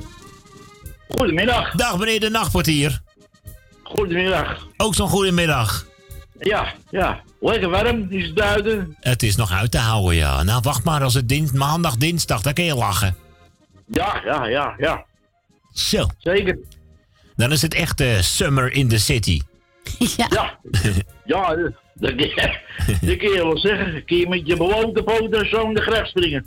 [1.09, 1.74] Goedemiddag.
[1.74, 3.01] Dag meneer de nachtportier.
[3.82, 4.53] Goedemiddag.
[4.85, 5.87] Ook zo'n goedemiddag.
[6.41, 7.20] Ja, ja.
[7.41, 8.97] Lekker warm, is het buiten.
[9.01, 10.43] Het is nog uit te houden, ja.
[10.43, 13.16] Nou, wacht maar als het dins maandag, dinsdag, dan kun je lachen.
[13.87, 15.05] Ja, ja, ja, ja.
[15.72, 16.07] Zo.
[16.18, 16.59] Zeker.
[17.37, 19.41] Dan is het echt eh, summer in the city.
[20.16, 20.26] Ja.
[20.30, 20.59] Ja,
[21.24, 22.59] ja dat, dat, kun je-
[23.09, 24.05] dat kun je wel zeggen.
[24.05, 26.47] Kun je met je bewoonde poten zo in de gracht springen.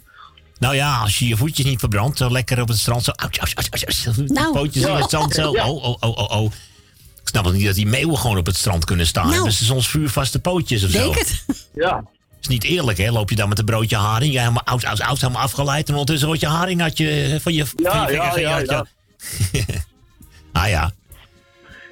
[0.59, 3.11] Nou ja, als je je voetjes niet verbrandt, zo lekker op het strand zo...
[3.11, 4.27] Ouch, ouch, ouch, ouch, ouch.
[4.27, 4.53] Nou.
[4.53, 5.51] Pootjes in het zand zo.
[5.51, 5.69] Ja.
[5.69, 6.51] Oh, oh, oh, oh, oh.
[7.27, 9.23] Ik snap het niet dat die meeuwen gewoon op het strand kunnen staan.
[9.23, 9.35] Nou.
[9.35, 10.99] Hebben ze soms vuurvaste pootjes of zo?
[10.99, 11.45] Denk het?
[11.75, 12.03] Ja.
[12.41, 13.11] is niet eerlijk, hè?
[13.11, 15.87] Loop je dan met een broodje haring, jij helemaal oud, oud, oud, helemaal afgeleid...
[15.87, 18.57] en ondertussen wordt je haring uit je, van je, Ja, van je ja, vinger ja,
[18.57, 18.87] gejat,
[20.53, 20.91] ah ja.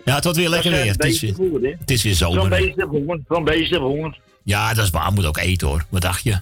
[0.06, 0.86] Ja, het wordt weer lekker weer.
[0.92, 1.76] Het is weer, hè.
[1.80, 2.44] het is weer zomer.
[2.44, 2.50] hè.
[2.50, 3.20] beest heeft honger.
[3.28, 4.20] Zo'n beest heeft honger.
[4.44, 5.14] Ja, dat is waar.
[5.14, 5.86] Moet ook eten, hoor.
[5.90, 6.40] Wat dacht je?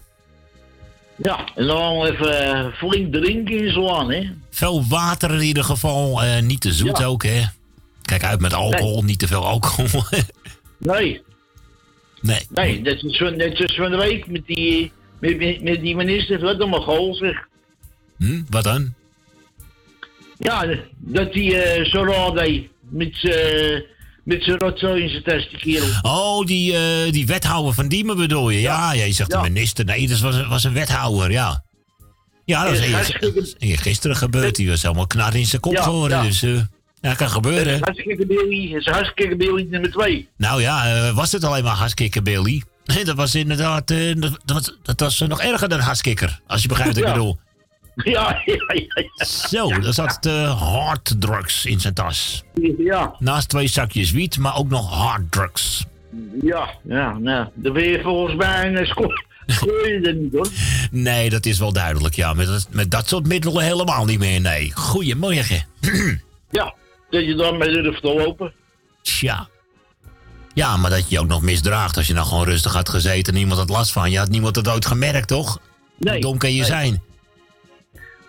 [1.16, 4.30] Ja, en dan even eh, flink drinken in zo'n hè.
[4.50, 6.24] Veel water in ieder geval.
[6.24, 7.06] eh, niet te zoet Ja.
[7.06, 7.42] ook, hè?
[8.18, 9.04] Kijk uit met alcohol.
[9.04, 10.04] Niet te veel alcohol.
[10.78, 11.22] Nee,
[12.22, 12.48] nee.
[12.50, 17.14] nee, dat is van, de week met die, met, met, die minister, wat allemaal goal
[17.16, 17.48] zeg.
[18.18, 18.42] Hm?
[18.50, 18.94] Wat dan?
[20.38, 20.66] Ja,
[20.98, 22.68] dat hij eh, zo raar deed.
[22.90, 23.86] Met z'n
[24.24, 25.90] met zijn rotzooi in zijn test, die kerel.
[26.02, 28.62] Oh, die, eh, die wethouder van Diemen bedoel je?
[28.62, 29.86] Ja, ja, je zegt de minister.
[29.86, 31.64] Nee, dat was, was een wethouder, ja.
[32.46, 34.56] Ja, dat is gisteren gebeurd.
[34.56, 36.18] Die was helemaal knar in zijn kop Ja, geworden.
[36.18, 36.24] ja.
[36.24, 36.62] Dus eh
[37.04, 37.78] ja, kan gebeuren.
[37.82, 40.28] Hartstikke Billy, het is hartstikke Billy nummer twee.
[40.38, 42.64] Nou ja, eh, was het alleen maar Haskikker Billy?
[42.86, 46.40] Nee, dat was inderdaad, eh, dat, dat, dat was nog erger dan Haskikker.
[46.48, 47.38] Als je begrijpt wat ik bedoel.
[47.96, 49.04] Ja, ja, ja.
[49.16, 49.26] ja.
[49.26, 52.44] Zo, daar zat eh harddrugs in zijn tas.
[52.78, 55.86] Ja, Naast twee zakjes wiet, maar ook nog harddrugs.
[56.42, 60.48] ja, ja, nou, dan ben je volgens mij een je er niet hoor.
[60.92, 62.16] Nee, dat is wel duidelijk.
[62.16, 64.42] Ja, met, dat- met dat soort middelen helemaal niet meer.
[64.42, 64.72] Nee.
[64.76, 65.66] Goedemorgen.
[66.50, 66.74] Ja,
[67.14, 68.54] dat je dan mee durft te lopen.
[69.02, 69.48] Tja.
[70.54, 73.34] Ja, maar dat je je ook nog misdraagt als je nou gewoon rustig had gezeten
[73.34, 74.12] en niemand had last van.
[74.12, 75.60] Je had niemand het ooit gemerkt, toch?
[75.98, 76.66] Nee, Hoe dom kan je nee.
[76.66, 77.04] zijn?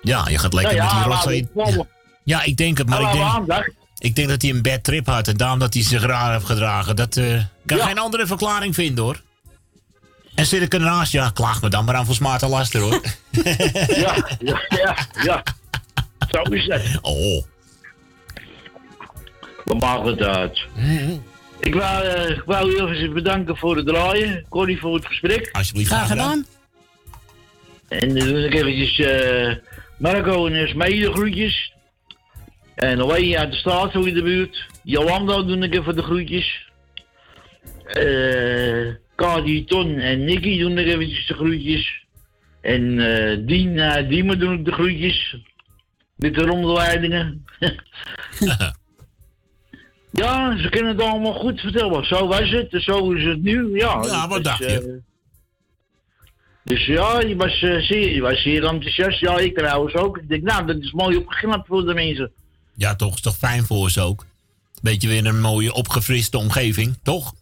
[0.03, 1.49] Ja, je gaat lekker Nou met die ja, rotzooi.
[1.77, 1.87] dat-
[2.25, 3.71] Ja, ik denk het, maar ik denk, aandacht.
[3.99, 6.45] ik denk dat hij een bad trip had en daarom dat hij zich raar heeft
[6.47, 6.97] gedragen.
[6.97, 9.23] Dat eh, kan geen andere verklaring vinden, hoor.
[10.35, 13.01] En zit ik ernaast, ja, klaag me dan maar aan voor smarte laster, hoor.
[13.89, 15.43] Ja, ja, ja, ja.
[16.31, 16.99] Zo is het.
[17.01, 17.45] Oh.
[19.65, 20.67] Wat maakt het uit?
[21.61, 24.47] Ik wou, eh, ik wou u even bedanken voor het draaien.
[24.49, 25.49] Corrie voor het gesprek.
[25.53, 26.47] Alsjeblieft, Graag gedaan.
[27.89, 29.57] En dan doe ik eventjes eh,
[29.99, 31.73] Marco en Esmee de groetjes.
[32.75, 34.67] En alleen uit de straat zo in de buurt.
[34.83, 36.69] Jolanda doe ik even de groetjes.
[37.87, 42.07] Eh Kadi, Ton en Nicky doen ik eventjes de groetjes.
[42.61, 45.37] En eh Dien, uh, Diemen doe ik de groetjes.
[46.17, 47.45] Met de rondleidingen.
[50.15, 52.07] Ja, ze kunnen het allemaal goed vertellen.
[52.07, 53.77] Zo was het, en zo is het nu.
[53.79, 54.67] Ja, Ja, wat Dus, dacht je?
[54.67, 55.03] eh,
[56.65, 59.21] dus ja, je was, eh, zeer, je was zeer enthousiast.
[59.21, 60.19] Ja, ik trouwens ook.
[60.19, 62.33] Ik denk, nou, dat is mooi opgeknapt voor de mensen.
[62.75, 64.25] Ja, toch, is toch fijn voor ze ook.
[64.83, 67.35] Beetje weer een mooie opgefriste omgeving, toch?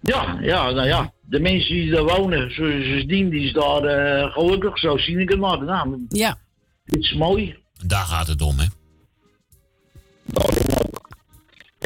[0.00, 1.12] Ja, ja, nou ja.
[1.20, 4.78] De mensen die daar wonen, zoals Dien, die is daar eh, gelukkig.
[4.78, 5.62] Zo zie ik het maar.
[5.64, 6.38] Nou, Ja.
[6.84, 7.56] dit is mooi.
[7.86, 8.66] Daar gaat het om, hè?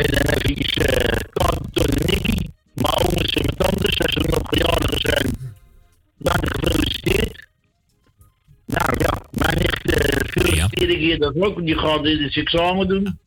[0.00, 4.20] En dan heb ik uh, Kato en Nicky, mijn ooms en mijn tantes, als ze
[4.28, 5.30] nog verjaardag zijn.
[6.18, 7.48] Dan gefeliciteerd.
[8.66, 13.18] Nou ja, mijn nicht uh, feliciteer ik hier dat ook, die gaat dit examen doen.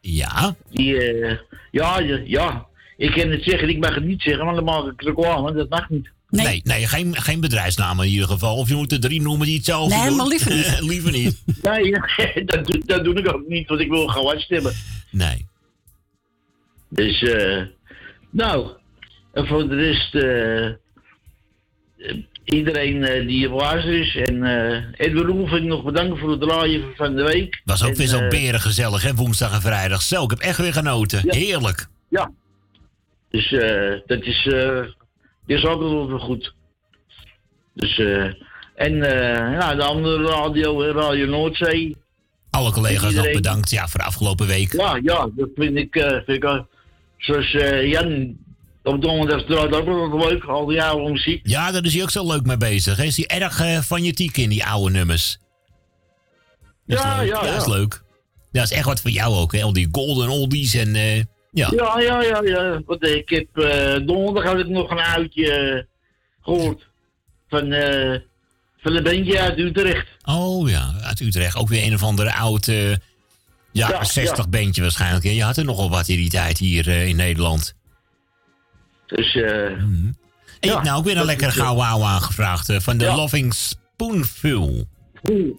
[0.00, 0.56] Ja?
[0.70, 1.38] Die, eh,
[1.70, 4.86] ja, ja, ja, ik kan het zeggen, ik mag het niet zeggen, want dan mag
[4.86, 6.10] ik reclame, dat mag niet.
[6.30, 8.56] Nee, nee, geen, geen bedrijfsnamen in ieder geval.
[8.56, 10.16] Of je moet er drie noemen die hetzelfde Nee, doen.
[10.16, 10.80] maar liever niet.
[10.90, 11.42] liever niet.
[11.62, 11.92] Nee,
[12.44, 14.72] dat, doe- dat doe ik ook niet, want ik wil gewoon stemmen.
[15.10, 15.46] Nee.
[16.90, 17.62] Dus, eh,
[18.30, 18.70] nou,
[19.32, 20.74] en voor de rest, eh, eh,
[22.44, 24.16] iedereen eh, die hier luistert is.
[24.16, 27.60] En eh Edwin ik nog bedanken voor het draaien van de week.
[27.64, 29.14] Was ook En, weer zo eh, berengezellig, hè?
[29.14, 30.02] Woensdag en vrijdag.
[30.02, 31.20] Zo, ik heb echt weer genoten.
[31.26, 31.86] Heerlijk.
[32.08, 32.30] Ja.
[33.30, 34.46] Dus eh, dat is,
[35.50, 36.54] is altijd wel goed.
[37.74, 38.32] Dus, eh
[38.78, 41.96] en eh, ja, de andere radio, Radio Noordzee.
[42.50, 44.72] Alle collega's nog bedankt ja, voor de afgelopen week.
[44.72, 46.66] Ja, ja, dat vind ik, eh, vind ik ook.
[47.16, 48.36] Zoals eh, Jan
[48.82, 51.40] op donderdag draait ook nog leuk, al die oude muziek.
[51.42, 52.98] Ja, daar is hij ook zo leuk mee bezig.
[52.98, 55.38] Is hij erg fanatiek in die oude nummers?
[56.86, 57.72] Dat Ja, ja, Dat is ja.
[57.72, 58.02] leuk.
[58.52, 59.62] Dat is echt wat voor jou ook, hè?
[59.62, 60.96] Al die golden oldies en...
[61.50, 61.72] ja.
[61.76, 62.80] Ja, ja, ja, ja.
[62.86, 65.82] Want ik heb eh, donderdag had ik nog een uitje eh,
[66.42, 66.86] gehoord
[67.48, 68.20] van, eh
[68.80, 70.06] van een bandje uit Utrecht.
[70.24, 71.56] Oh ja, uit Utrecht.
[71.56, 72.68] Ook weer een of andere oud...
[72.68, 72.96] eh, ja,
[73.88, 74.48] Ja, 60 ja.
[74.50, 75.24] bandje waarschijnlijk.
[75.24, 77.74] Je had er nogal wat in die tijd hier in Nederland.
[79.06, 79.70] Dus eh
[80.60, 82.72] Ik heb nou ook weer een eh, gauw wauw aangevraagd.
[82.78, 83.04] van de.
[83.04, 84.86] Loving Spoonful.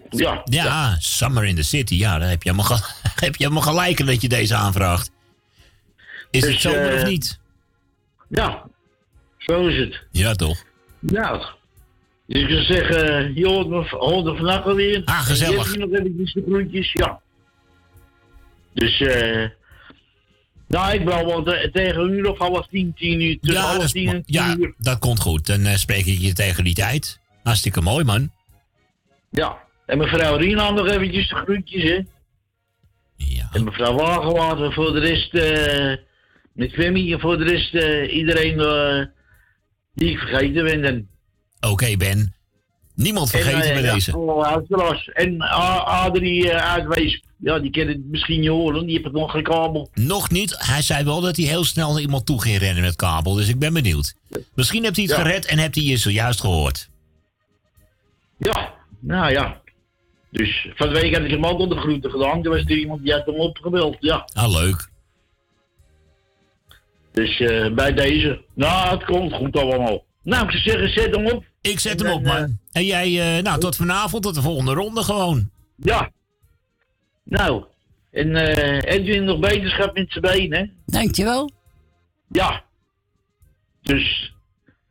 [0.09, 0.41] ja.
[0.43, 1.95] Ja, Summer in the City.
[1.95, 2.91] Ja, daar heb je helemaal, ge-
[3.25, 5.11] heb je helemaal gelijk in dat je deze aanvraagt.
[6.31, 7.39] Is Dus, het zomer eh, of niet?
[8.27, 8.65] Ja,
[9.37, 10.03] zo is het.
[10.11, 10.63] Ja, toch?
[10.99, 11.45] Nou,
[12.27, 15.01] dus ik zou zeggen, je hoort me, hoort me vannacht alweer.
[15.05, 15.71] Ah, gezellig.
[15.73, 17.21] Je nog eventjes de groentjes, ja.
[18.73, 19.49] Dus, eh...
[20.67, 23.39] nou, ik ben wel te- tegen een uur of half tien, tien uur.
[23.39, 24.73] Tussen Ja, dat, half tien en tien ja uur.
[24.77, 25.45] dat komt goed.
[25.47, 27.19] Dan eh, spreek ik je tegen die tijd.
[27.43, 28.31] Hartstikke mooi, man.
[29.31, 31.99] Ja, en mevrouw Rina nog eventjes de groentjes, hè.
[33.15, 33.49] Ja.
[33.53, 36.07] En mevrouw Wagenwater voor de rest, eh...
[36.59, 39.05] met Femi en voor de rest eh, iedereen eh,
[39.93, 41.09] die ik vergeten ben.
[41.71, 42.33] Oké, Ben.
[42.95, 44.17] Niemand vergeten en, eh, bij deze.
[44.17, 45.09] luisteraars.
[45.09, 45.41] En
[45.85, 47.23] Adrie uit Weesp.
[47.37, 49.89] Ja, die kan het misschien niet horen, die heeft nog geen kabel.
[49.93, 50.55] Nog niet.
[50.57, 53.33] Hij zei wel dat hij heel snel naar iemand toe ging rennen met kabel.
[53.33, 54.13] Dus ik ben benieuwd.
[54.55, 55.21] Misschien hebt hij het Ja.
[55.21, 56.89] gered en hebt hij je zojuist gehoord.
[58.37, 59.61] Ja, nou ja.
[60.31, 62.41] Dus van de week had ik hem ook onder de groeten gedaan.
[62.41, 64.29] Toen was er iemand die had hem opgebeld, ja.
[64.33, 64.89] Ah, leuk.
[67.19, 68.41] Dus eh, bij deze.
[68.55, 70.03] Nou, het komt goed allemaal.
[70.23, 71.43] Nou, ik zou zeggen, zet hem op.
[71.61, 72.59] Ik zet En hem op, man.
[72.71, 75.49] En jij, eh, nou, tot vanavond, tot de volgende ronde gewoon.
[75.75, 76.11] Ja.
[77.23, 77.63] Nou,
[78.11, 80.65] en eh Edwin nog beterschap met zijn been, hè?
[80.85, 81.51] Dankjewel.
[82.31, 82.63] Ja.
[83.81, 84.33] Dus,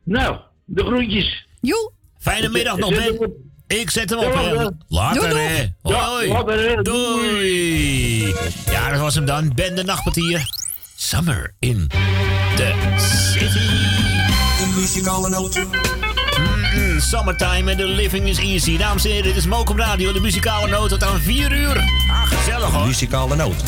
[0.03, 1.47] nou, de groetjes.
[1.61, 1.91] Joe.
[2.17, 3.29] Fijne middag nog, Ben.
[3.67, 4.51] Ik zet hem op, Ja, hè.
[4.51, 4.71] ja.
[4.87, 5.65] Later, Doei, hè.
[5.81, 5.95] doei.
[5.95, 6.27] Ja, Hoi.
[6.27, 6.81] later, hè.
[6.81, 8.33] Doei.
[8.65, 9.51] Ja, dat was hem dan.
[9.55, 10.58] Ben de Nachtpartier.
[11.01, 11.87] Summer in
[12.57, 13.69] the City.
[14.57, 15.55] De muzikale noot.
[16.73, 18.77] Mm, summertime and the living is easy.
[18.77, 21.77] Dames en heren, dit is Mokum Radio, de muzikale noot tot aan 4 uur.
[22.11, 22.85] Ah, gezellig hoor.
[22.85, 23.63] Muzikale noot.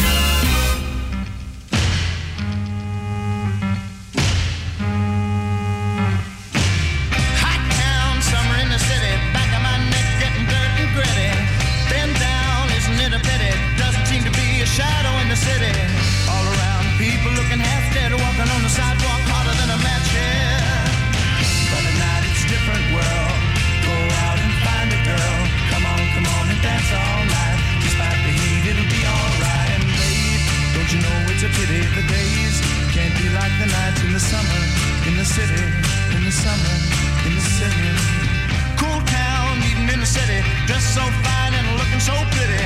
[34.22, 34.62] Summer
[35.10, 35.66] in the city,
[36.14, 36.76] in the summer
[37.26, 37.90] in the city.
[38.78, 42.62] Cool town, meeting in the city, dressed so fine and looking so pretty.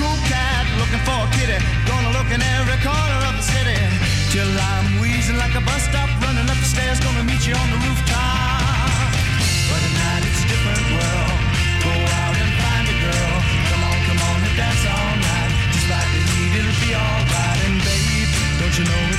[0.00, 3.76] Cool cat looking for a kitty, gonna look in every corner of the city.
[4.32, 7.68] Till I'm wheezing like a bus stop, running up the stairs, gonna meet you on
[7.68, 9.12] the rooftop.
[9.68, 11.40] But at night it's a different world.
[11.84, 11.94] Go
[12.24, 13.36] out and find a girl.
[13.68, 15.52] Come on, come on and dance all night.
[15.68, 17.60] Despite the heat, it'll be alright.
[17.68, 19.13] And babe, don't you know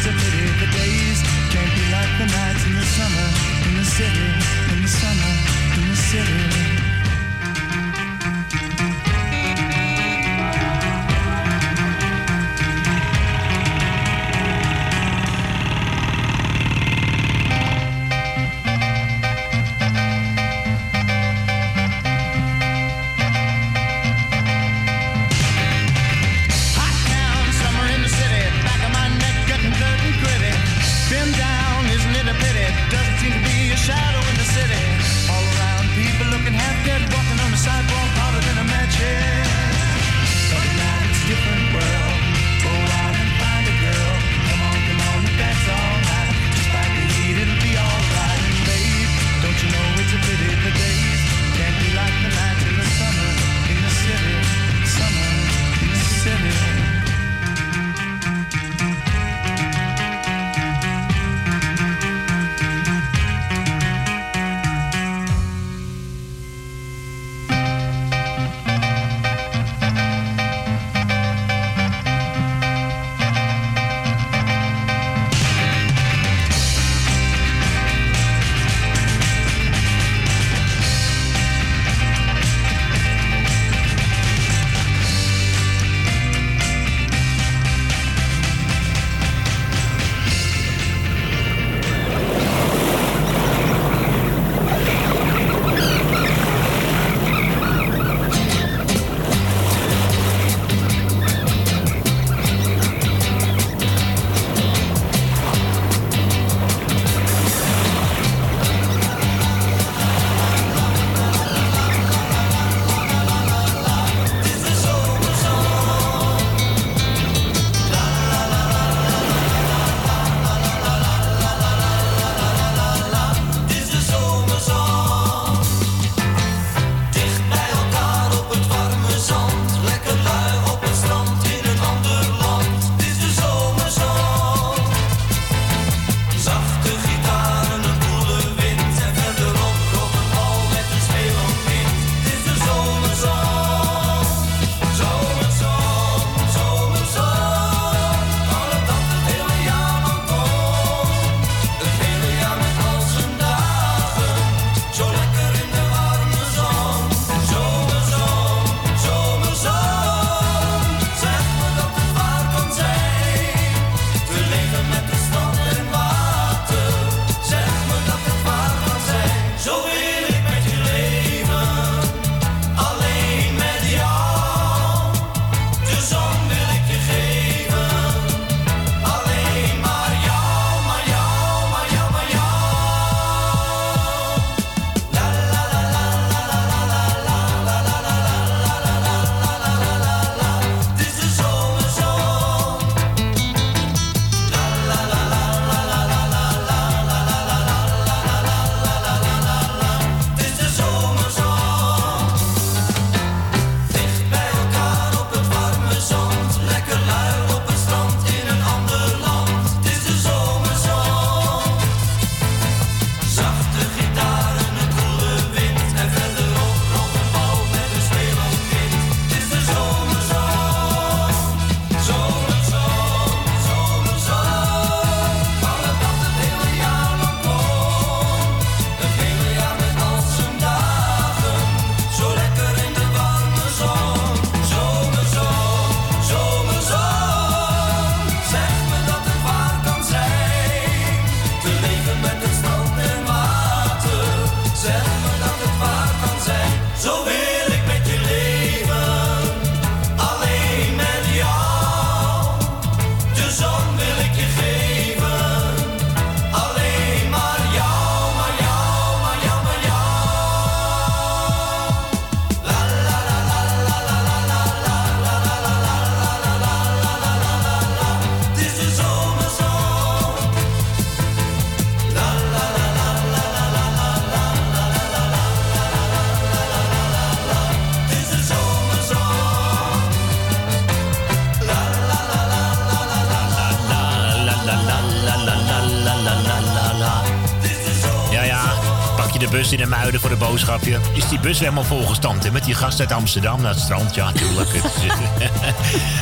[291.14, 294.15] Is die bus helemaal volgestampt hè, met die gast uit Amsterdam naar het strand?
[294.15, 294.69] Ja, tuurlijk.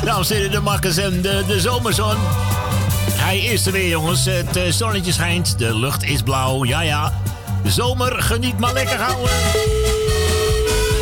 [0.05, 2.15] Dames en heren, de makkers en de, de zomerzon.
[3.11, 4.26] Hij is er weer, jongens.
[4.26, 6.65] Het eh, zonnetje schijnt, de lucht is blauw.
[6.65, 7.14] Ja, ja.
[7.64, 9.31] De zomer, geniet maar lekker houden.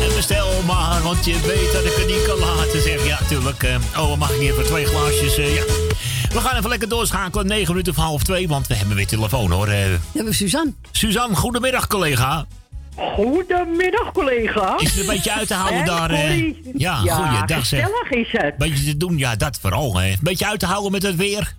[0.02, 2.82] En bestel maar, want je weet dat ik het niet kan laten.
[2.82, 3.62] Zeg, ja, tuurlijk.
[3.62, 5.36] eh, oh, mag ik hier voor twee glaasjes?
[5.36, 5.62] eh, ja.
[6.32, 7.46] We gaan even lekker doorschakelen.
[7.46, 9.66] 9 minuten voor half 2, want we hebben weer telefoon hoor.
[9.68, 10.72] Eh, We hebben Suzanne.
[10.92, 12.46] Suzanne, goedemiddag collega.
[13.10, 14.74] Goedemiddag, collega.
[14.78, 16.10] Is het een beetje uit te houden daar?
[16.10, 16.38] eh?
[16.74, 17.80] Ja, Ja, goeiedag zeg.
[17.80, 18.56] gezellig is het.
[18.56, 19.96] Beetje te doen, ja, dat vooral.
[19.96, 20.12] Hè.
[20.20, 21.54] Beetje uit te houden met het weer.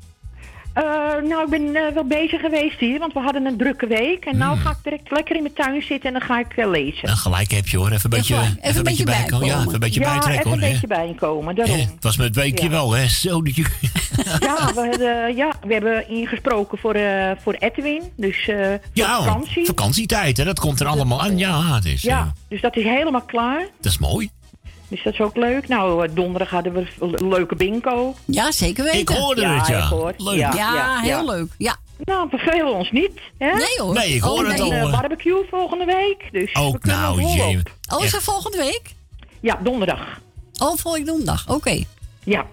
[0.74, 0.84] Eh,
[1.30, 4.26] nou, ik ben eh, wel bezig geweest hier, want we hadden een drukke week.
[4.26, 6.70] En nou ga ik direct lekker in mijn tuin zitten en dan ga ik eh,
[6.70, 7.06] lezen.
[7.08, 7.92] Nou, gelijk heb je hoor.
[7.92, 9.48] Even een beetje, even een beetje bijkomen.
[9.48, 10.58] Ja, even een beetje ja, bijtrekken even hoor.
[10.58, 10.72] een hè.
[10.72, 11.78] beetje bijkomen, daarom.
[11.80, 12.70] Het was met het weekje Ja.
[12.72, 13.08] wel, hè?
[13.08, 13.66] Zo dat je.
[14.58, 19.16] Ja, we, hadden- ja, we hebben ingesproken voor, eh, voor Edwin, dus eh, voor Ja,
[19.16, 19.24] hoor.
[19.26, 19.66] vakantie.
[19.66, 20.44] vakantietijd, hè?
[20.44, 21.38] Dat komt er allemaal aan.
[21.38, 23.60] Ja, het is, Ja, eh, dus dat is helemaal klaar.
[23.82, 24.30] dat is mooi.
[24.88, 25.68] Dus dat is ook leuk.
[25.68, 28.16] Nou, donderdag hadden we een leuke bingo.
[28.26, 29.00] Ja, zeker weten.
[29.00, 29.78] Ik hoorde het, ja.
[29.78, 30.14] ik hoor.
[30.18, 30.38] Leuk.
[30.38, 31.32] Ja, Ja, heel ja.
[31.32, 31.48] leuk.
[31.58, 31.76] Ja.
[32.06, 33.54] Nou, vervelen ons niet, hè?
[33.54, 33.94] Nee hoor.
[33.94, 34.90] Nee, ik hoor oh, het al.
[34.92, 36.28] Barbecue volgende week.
[36.32, 37.36] Dus we Ook kunnen nou, volop.
[37.38, 37.62] jee.
[37.94, 38.82] Oh, is dat volgende week?
[39.40, 40.20] Ja, donderdag.
[40.62, 41.50] Oh, volgende donderdag.
[41.50, 41.84] Oké.
[42.24, 42.46] Ja.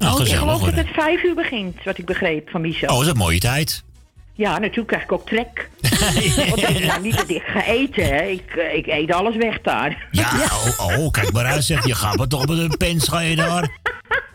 [0.00, 2.88] Nou, ik gezellig geloof dat het vijf uur begint, wat ik begreep van Michel.
[2.88, 3.84] Oh, dat is een mooie tijd.
[4.32, 5.70] Ja, natuurlijk krijg ik ook trek.
[6.48, 8.22] Want dat is nou niet dat ik ga eten, hè.
[8.22, 10.08] Ik, eh, ik eet alles weg daar.
[10.10, 10.30] Ja,
[10.78, 11.86] Oh, oh, kijk maar uit, zeg.
[11.86, 13.78] Je gaat maar toch met een pens, ga je daar.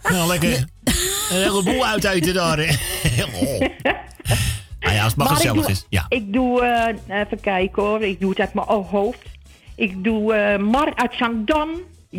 [0.10, 2.66] Nou, lekker een heleboel uiteten daar, hè.
[3.44, 3.60] Oh.
[4.80, 5.86] Nou ja, als het maar ik gezellig doe, is.
[5.90, 6.06] Ja.
[6.10, 9.20] Ik doe, eh, even kijken hoor, ik doe het uit mijn hoofd.
[9.76, 11.70] Ik doe eh, Mar uit Zandam.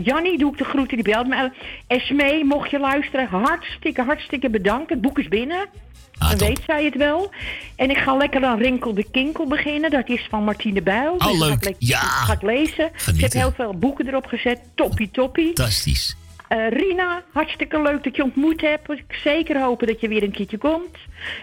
[0.03, 1.51] Jannie doe ik de groeten, die belt me.
[1.87, 4.91] Esmee, mocht je luisteren, hartstikke, hartstikke bedankt.
[4.91, 5.67] Het boek is binnen.
[6.19, 7.31] Ah, Dan weet zij het wel.
[7.77, 9.91] En ik ga lekker aan Rinkel de Kinkel beginnen.
[9.91, 11.13] Dat is van Martine Bijl.
[11.13, 11.63] Oh, Dus leuk.
[11.65, 11.99] Ga ik, Ja.
[11.99, 12.75] ga ik lezen.
[12.75, 13.21] Ze Genieten.
[13.21, 14.61] heeft heel veel boeken erop gezet.
[14.75, 15.45] Toppie, toppie.
[15.47, 16.17] Fantastisch.
[16.49, 18.91] Eh, Rina, hartstikke leuk dat je ontmoet hebt.
[18.91, 20.97] Ik zeker hopen dat je weer een keertje komt.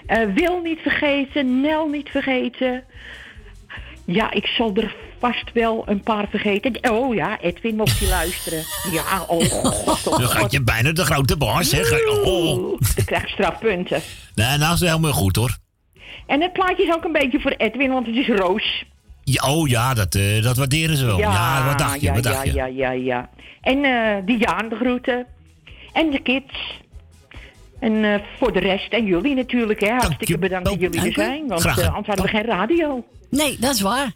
[0.05, 2.84] Eh, Wil niet vergeten, Nel niet vergeten.
[4.05, 6.91] Ja, ik zal er vast wel een paar vergeten.
[6.91, 8.63] Oh ja, Edwin mocht je luisteren.
[8.91, 10.07] Ja, oh god.
[10.07, 12.80] oh, Dan gaat je bijna de grote baas, je- Oh.
[12.95, 14.01] Je krijgt strafpunten.
[14.35, 15.57] Nee, nou is het helemaal goed, hoor.
[16.27, 18.85] En het plaatje is ook een beetje voor Edwin, want het is roos.
[19.23, 21.17] Ja, oh ja, dat, eh, dat waarderen ze wel.
[21.17, 22.05] Ja, wat dacht je?
[22.05, 22.73] ja, wat dacht ja, je?
[22.75, 23.30] ja, ja, ja.
[23.61, 25.25] En eh Diaan de groeten.
[25.93, 26.81] En de kids.
[27.84, 29.89] En eh, voor de rest, en jullie natuurlijk, hè.
[29.89, 31.47] Hartstikke bedankt dat jullie er zijn.
[31.47, 33.03] Want eh, anders hadden we geen radio.
[33.30, 34.11] Nee, dat is waar.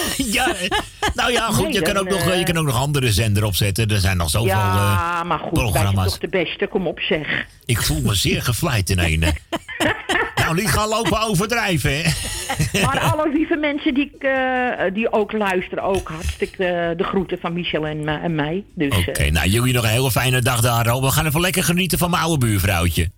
[0.36, 0.70] ja, eh,
[1.14, 3.44] nou ja, goed, Nee, je, kan ook nog, eh, je kan ook nog andere zender
[3.44, 3.88] opzetten.
[3.88, 6.04] Er zijn nog zoveel ja, eh, maar goed, programma's.
[6.04, 7.46] toch de beste, kom op zeg.
[7.64, 9.18] Ik voel me zeer gevleid in een.
[10.34, 12.10] nou, niet gaan lopen overdrijven, hè.
[12.84, 17.52] Maar alle lieve mensen die, eh, die ook luisteren, ook hartstikke eh, de groeten van
[17.52, 18.64] Michel en, eh, en mij.
[18.74, 21.00] Dus eh, Oké, nou jullie nog een hele fijne dag daar.
[21.00, 23.10] We gaan even lekker genieten van mijn oude buurvrouwtje.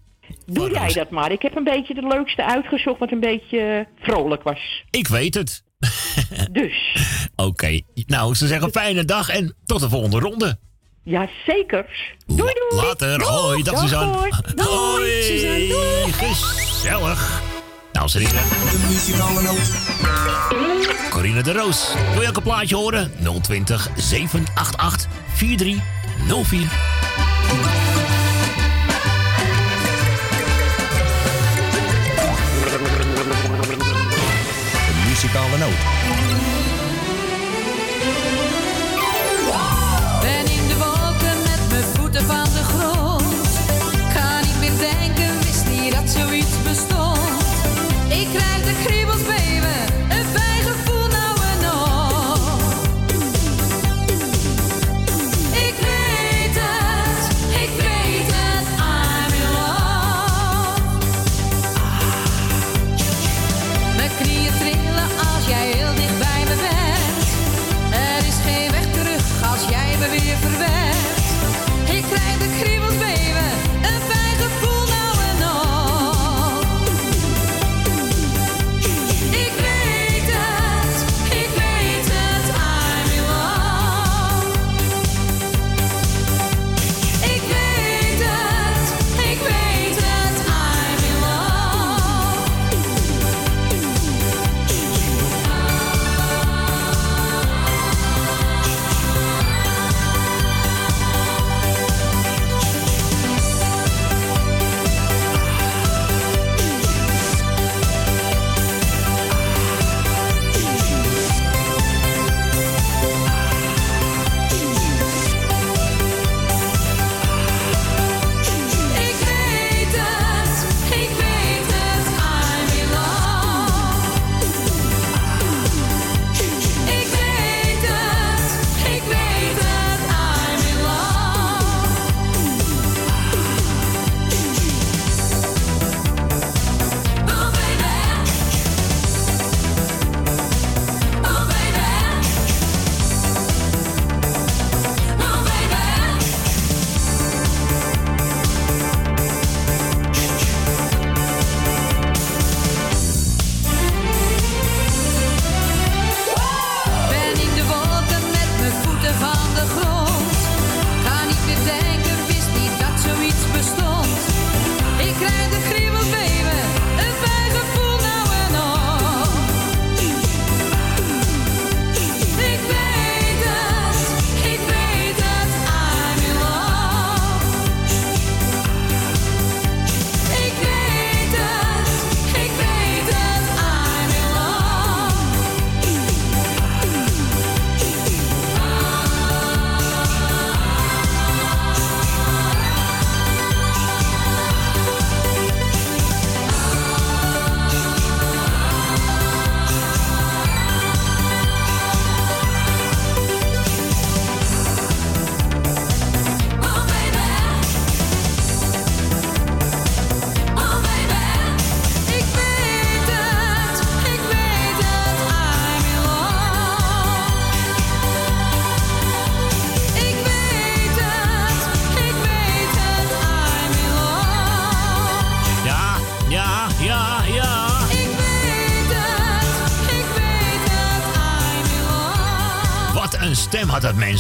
[0.47, 1.33] doe jij dat maar.
[1.33, 4.85] Ik heb een beetje de leukste uitgezocht wat een beetje eh, vrolijk was.
[4.91, 5.64] Ik weet het.
[6.53, 6.97] Dus,
[7.37, 10.59] Oké, nou, ze zeggen fijne dag en tot de volgende ronde.
[11.03, 11.87] ja zeker.
[12.27, 12.87] Doei doei.
[12.87, 14.13] Later, hoi, dag Dag, Suzanne.
[14.13, 14.41] hoor.
[14.55, 16.13] Doei, Hoi, Suzanne, doei.
[16.13, 17.43] gezellig.
[17.93, 18.43] Nou, ze heren.
[21.11, 21.93] Corine de Roos.
[22.13, 23.13] Wil je ook een plaatje horen?
[23.43, 26.69] 020 788 4304.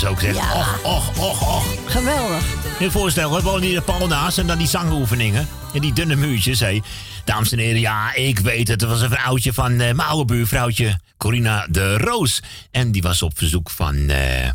[0.00, 0.34] Dat mens ook, zeg.
[0.34, 0.54] Ja.
[0.54, 1.92] Och, och, och, och.
[1.92, 2.42] Geweldig.
[2.78, 5.48] Je voorstel, we wonen hier de pal naast en dan die zangoefeningen.
[5.74, 6.80] En die dunne muurtjes, hé.
[7.24, 8.80] Dames en heren, ja, ik weet het.
[8.80, 12.42] Het was een vrouwtje van eh, mijn oude buurvrouwtje, Corina de Roos.
[12.70, 14.50] En die was op verzoek van, eh,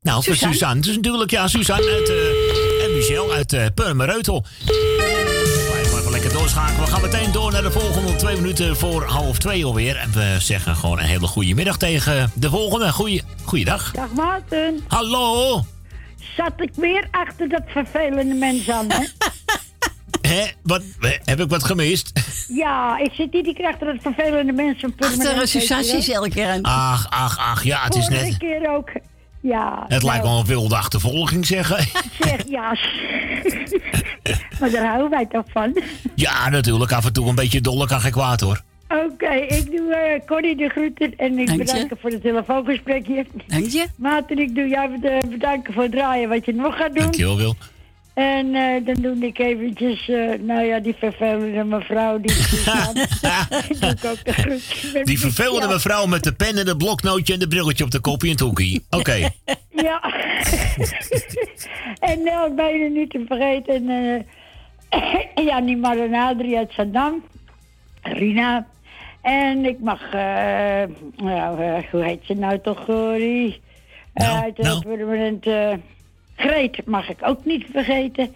[0.00, 0.80] nou, van Suzanne.
[0.80, 4.44] Dus natuurlijk, ja, Suzanne uit, eh, en Michel uit uh, Purmereutel.
[4.64, 6.84] Blijf maar even lekker doorschakelen.
[6.84, 9.96] We gaan meteen door naar de volgende twee minuten voor half twee alweer.
[9.96, 12.92] En we zeggen gewoon een hele goede middag tegen de volgende.
[12.92, 13.92] Goeie, goeiedag.
[13.92, 14.80] Dag Maarten.
[14.88, 15.60] Hallo.
[16.36, 19.04] Zat ik weer achter dat vervelende mens aan, hè?
[20.28, 20.46] Hè?
[20.62, 20.82] Wat,
[21.24, 22.12] heb ik wat gemist?
[22.62, 26.48] ja, ik zit iedere keer achter dat vervelende mens van Achter een Suzanne elke keer
[26.48, 26.62] aan.
[26.62, 28.36] Ach, ach, ach, ja, het is Vorige net...
[28.36, 28.90] keer ook.
[29.40, 29.84] Ja.
[29.88, 31.86] Het lijkt nou, wel een wilde achtervolging, zeggen.
[32.20, 32.76] Zeg, ja.
[34.60, 35.82] maar daar houden wij toch van.
[36.14, 36.92] Ja, natuurlijk.
[36.92, 38.62] Af en toe een beetje dolle kan geen kwaad, hoor.
[39.22, 41.64] Oké, ik doe eh Connie de groeten en ik Dank je.
[41.64, 43.26] bedank je voor het telefoongesprekje.
[43.46, 43.86] Dank je.
[43.96, 47.02] Maarten, ik doe jou de- bedanken voor het draaien wat je nog gaat doen.
[47.02, 47.54] Dankjewel, Wil.
[48.14, 52.32] En eh, dan doe ik eventjes, eh, nou ja, die vervelende mevrouw die
[53.80, 55.04] doe ik ook de groeten.
[55.10, 55.72] Die vervelende Ja.
[55.72, 58.44] mevrouw met de pen en het bloknootje en de brilletje op de kopie en het
[58.44, 58.84] hoekie.
[58.90, 59.14] Oké.
[59.70, 60.12] Ja.
[62.00, 63.88] en nou, bijna niet te vergeten.
[63.88, 67.22] eh ja, die Marina Adrie uit Zandam.
[68.02, 68.66] Rina.
[69.20, 70.82] En ik mag, eh,
[71.16, 73.60] nou, eh, hoe heet ze nou toch, Gorie?
[74.14, 75.72] Nou, uit het permanent eh,
[76.36, 78.34] Greet mag ik ook niet vergeten.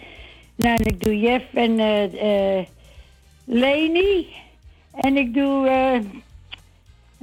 [0.57, 2.67] Nou, en ik doe Jeff en eh eh
[3.45, 4.27] Leni.
[4.95, 6.01] En ik doe, eh,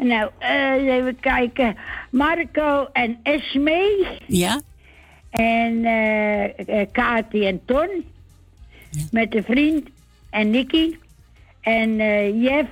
[0.06, 1.76] nou, eh, even kijken.
[2.10, 4.08] Marco en Esme.
[4.28, 4.62] Ja.
[5.30, 8.06] En eh eh, Kati en Ton.
[9.12, 9.90] Met de vriend.
[10.30, 10.96] En Nicky.
[11.62, 12.70] En eh Jeff.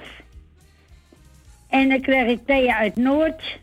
[1.70, 3.60] En dan krijg ik Thea uit Noord.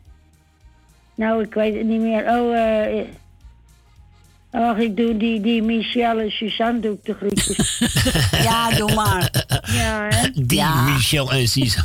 [1.14, 2.22] Nou, ik weet het niet meer.
[2.22, 3.04] Oh, eh...
[4.50, 7.80] Och, ik doe die, die Michelle en Suzanne doe ik de groetjes.
[8.48, 9.30] Ja, doe maar.
[9.62, 10.28] ja, hè?
[10.30, 11.78] Die Michel en Cies.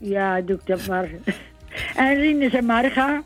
[0.00, 1.08] Ja, doe ik dat maar.
[1.96, 3.22] En Rinus en Marga.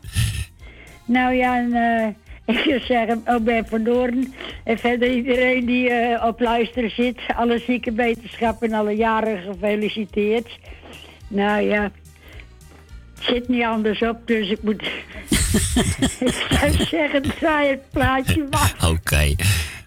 [1.05, 2.07] Nou ja, en, eh,
[2.55, 4.33] ik zou zeggen, ook Ben van Doorn.
[4.63, 7.19] En verder iedereen die eh, op luisteren zit.
[7.35, 10.59] Alle zieke wetenschap en alle jaren gefeliciteerd.
[11.33, 11.91] Nou ja, het
[13.25, 14.81] zit niet anders op, dus ik moet...
[16.19, 18.73] ik zou zeggen, draai het plaatje maar.
[18.91, 19.21] Oké.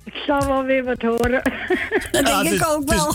[0.04, 1.42] Ik zal wel weer wat horen.
[2.12, 3.14] Dat Ja, denk ik is- ook wel.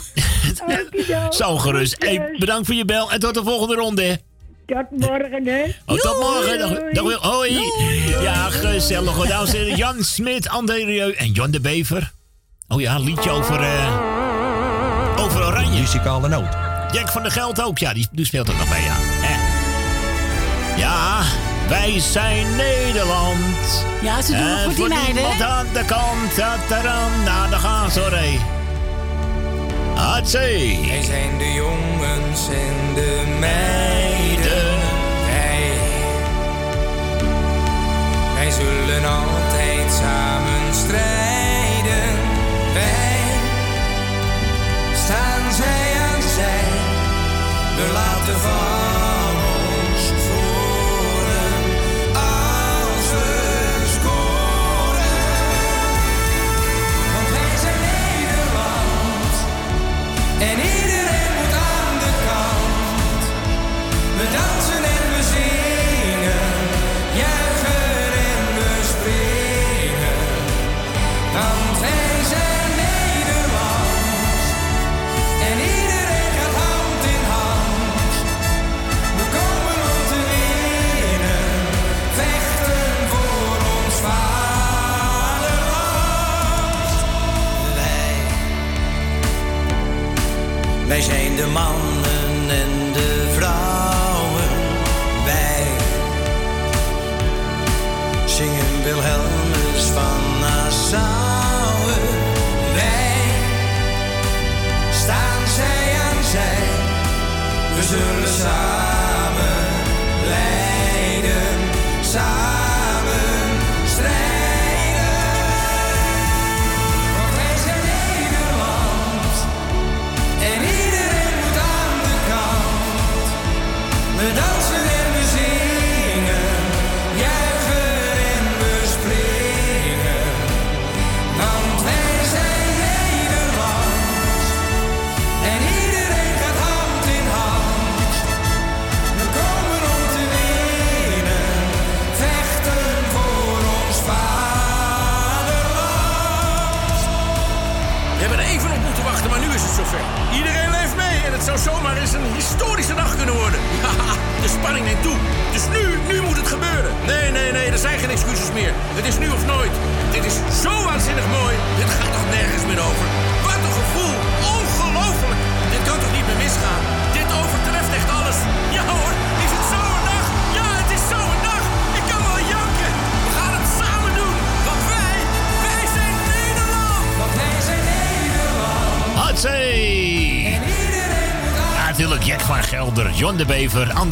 [0.85, 1.31] Okido.
[1.31, 1.95] Zo gerust.
[2.03, 4.19] Hey, bedankt voor je bel en tot de volgende ronde.
[4.65, 5.63] Tot morgen, hè.
[5.85, 6.59] Oh, tot morgen.
[6.59, 6.93] Dag, Doei.
[6.93, 7.19] dag, Wil.
[7.31, 7.59] Hoi.
[8.21, 9.13] Ja, gezellig.
[9.15, 9.27] hoor.
[9.27, 12.11] Dames en heren, Jan Smit, André Rieu en Jan de Bever.
[12.67, 15.79] Oh ja, een liedje over, eh, over Oranje.
[15.79, 16.70] Muzikale noot.
[16.91, 17.77] Jack van der Geld ook.
[17.77, 18.95] Ja, die, die speelt er nog bij, ja.
[18.97, 19.59] Hè.
[20.77, 21.21] Ja,
[21.67, 23.85] wij zijn Nederland.
[24.01, 27.59] Ja, ze doen het goed, die voor meiden, niemand aan de kant, tataraan, nou, daar
[27.59, 28.39] gaan ze, hoor, hé.
[29.95, 30.39] Hatsé.
[30.87, 34.79] Wij zijn de jongens en de meiden.
[35.25, 35.71] Wij,
[38.33, 41.30] wij zullen altijd samen strijden.
[47.81, 48.60] We laten van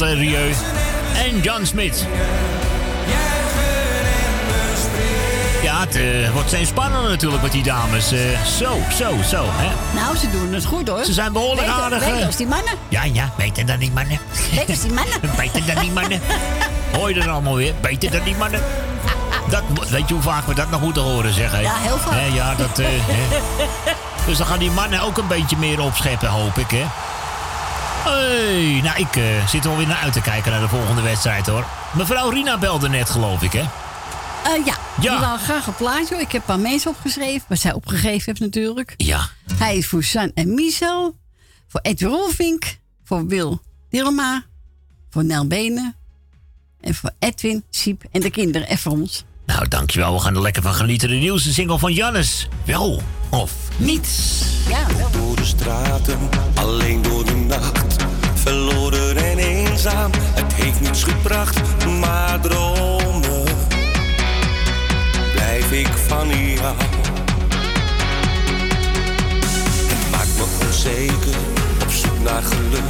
[0.06, 0.52] Rieu
[1.16, 2.06] en Jan Smit.
[5.62, 8.12] Ja, het eh, wordt steeds spannender natuurlijk met die dames.
[8.12, 8.18] Eh,
[8.58, 9.44] zo, zo, zo.
[9.48, 9.68] Hè?
[10.00, 11.04] Nou, ze doen het goed hoor.
[11.04, 12.26] Ze zijn behoorlijk Beter- aardig, Beter hè?
[12.26, 12.72] als die mannen.
[12.88, 14.18] Ja, ja, beter dan die mannen.
[14.50, 15.20] Beter als die mannen.
[15.36, 16.20] beter dan die mannen.
[16.96, 17.74] Hoor je er allemaal weer?
[17.80, 18.60] Beter dan die mannen.
[19.48, 21.60] Dat, weet je hoe vaak we dat nog moeten horen, zeg hè?
[21.60, 22.14] Ja, heel vaak.
[22.32, 22.78] Ja, dat...
[22.78, 22.86] eh.
[24.26, 26.84] Dus dan gaan die mannen ook een beetje meer opscheppen, hoop ik, hè?
[28.16, 31.02] Hey, nou, ik eh, zit er wel weer naar uit te kijken naar de volgende
[31.02, 31.64] wedstrijd, hoor.
[31.96, 33.60] Mevrouw Rina belde net, geloof ik, hè?
[33.60, 35.10] Eh, ja, Ja.
[35.10, 36.14] die wou graag een plaatje.
[36.14, 36.22] hoor.
[36.22, 38.94] Ik heb een paar mensen opgeschreven, wat zij opgegeven heeft natuurlijk.
[38.96, 39.28] Ja.
[39.54, 41.16] Hij is voor San en Michel,
[41.68, 43.60] voor Edwin Rolfink, voor Wil
[43.90, 44.44] Dilma,
[45.10, 45.96] voor Nel Benen
[46.80, 49.24] en voor Edwin, Siep en de kinderen en voor ons.
[49.46, 50.12] Nou, dankjewel.
[50.14, 51.08] We gaan er lekker van genieten.
[51.08, 52.48] De nieuwste single van Jannes.
[52.64, 54.08] Wel of niet?
[54.68, 56.18] Ja, Door de straten,
[56.54, 57.89] alleen door de nacht.
[58.40, 61.60] Verloren en eenzaam, het heeft niets gebracht,
[62.00, 63.44] maar dromen.
[65.32, 66.76] Blijf ik van jou.
[69.88, 71.38] Het maakt me onzeker,
[71.82, 72.82] op zoek naar geluk.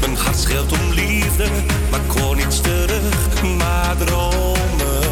[0.00, 1.48] Mijn hart scheelt om liefde,
[1.90, 5.02] maar hoor niets terug, maar dromen.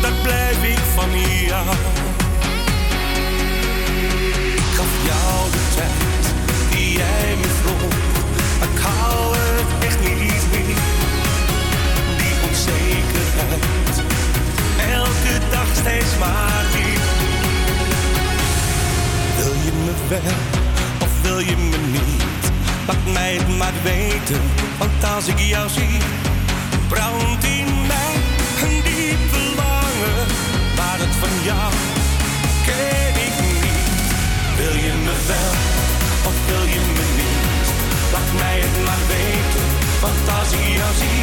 [0.00, 1.10] Dat blijf ik van
[1.46, 1.66] jou.
[4.54, 6.07] Ik gaf jou de tijd
[6.98, 7.92] jij me vroeg.
[8.66, 10.80] Ik hou het echt niet meer.
[12.20, 13.96] Die onzekerheid,
[14.96, 17.02] elke dag steeds maar weer.
[19.36, 20.38] Wil je me wel
[21.04, 22.22] of wil je me niet?
[22.86, 24.40] Laat mij het maar weten,
[24.78, 25.98] want als ik jou zie,
[26.88, 28.14] brandt in mij
[28.62, 30.26] een diep verlangen.
[30.76, 31.72] Maar het van jou
[32.66, 33.66] ken ik niet.
[34.56, 35.67] Wil je me wel
[36.28, 37.66] of wil je me niet?
[38.12, 39.66] Laat mij het maar weten,
[40.00, 41.22] want als ik jou zie,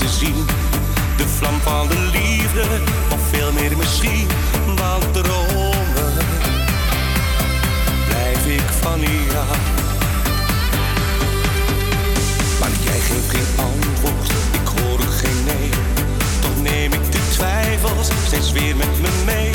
[0.00, 2.64] De vlam van de liefde,
[3.12, 4.26] of veel meer misschien.
[4.66, 6.14] Want dromen
[8.06, 9.46] blijf ik van jou.
[12.60, 15.70] Maar jij geeft geen antwoord, ik hoor geen nee.
[16.40, 19.49] Toch neem ik de twijfels steeds weer met me mee.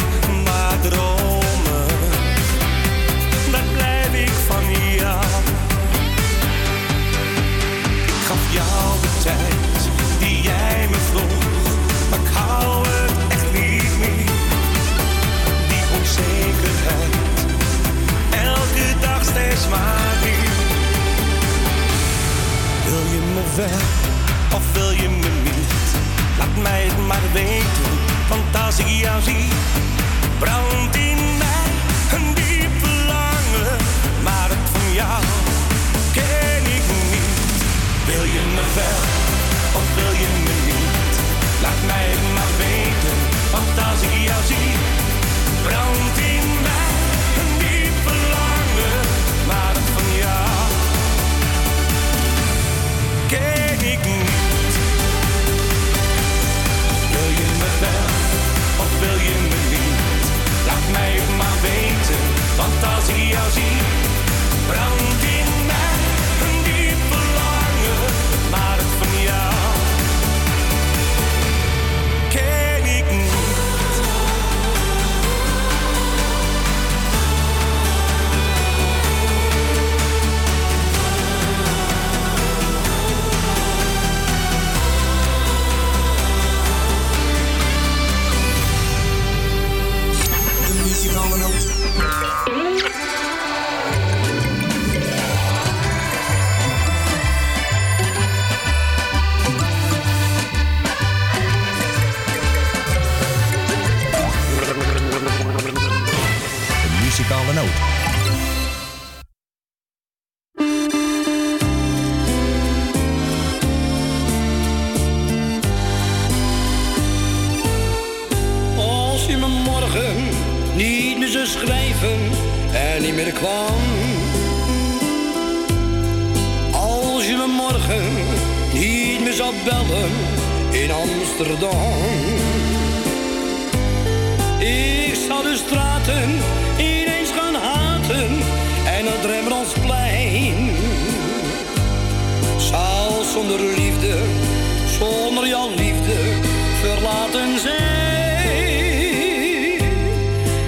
[23.63, 25.73] Of wil je me niet?
[26.37, 27.91] Laat mij het maar weten,
[28.29, 29.49] want als ik jou zie,
[30.39, 31.34] brandt in
[63.45, 63.84] als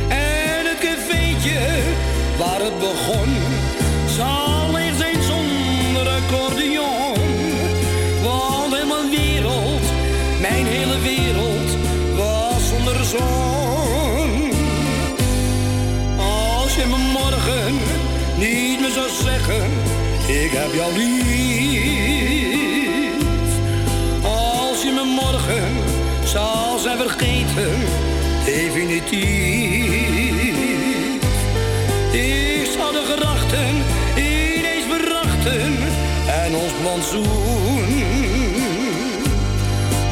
[0.07, 1.60] En het cafeetje
[2.38, 3.35] waar het begon,
[4.15, 7.14] zal leeg zijn zonder accordeon.
[8.23, 9.85] Want mijn wereld,
[10.41, 11.69] mijn hele wereld,
[12.15, 14.52] was zonder zon.
[16.18, 17.73] Als je me morgen
[18.38, 19.69] niet meer zou zeggen,
[20.44, 22.16] ik heb jou lief.
[26.88, 27.76] Zijn vergeten,
[28.45, 29.14] definitief.
[32.11, 33.68] Ik zou de gedachten
[34.15, 35.77] ineens verachten
[36.43, 37.85] en ons plantsoen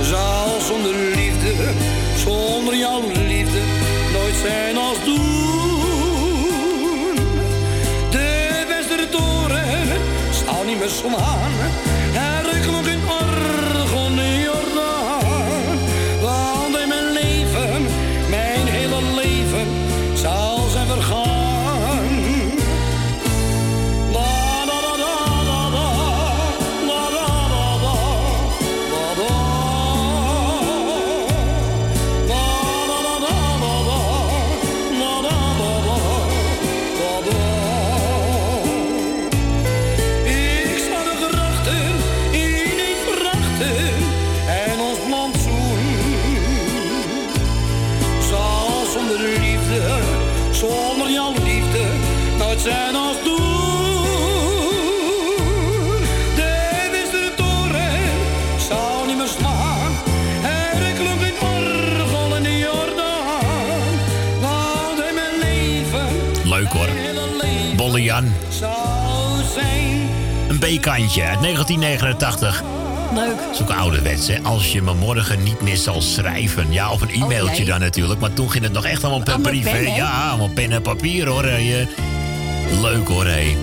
[0.02, 1.54] zou zonder liefde,
[2.26, 3.60] zonder jouw liefde,
[4.14, 5.26] nooit zijn als doen.
[8.10, 9.88] De Westertoren
[10.46, 11.52] zou niet meer slaan,
[12.14, 13.35] er klonk een orgel
[70.66, 72.64] B-kantje uit 1989.
[73.14, 73.40] Leuk.
[73.56, 74.40] Zo'n ouderwets, hè.
[74.44, 76.72] Als je me morgen niet meer zal schrijven.
[76.72, 77.66] Ja, of een e-mailtje Oh, nee.
[77.66, 78.20] dan natuurlijk.
[78.20, 79.72] Maar toen ging het nog echt allemaal per Allemaal brief, hè.
[79.72, 79.96] pen, hè?
[79.96, 81.44] Ja, allemaal pen en papier, hoor.
[81.44, 81.56] hè.
[81.58, 81.88] Je-
[82.82, 83.56] Leuk, hoor, hé.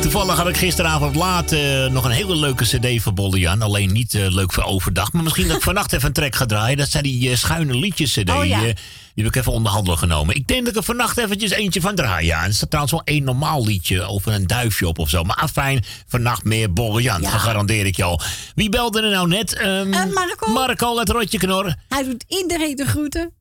[0.00, 3.62] Toevallig had ik gisteravond laat eh, nog een hele leuke cd van Bolle Jan.
[3.62, 5.12] Alleen niet eh, leuk voor overdag.
[5.12, 6.76] Maar misschien dat ik vannacht even een track ga draaien.
[6.76, 8.30] Dat zijn die eh, schuine liedjes cd.
[8.30, 8.60] Oh, ja.
[9.14, 10.34] Eh, die heb ik even onder handen genomen.
[10.34, 12.26] Ik denk dat ik er vannacht eventjes eentje van draai.
[12.26, 15.22] Ja, en er staat trouwens wel één normaal liedje over een duifje op of zo.
[15.22, 17.20] Maar afijn, vannacht meer Bolle Jan.
[17.22, 17.30] Ja.
[17.30, 18.20] Dat garandeer ik je al.
[18.54, 19.54] Wie belde er nou net?
[19.54, 20.52] Ehm, Eh, Marco.
[20.52, 21.74] Marco, het rotje knor.
[21.88, 23.32] Hij doet iedereen de groeten.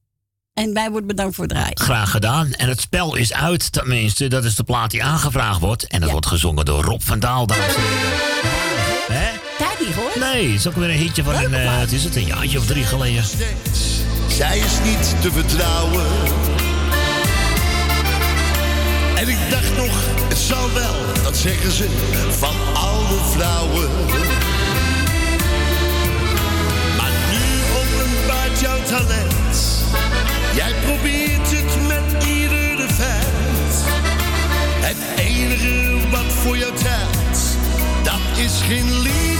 [0.53, 1.79] En wij worden bedankt voor het draaien.
[1.79, 2.51] Graag gedaan.
[2.53, 4.27] En het spel is uit, tenminste.
[4.27, 5.87] Dat is de plaat die aangevraagd wordt.
[5.87, 8.09] En dat wordt gezongen door Rob van Daal, dames en heren.
[9.07, 9.31] Hè?
[9.59, 10.11] Daar hoor.
[10.19, 12.57] Nee, het is ook weer een hitje van een, eh, wat is het, een jaartje
[12.57, 13.23] of drie geleden.
[14.27, 16.05] Zij is niet te vertrouwen.
[19.15, 19.91] En ik dacht nog,
[20.27, 21.87] het zal wel, dat zeggen ze
[22.39, 23.89] van alle vrouwen.
[26.97, 27.43] Maar nu
[27.81, 29.83] openbaart jouw talent.
[30.55, 33.83] Jij probeert het met iedere vent.
[34.79, 37.39] Het enige wat voor jou telt,
[38.03, 39.32] dat is geen liefde,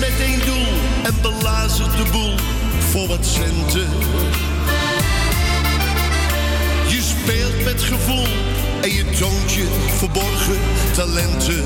[0.00, 0.66] met één doel
[1.04, 2.34] en belazert de boel
[2.78, 4.45] voor wat centen.
[7.82, 8.26] Gevoel
[8.82, 9.66] en je toont je
[9.98, 10.60] verborgen
[10.94, 11.64] talenten.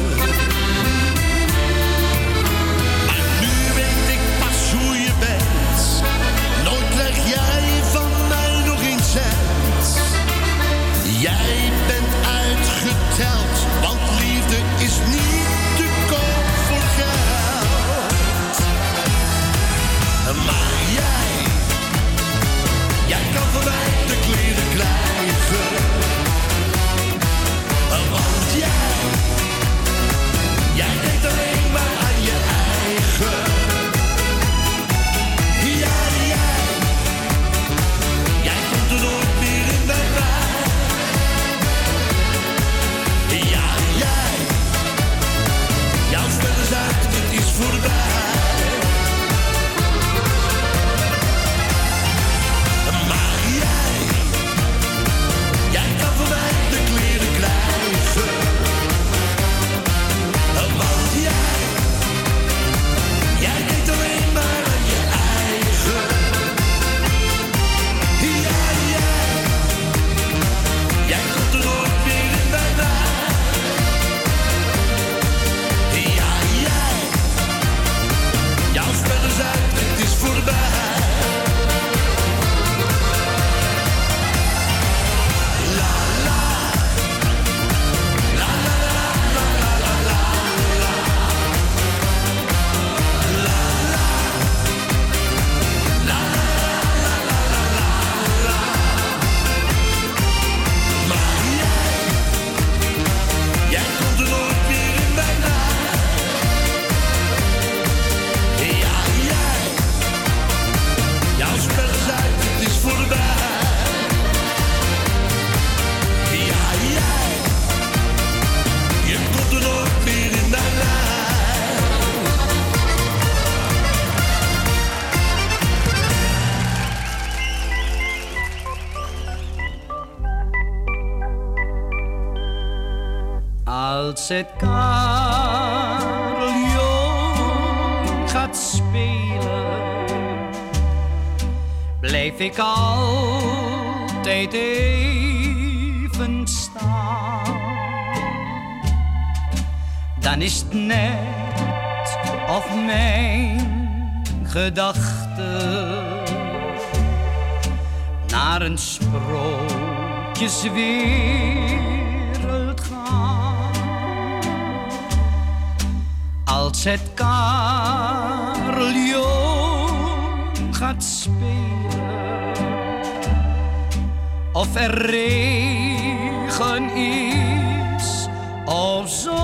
[174.80, 178.28] Er regen is
[178.64, 179.34] of zon,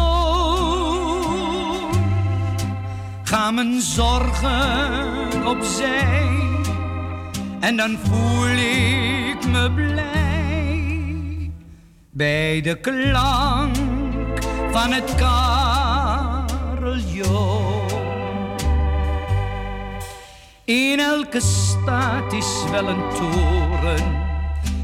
[3.23, 6.27] gaan mijn zorgen opzij
[7.61, 11.51] en dan voel ik me blij.
[12.11, 13.77] Bij de klank
[14.71, 16.57] van het carillon.
[20.65, 24.26] In elke stad is wel een toren,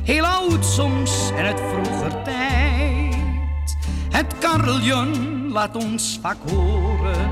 [0.04, 3.76] heel oud soms en het vroeger tijd.
[4.10, 7.30] Het carillon laat ons vaak horen,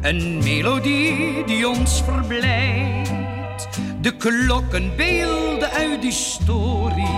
[0.00, 3.10] een melodie die ons verblijdt.
[4.00, 7.10] De klokken beelden uit die story,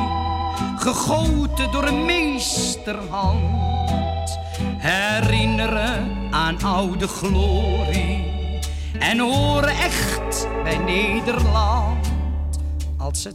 [0.77, 4.39] gegoten door een meesterhand,
[4.77, 8.33] herinneren aan oude glorie.
[8.99, 12.04] En horen echt bij Nederland
[13.05, 13.35] als het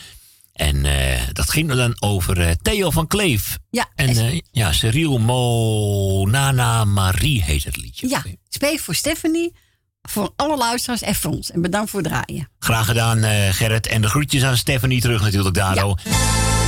[0.53, 0.87] En
[1.33, 3.59] dat ging dan over Theo van Kleef.
[3.71, 8.09] Ja, En ja, Cyril Monana Marie heet het liedje.
[8.09, 9.55] Ja, speel voor Stephanie,
[10.03, 11.51] voor alle luisteraars en voor ons.
[11.51, 12.49] En bedankt voor het draaien.
[12.59, 13.23] Graag gedaan,
[13.53, 13.87] Gerrit.
[13.87, 15.95] En de groetjes aan Stephanie terug natuurlijk, Daro.
[16.05, 16.62] En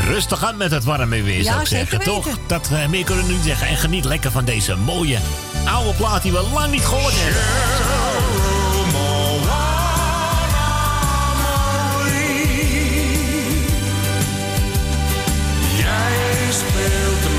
[0.00, 1.98] rustig aan met het warme weer, Ja, zou ik zeker zeggen.
[1.98, 2.22] weten.
[2.22, 2.38] Toch?
[2.46, 3.66] Dat eh, meer kunnen we nu zeggen.
[3.66, 5.18] En geniet lekker van deze mooie
[5.64, 7.40] oude plaat die we lang niet gehoord hebben.
[15.78, 17.31] Jij speelt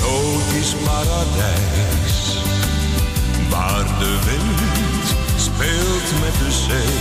[0.00, 2.38] in exotisch paradijs
[3.48, 6.98] waar de wind speelt met de zee.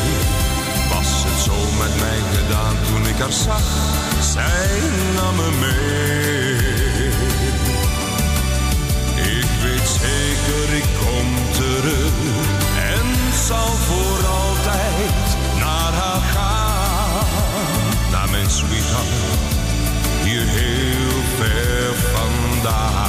[0.90, 3.64] Was het zo met mij gedaan toen ik haar zag,
[4.22, 4.70] zij
[5.16, 5.88] nam me mee.
[9.38, 12.14] Ik weet zeker, ik kom terug
[12.96, 13.08] en
[13.48, 18.12] zal voor altijd naar haar gaan.
[18.12, 19.54] Naar mijn sweetheart,
[20.24, 21.79] hier heel ver
[22.70, 23.09] side.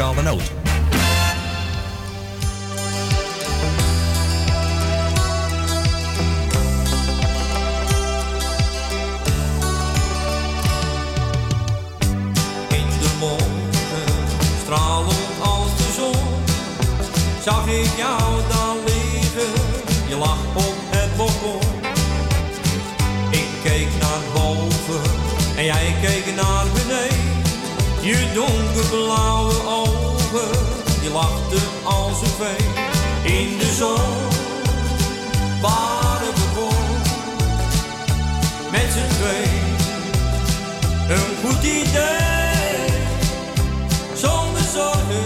[0.00, 0.42] Muzikale noot.
[12.68, 13.44] In de morgen,
[14.62, 15.10] stralend
[15.42, 16.14] als de zon,
[17.42, 19.52] zag ik jou dan liggen,
[20.08, 21.60] je lag op het balkon.
[23.30, 25.10] Ik keek naar boven
[25.56, 27.30] en jij keek naar beneden.
[28.02, 29.79] Je donkerblauwe ogen,
[31.02, 32.66] je lachte als een vee.
[33.32, 34.10] In de zon,
[35.60, 36.92] waren we begon,
[38.70, 39.58] met z'n twee.
[41.16, 42.86] Een goed idee,
[44.14, 45.24] zonder zorgen,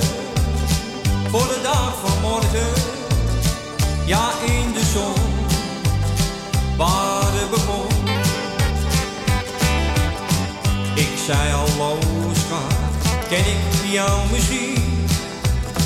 [1.31, 2.73] voor de dag van morgen.
[4.07, 5.23] Ja, in de zon,
[6.79, 7.87] het begon.
[10.95, 11.99] Ik zei hallo
[12.33, 14.94] schat, ken ik jou misschien?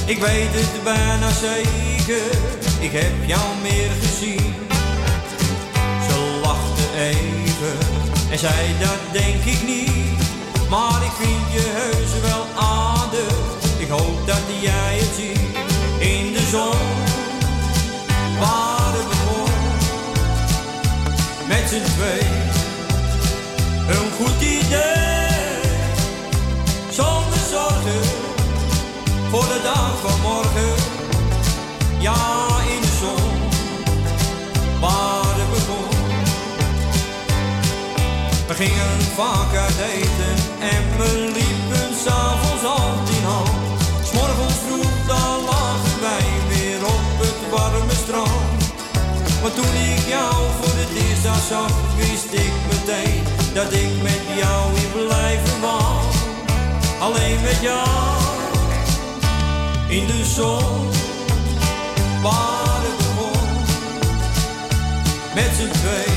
[0.08, 2.30] Ik weet het bijna zeker,
[2.80, 4.54] ik heb jou meer gezien.
[6.08, 7.78] Ze lachte even
[8.30, 10.20] en zei dat denk ik niet.
[10.70, 13.36] Maar ik vind je heus wel aardig,
[13.78, 15.56] ik hoop dat jij het ziet.
[15.98, 16.88] In de zon,
[18.40, 19.52] waar het begon,
[21.48, 22.28] met z'n twee.
[23.96, 25.60] Een goed idee,
[26.90, 28.27] zonder zorgen,
[29.30, 30.74] voor de dag van morgen.
[31.98, 33.30] Ja, in de zon,
[34.80, 35.96] waar het begon.
[38.48, 40.34] We gingen vaak uit eten
[40.74, 43.50] en we liepen s'avonds hand in hand.
[44.08, 48.60] S'morgens vroeg dan lagen wij weer op het warme strand.
[49.42, 53.22] Maar toen ik jou voor het eerst zag, wist ik meteen
[53.54, 55.96] dat ik met jou hier blijven wou.
[57.00, 58.17] Alleen met jou
[59.88, 60.90] in de zon,
[62.22, 63.48] waar het begon,
[65.34, 66.16] met z'n twee.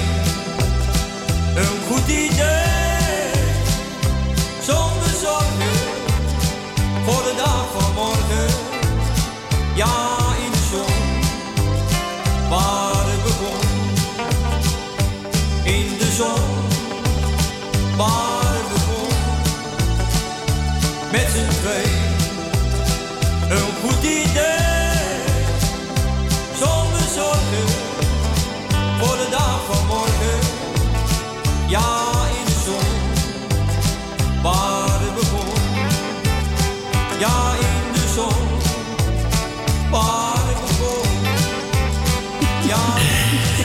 [1.55, 3.31] Een goed idee,
[4.61, 5.79] zonder zorgen,
[7.05, 8.49] voor de dag van morgen.
[9.75, 10.95] Ja, in de zon,
[12.49, 13.69] waar het begon.
[15.63, 16.49] In de zon,
[17.97, 19.13] waar het begon.
[21.11, 22.00] Met z'n twee,
[37.21, 38.49] Ja, in de zon,
[39.91, 40.39] waar.
[42.67, 42.77] Ja,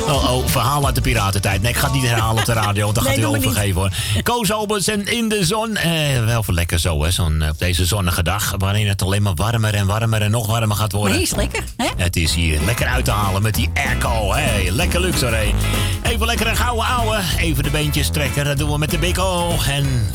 [0.08, 1.62] Oh, oh, verhaal uit de piratentijd.
[1.62, 3.80] Nee, ik ga het niet herhalen op de radio, want dan Nee, gaat u overgeven
[3.80, 3.90] hoor.
[4.22, 5.76] Koos Albers en in de zon.
[5.76, 8.54] Eh, wel voor lekker zo, hè, zo'n, eh, op deze zonnige dag.
[8.58, 11.16] Waarin het alleen maar warmer en warmer en nog warmer gaat Maar worden.
[11.18, 11.86] hier is lekker, hè?
[11.96, 14.32] Het is hier lekker uit te halen met die airco.
[14.32, 15.54] Hey, lekker luxe hé.
[16.02, 17.20] Even lekker een gouden ouwe.
[17.38, 18.44] Even de beentjes trekken.
[18.44, 20.10] Dat doen we met de Big O en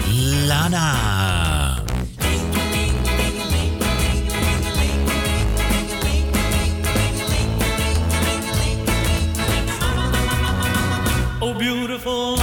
[0.47, 1.61] Lana.
[12.03, 12.40] Beautiful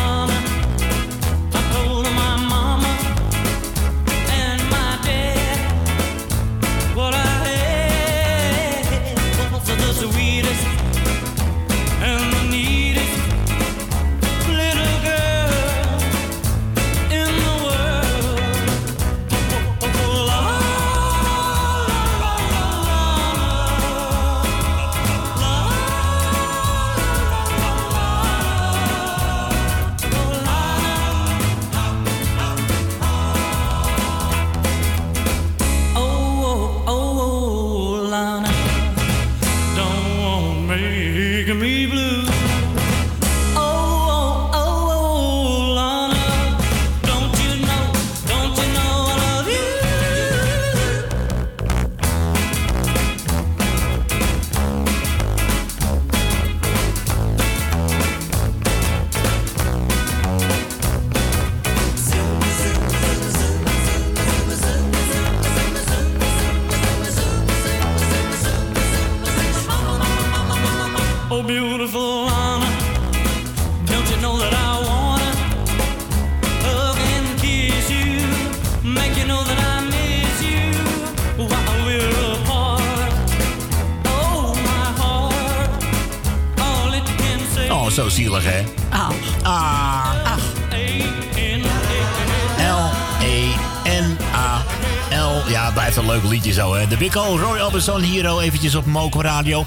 [97.19, 99.65] Wikko, Roy Orbison hier al eventjes op Moco Radio.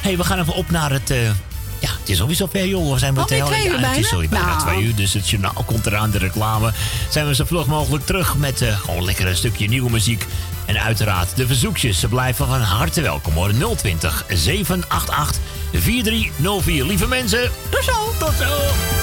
[0.00, 1.10] hey, we gaan even op naar het...
[1.10, 1.24] eh,
[1.78, 2.92] ja, het is alweer zover, joh.
[2.92, 4.06] We zijn meteen twee uur ja, Het is bijna?
[4.08, 4.60] sorry, bijna Nou.
[4.60, 4.94] twee uur.
[4.94, 6.72] Dus het journaal komt eraan, de reclame.
[7.10, 10.26] Zijn we zo vlug mogelijk terug met eh, gewoon lekker een stukje nieuwe muziek.
[10.64, 12.00] En uiteraard de verzoekjes.
[12.00, 13.52] Ze blijven van harte welkom hoor.
[13.76, 15.36] 020 788
[15.72, 16.84] 4304.
[16.86, 18.12] Lieve mensen, tot zo.
[18.18, 18.93] Tot zo.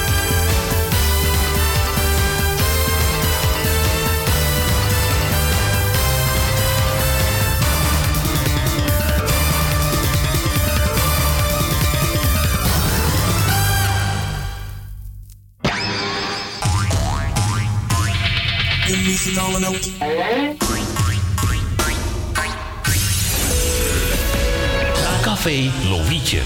[25.22, 26.42] Café Lovietje.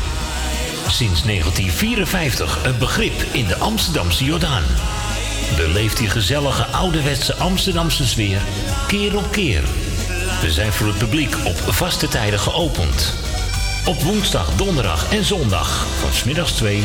[0.87, 4.63] Sinds 1954 een begrip in de Amsterdamse Jordaan.
[5.55, 8.41] Beleeft die gezellige ouderwetse Amsterdamse sfeer
[8.87, 9.63] keer op keer.
[10.41, 13.13] We zijn voor het publiek op vaste tijden geopend.
[13.85, 16.83] Op woensdag, donderdag en zondag van smiddags 2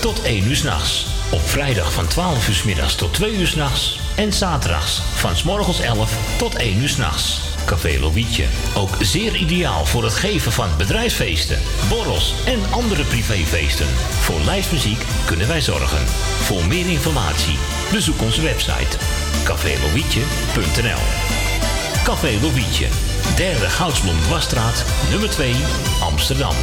[0.00, 1.06] tot 1 uur s'nachts.
[1.30, 4.07] Op vrijdag van 12 uur 's middags tot 2 uur s'nachts.
[4.18, 7.40] En zaterdags van 's morgens 11 tot 1 uur s'nachts.
[7.66, 8.44] Café Lovietje.
[8.74, 11.58] Ook zeer ideaal voor het geven van bedrijfsfeesten,
[11.88, 13.86] borrels en andere privéfeesten.
[14.20, 16.06] Voor lijstmuziek kunnen wij zorgen.
[16.42, 17.58] Voor meer informatie
[17.92, 18.96] bezoek onze website
[19.44, 21.02] cafélovietje.nl
[22.04, 22.86] Café Lovietje,
[23.36, 25.54] derde Goudsblom Dwarsstraat, nummer 2,
[26.00, 26.54] Amsterdam.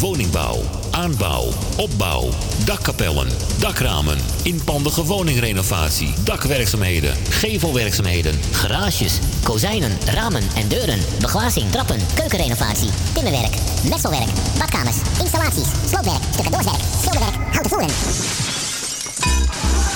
[0.00, 2.28] Woningbouw, aanbouw, opbouw,
[2.64, 3.28] dakkapellen,
[3.58, 11.00] dakramen, inpandige woningrenovatie, dakwerkzaamheden, gevelwerkzaamheden, Garages, kozijnen, ramen en deuren.
[11.20, 13.54] Beglazing, trappen, keukenrenovatie, timmerwerk,
[13.88, 17.90] messelwerk, badkamers, installaties, sloopwerk, stucadoorswerk, schilderwerk, houten voeren.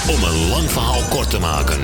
[0.09, 1.81] Om een lang verhaal kort te maken.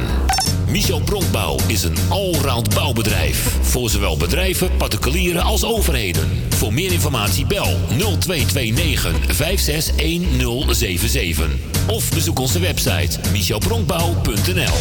[0.67, 3.57] Michel Bronkbouw is een allround bouwbedrijf.
[3.61, 6.50] Voor zowel bedrijven, particulieren als overheden.
[6.61, 11.49] Voor meer informatie bel 0229 561077.
[11.87, 14.77] Of bezoek onze website michelbronkbouw.nl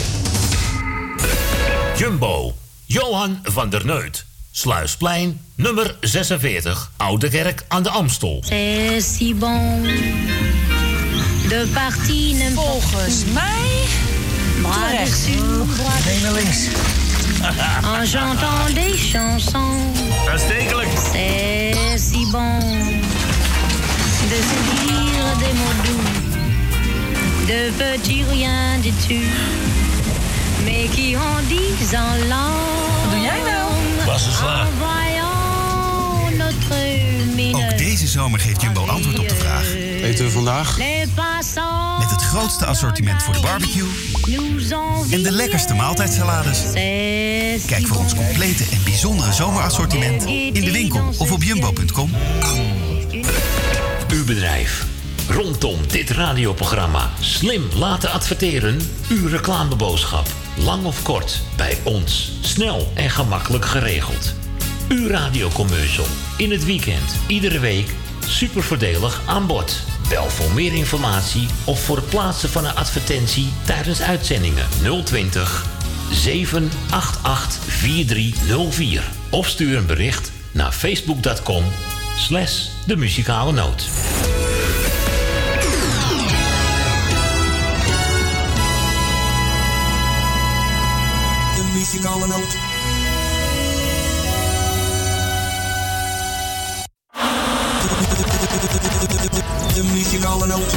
[1.98, 4.26] Jumbo, Johan van der Neut.
[4.52, 8.44] Sluisplein, nummer 46, Oude Kerk aan de Amstel.
[8.46, 9.82] C'est si bon
[11.48, 13.86] de partie Volgens mij
[16.06, 16.68] Nee, naar links.
[17.84, 19.80] en chantant des chansons.
[20.32, 20.90] Aanstekelijk.
[20.96, 22.60] C'est si bon
[24.30, 26.08] de se dire des mots doux,
[27.48, 29.32] de petits rien du tout,
[30.66, 32.80] mais qui en disent en langue.
[33.04, 33.70] Wat doe jij nou?
[34.08, 36.99] En voyant notre
[38.10, 39.74] zomer geeft Jumbo antwoord op de vraag.
[40.02, 40.78] Eten we vandaag?
[42.00, 43.88] Met het grootste assortiment voor de barbecue
[44.28, 44.72] nous
[45.12, 46.58] en de lekkerste maaltijdsalades.
[46.58, 52.12] C'est Kijk voor ons complete en bijzondere zomerassortiment in de winkel of op jumbo.com.
[54.12, 54.86] Uw bedrijf.
[55.30, 58.80] Rondom dit radioprogramma slim laten adverteren.
[59.10, 60.28] Uw reclameboodschap.
[60.58, 61.42] Lang of kort.
[61.56, 62.32] Bij ons.
[62.42, 64.34] Snel en gemakkelijk geregeld.
[64.90, 66.06] Uw radiocommercial.
[66.38, 67.16] In het weekend.
[67.28, 67.94] Iedere week.
[68.28, 69.84] Super voordelig aan bod.
[70.10, 74.66] Bel voor meer informatie of voor het plaatsen van een advertentie tijdens uitzendingen
[75.04, 75.66] 020
[76.12, 79.04] 788 4304.
[79.30, 81.64] Of stuur een bericht naar facebook.com
[82.18, 83.88] slash de muzikale noot.
[91.56, 92.69] De muzikale noot.
[100.50, 100.76] Noot.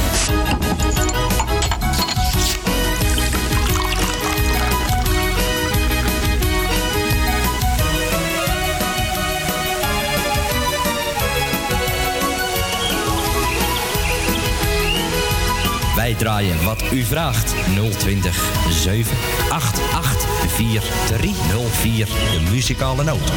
[15.96, 17.54] Wij draaien wat u vraagt.
[17.98, 22.06] 020 788 4304.
[22.06, 23.32] De muzikale noot.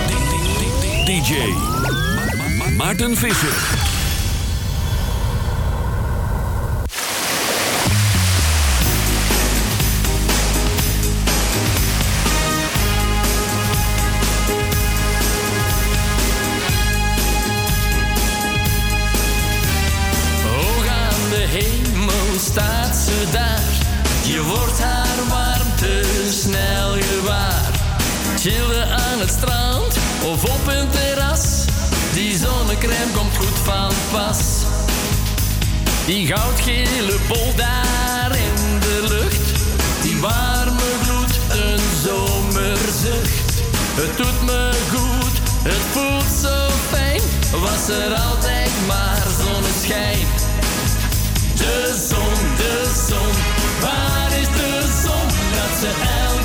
[1.06, 1.34] DJ
[2.78, 3.95] Maarten Visser.
[28.46, 31.66] Chillen aan het strand of op een terras.
[32.14, 34.40] Die zonnecrème komt goed van pas.
[36.06, 39.62] Die goudgele bol daar in de lucht.
[40.02, 43.54] Die warme gloed, een zomerzucht.
[44.02, 47.22] Het doet me goed, het voelt zo fijn.
[47.52, 50.28] Was er altijd maar zonneschijn.
[51.58, 53.34] De zon, de zon,
[53.82, 55.28] waar is de zon?
[55.58, 55.90] Dat ze
[56.28, 56.45] elke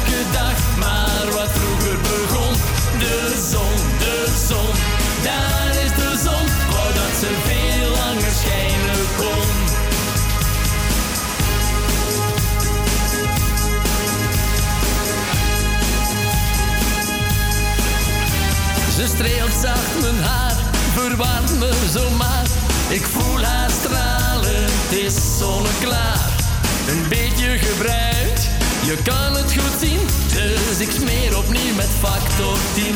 [19.61, 20.57] zacht mijn haar,
[20.95, 22.47] verwarmt me zomaar.
[22.89, 26.29] Ik voel haar stralen, het is zonneklaar.
[26.89, 28.43] Een beetje gebruikt,
[28.83, 30.01] je kan het goed zien.
[30.33, 32.95] Dus ik smeer opnieuw met factor 10.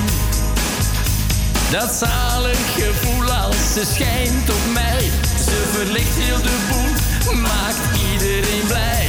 [1.70, 5.10] Dat zalig gevoel als ze schijnt op mij.
[5.46, 9.08] Ze verlicht heel de boel, maakt iedereen blij.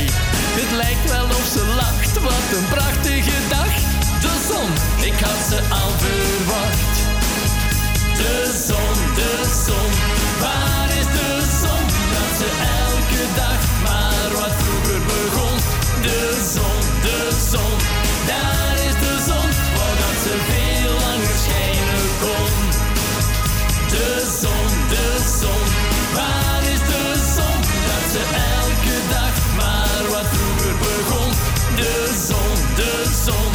[0.59, 3.73] Het lijkt wel of ze lacht, wat een prachtige dag.
[4.21, 4.69] De zon,
[5.05, 6.94] ik had ze al verwacht.
[8.17, 9.33] De zon, de
[9.65, 9.89] zon,
[10.41, 11.29] waar is de
[11.61, 11.83] zon?
[12.15, 12.47] Dat ze
[12.81, 15.57] elke dag maar wat vroeger begon.
[16.01, 16.21] De
[16.53, 17.19] zon, de
[17.51, 17.77] zon,
[18.27, 19.47] daar is de zon.
[19.75, 22.53] Wou dat ze veel langer schijnen kon.
[23.93, 24.09] De
[24.41, 25.07] zon, de
[25.39, 25.63] zon,
[26.17, 27.03] waar is de
[27.35, 27.57] zon?
[27.89, 28.21] Dat ze
[28.61, 31.31] elke dag maar wat vroeger begon.
[31.75, 31.95] De
[32.27, 32.91] zon, de
[33.25, 33.51] zon,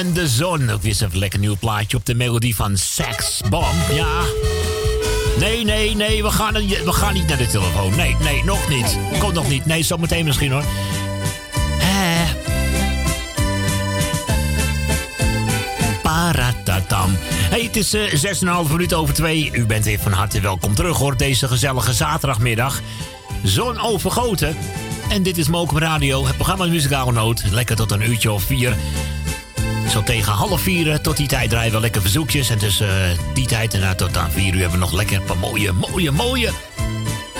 [0.00, 0.70] en de zon.
[0.70, 3.90] Ook weer eens lekker nieuw plaatje op de melodie van Sex Bomb.
[3.92, 4.20] Ja.
[5.38, 7.96] Nee, nee, nee, we gaan, we gaan niet naar de telefoon.
[7.96, 8.98] Nee, nee, nog niet.
[9.18, 9.66] Komt nog niet.
[9.66, 10.64] Nee, zometeen misschien hoor.
[11.80, 12.30] Eh.
[16.02, 17.16] Paratatam.
[17.22, 19.50] Hey, het is eh 6,5 minuten over 2.
[19.52, 21.16] U bent weer van harte welkom terug hoor.
[21.16, 22.80] Deze gezellige zaterdagmiddag.
[23.44, 24.56] Zon overgoten.
[25.08, 27.42] En dit is Mokum Radio, het programma Muzikale Noot.
[27.50, 28.76] Lekker tot een uurtje of vier.
[29.90, 32.50] Zo tegen half vier, tot die tijd draaien we lekker verzoekjes.
[32.50, 35.24] En tussen eh, die tijd en tot aan vier uur hebben we nog lekker een
[35.24, 36.50] paar mooie, mooie, mooie...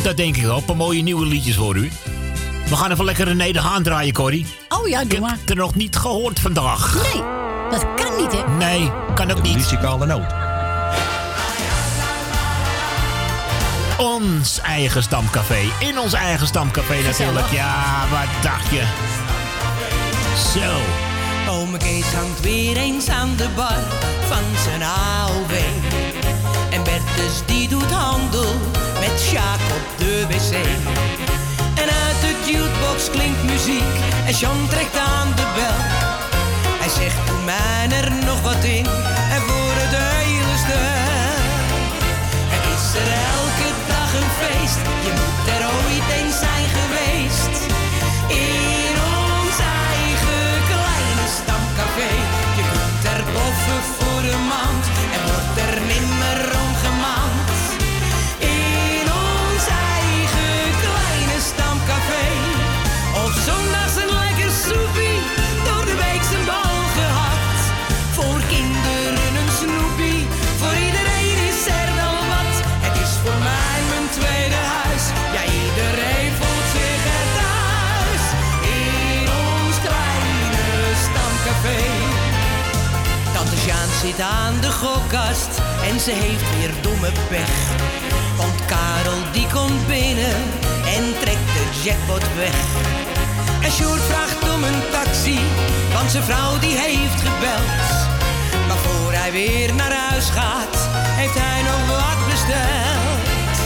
[0.02, 1.90] Dat denk ik wel, een paar mooie nieuwe liedjes voor u.
[2.68, 4.46] We gaan even lekker René de Haan draaien, Corrie.
[4.68, 5.30] Oh ja, doe maar.
[5.30, 6.94] Ik heb het er nog niet gehoord vandaag.
[6.94, 7.22] Nee,
[7.70, 8.56] dat kan niet, hè?
[8.56, 9.56] Nee, kan ook niet.
[9.56, 10.32] Muzikale noot.
[13.98, 15.60] Ons eigen stamcafé.
[15.78, 17.50] In ons eigen stamcafé natuurlijk.
[17.50, 18.82] Ja, wat dacht je?
[20.54, 21.08] Zo.
[21.80, 23.82] Kees hangt weer eens aan de bar
[24.28, 25.52] van zijn AOW.
[26.70, 28.52] En Bertus die doet handel
[29.00, 30.52] met Sjaak op de wc.
[31.82, 33.92] En uit de jukebox klinkt muziek
[34.26, 35.78] en Jean trekt aan de bel.
[36.82, 38.86] Hij zegt, doe mij er nog wat in
[39.34, 41.00] en voor het hele stel.
[42.54, 47.69] Het is er elke dag een feest, je moet er ooit eens zijn geweest.
[53.98, 54.84] Voor een maand.
[55.14, 56.19] En wordt er nimmer
[84.10, 85.50] zit aan de gokkast
[85.88, 87.56] en ze heeft weer domme pech.
[88.36, 90.36] Want Karel die komt binnen
[90.96, 92.58] en trekt de jackpot weg.
[93.62, 95.38] En Sjoerd vraagt om een taxi,
[95.92, 97.88] want zijn vrouw die heeft gebeld.
[98.68, 100.76] Maar voor hij weer naar huis gaat,
[101.20, 103.56] heeft hij nog wat besteld.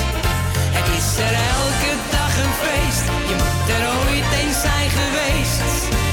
[0.76, 6.03] Het is er elke dag een feest, je moet er ooit eens zijn geweest.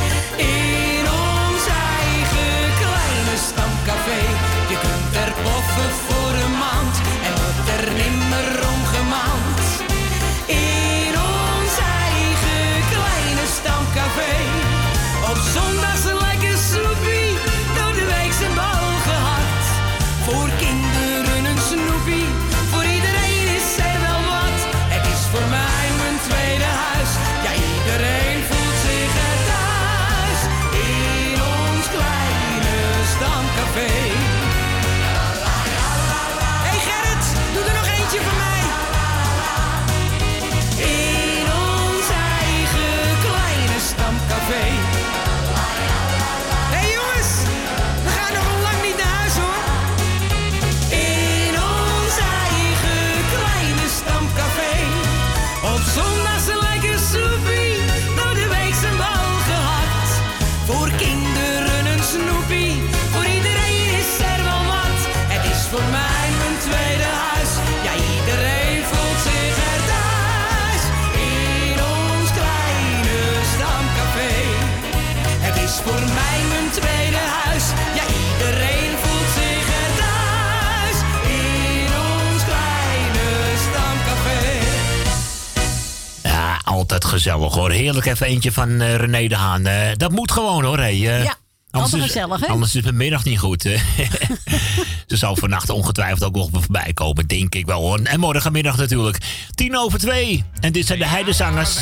[87.11, 87.71] Gezellig hoor.
[87.71, 89.65] Heerlijk even eentje van eh, René de Haan.
[89.65, 90.77] Eh, dat moet gewoon hoor.
[90.77, 90.83] Hé.
[90.83, 91.35] Eh, Ja,
[91.71, 92.47] anders altijd is- gezellig, hè?
[92.47, 93.63] Anders is mijn middag niet goed.
[93.63, 93.75] hè.
[95.07, 97.99] Ze zal vannacht ongetwijfeld ook nog voorbij komen, denk ik wel hoor.
[98.03, 99.17] En morgenmiddag natuurlijk.
[99.55, 100.43] Tien over twee.
[100.59, 101.75] En dit zijn de Heidezangers.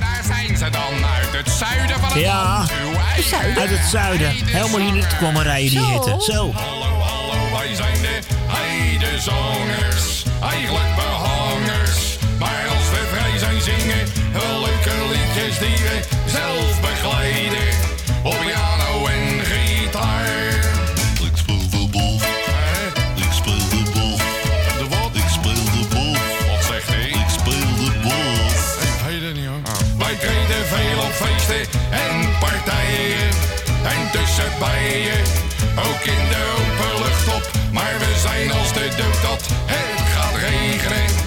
[0.00, 3.58] Daar zijn ze dan uit het zuiden van het Ja, land.
[3.58, 4.30] Uit het zuiden.
[4.30, 5.90] Helemaal hier naartoe komen rijden die Zo.
[5.90, 6.32] hitte.
[6.32, 6.52] Zo.
[6.52, 10.22] Hallo, hallo, wij zijn de heidezangers.
[10.42, 12.16] Eigenlijk behangers.
[12.38, 14.38] Maar als we vrij zijn zingen, we
[15.36, 17.68] die we zelf begeleiden.
[18.22, 20.26] Op piano en gitaar.
[21.28, 22.22] Ik speel de bof.
[23.16, 24.22] Ik speel de bof.
[24.78, 25.10] De wat?
[25.12, 26.46] Ik speel de bof.
[26.50, 27.08] Wat zegt hij?
[27.08, 28.82] Ik speel de bof.
[28.82, 29.60] Ik weet het niet hoor.
[29.98, 33.28] Wij treden veel op feesten en partijen.
[33.92, 35.22] En tussen bijen,
[35.88, 37.50] ook in de open lucht op.
[37.72, 41.25] Maar we zijn als de dood dat het gaat regenen.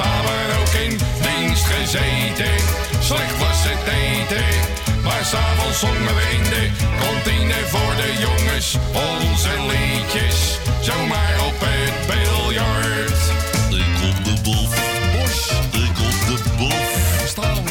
[0.00, 2.54] Samen ook in dienst gezeten.
[3.00, 4.52] Slecht was het eten.
[5.04, 6.64] Maar s'avonds zongen we in de
[7.00, 10.58] kantine voor de jongens onze liedjes.
[10.80, 13.22] Zomaar op het biljart.
[13.82, 14.72] Ik op de bof.
[15.14, 15.38] Bos.
[15.84, 16.90] Ik op de bof.
[17.26, 17.64] Staan.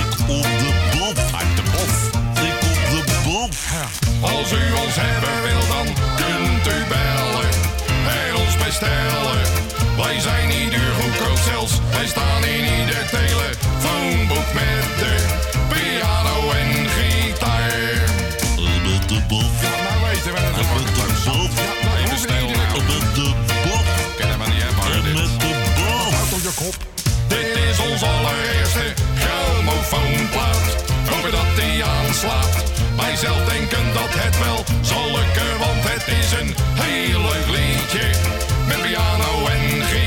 [0.00, 1.18] Ik op de bof.
[1.40, 1.96] Uit de bof.
[2.48, 2.58] Ik
[2.98, 3.58] op de bof.
[4.20, 5.86] Als u ons hebben wil, dan
[6.20, 7.50] kunt u bellen
[8.18, 9.40] en ons bestellen.
[9.96, 10.49] Wij zijn
[11.44, 11.80] zelfs.
[11.90, 15.14] Wij staan in ieder telefoonboek met de
[15.68, 17.72] piano en gitaar.
[18.86, 19.62] Met de bof.
[19.62, 20.56] Ja, nou weten we het.
[20.56, 21.52] Met de bof.
[21.82, 22.48] Ja, even stil.
[22.48, 23.32] Met de
[23.64, 23.84] bof.
[24.18, 25.14] Kennen we niet hebben, dit.
[25.14, 26.14] Met de bof.
[26.14, 26.76] Houd op je kop.
[27.28, 28.86] Dit is ons allereerste
[29.22, 30.66] grammofoonplaat.
[31.10, 32.54] Hopen dat die aanslaat.
[32.96, 38.06] Wij zelf denken dat het wel zal lukken, want het is een heel leuk liedje.
[38.66, 39.99] Met piano en gitaar.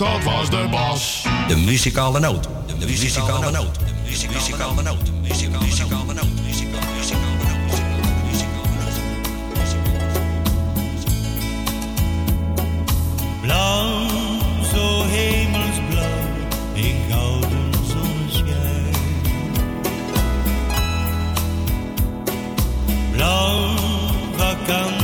[0.00, 1.24] Dat was de bas.
[1.48, 2.48] De muzikale noot.
[2.78, 3.74] De muzikale noot.
[3.74, 5.06] De muzikale noot.
[5.06, 6.28] De muzikale noot.
[13.40, 14.08] Blauw,
[14.72, 16.06] zo hemelsblauw,
[16.72, 18.94] in gouden zonneschijn.
[23.10, 23.76] Blauw,
[24.36, 24.99] vakantieblauw,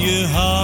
[0.00, 0.59] je hou.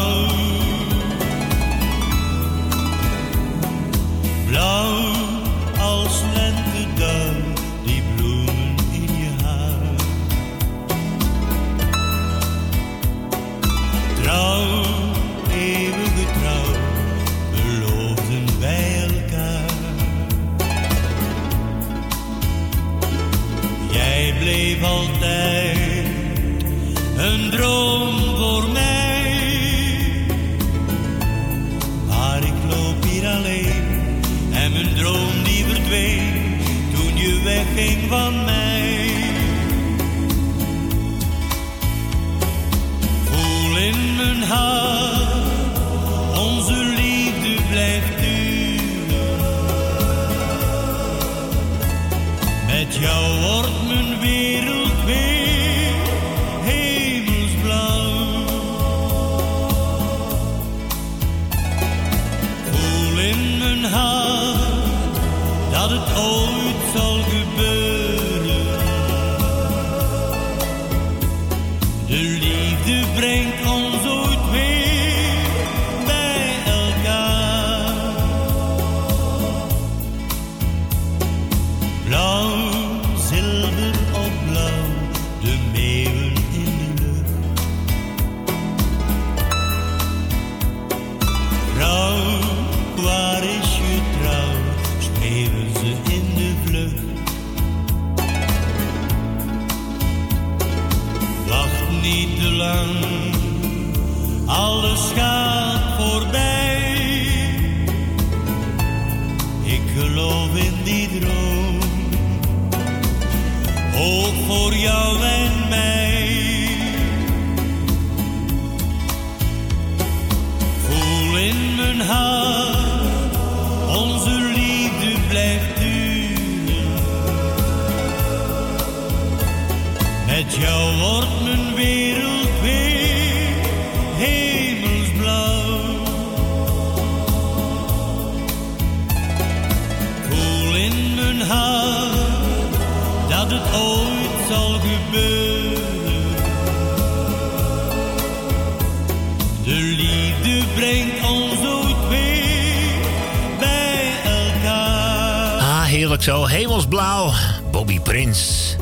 [156.26, 156.46] Zo.
[156.46, 157.32] Hemelsblauw.
[157.70, 158.76] Bobby Prins.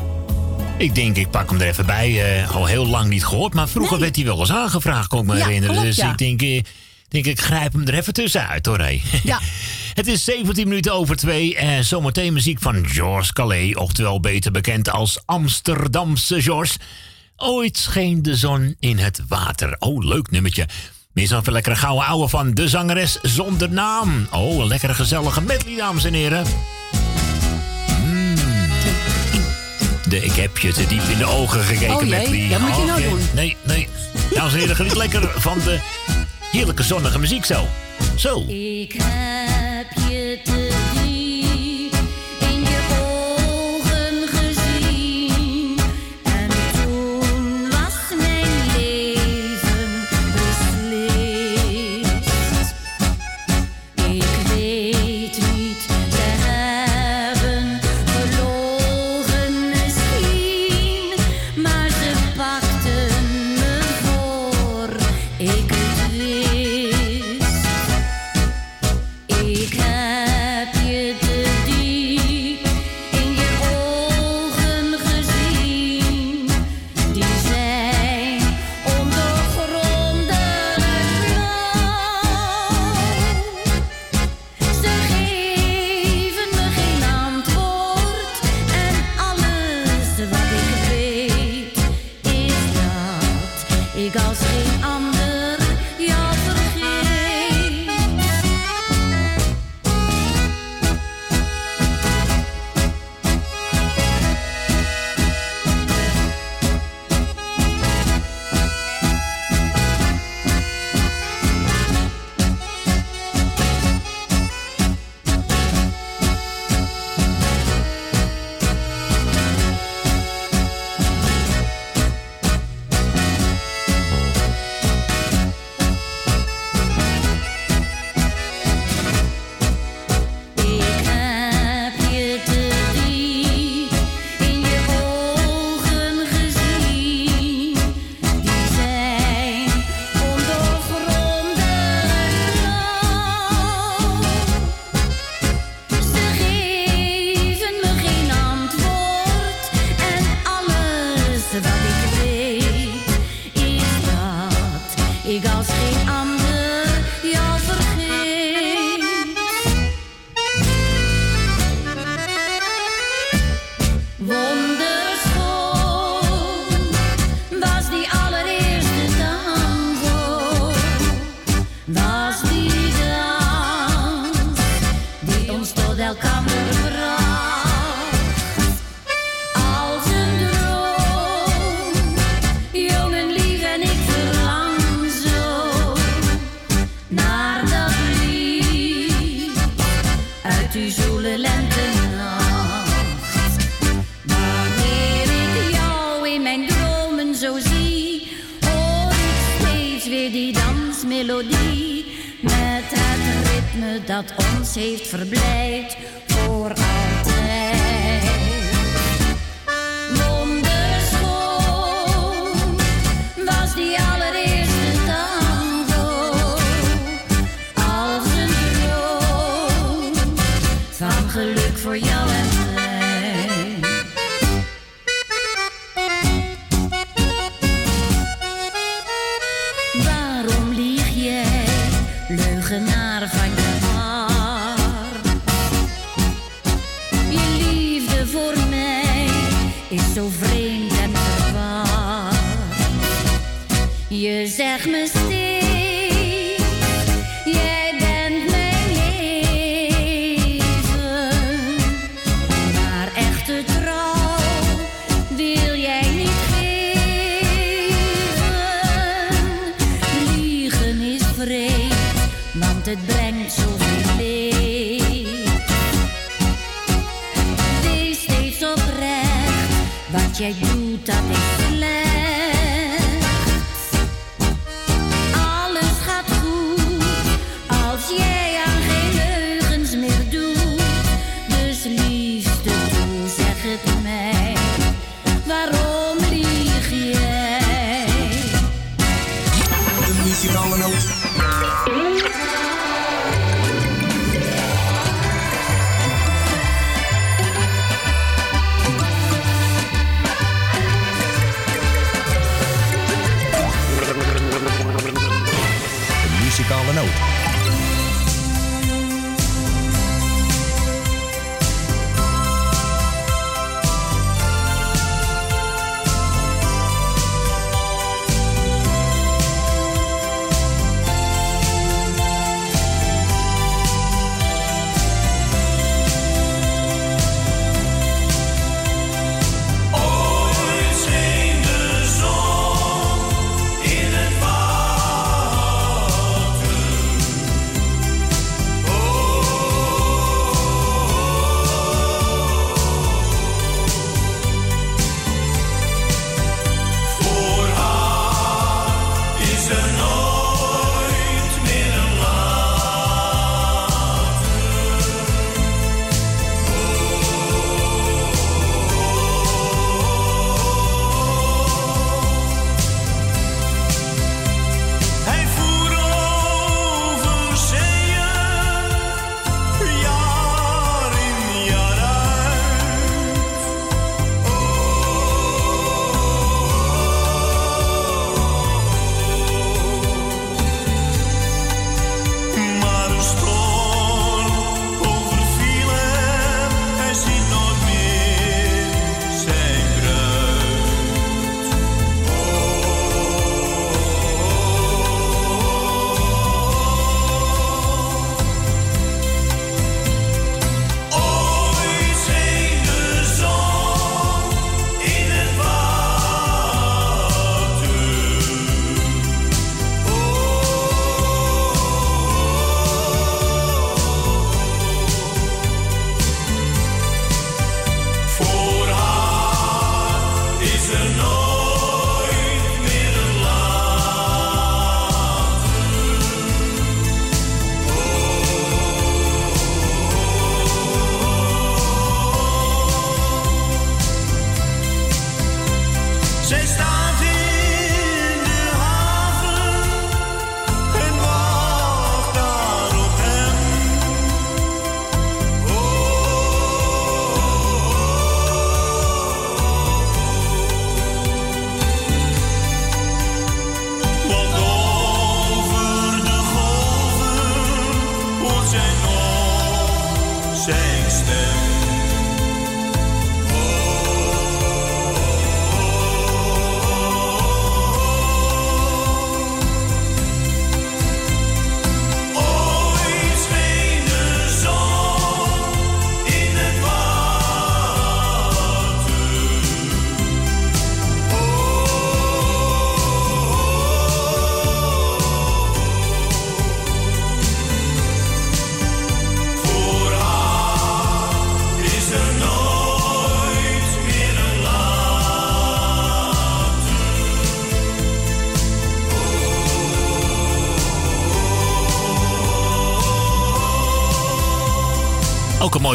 [0.77, 2.39] Ik denk, ik pak hem er even bij.
[2.41, 5.25] Eh, al heel lang niet gehoord, maar vroeger werd hij wel eens aangevraagd, kon ik
[5.25, 5.75] me Ja, herinneren.
[5.75, 6.11] klopt, dus ja.
[6.11, 6.61] ik denk, eh,
[7.07, 8.79] denk, ik grijp hem er even tussenuit hoor.
[8.79, 9.01] hé.
[9.23, 9.39] Ja.
[9.93, 11.55] Het is 17 minuten over twee.
[11.55, 16.77] En zometeen muziek van Georges Calais, oftewel beter bekend als Amsterdamse Georges.
[17.35, 19.75] Ooit scheen de zon in het water.
[19.79, 20.67] Oh, leuk nummertje.
[21.13, 24.27] Meer zo'n lekkere gouden ouwe van de zangeres zonder naam.
[24.31, 26.45] Oh, een lekkere gezellige medley, dames en heren.
[30.09, 32.47] De, ik heb je te diep in de ogen gekeken, Oh jee, medley.
[32.49, 33.19] dat moet je nou doen.
[33.33, 33.87] Nee, nee.
[34.33, 35.79] Dames en heren, geniet lekker van de
[36.51, 37.67] heerlijke zonnige muziek zo.
[38.15, 38.39] Zo.
[38.47, 40.64] Ik heb je te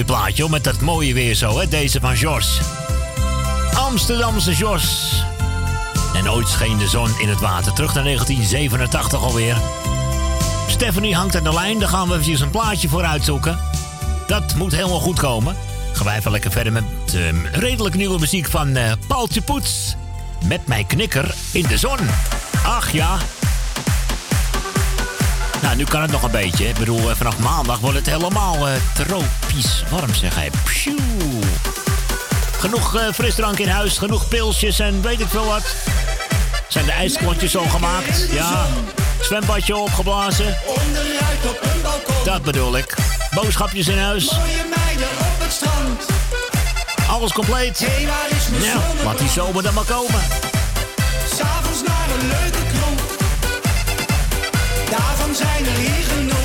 [0.04, 1.68] plaatje, met dat mooie weer zo, hè?
[1.68, 2.62] Deze van George.
[3.74, 5.24] Amsterdamse George.
[6.14, 7.72] En ooit scheen de zon in het water.
[7.72, 9.56] Terug naar 1987 alweer.
[10.66, 11.78] Stephanie hangt aan de lijn.
[11.78, 13.58] Daar gaan we eventjes een plaatje voor uitzoeken.
[14.26, 15.56] Dat moet helemaal goed komen.
[15.92, 19.96] Gaan wij even lekker verder met ehm, redelijk nieuwe muziek van uh, Paaltje Poets.
[20.44, 21.98] Met mijn knikker in de zon.
[22.64, 23.18] Ach ja,
[25.70, 26.68] nou, nu kan het nog een beetje.
[26.68, 30.50] Ik bedoel, eh, vanaf maandag wordt het helemaal eh, tropisch warm, zeg hij.
[32.58, 35.74] Genoeg eh, frisdrank in huis, genoeg pilsjes en weet ik veel wat.
[36.68, 38.26] Zijn de ijsklontjes al gemaakt?
[38.30, 38.66] Ja.
[39.20, 40.56] Zwembadje opgeblazen?
[40.66, 42.24] Onderuit op een balkon.
[42.24, 42.94] Dat bedoel ik.
[43.34, 44.30] Boodschapjes in huis.
[44.30, 46.04] Mooie meiden op het strand.
[47.08, 47.78] Alles compleet.
[47.78, 50.20] Hé, waar laat die zomer dan maar komen.
[51.36, 52.59] S'avonds naar een leuke
[55.34, 56.39] zijn er hier genoeg.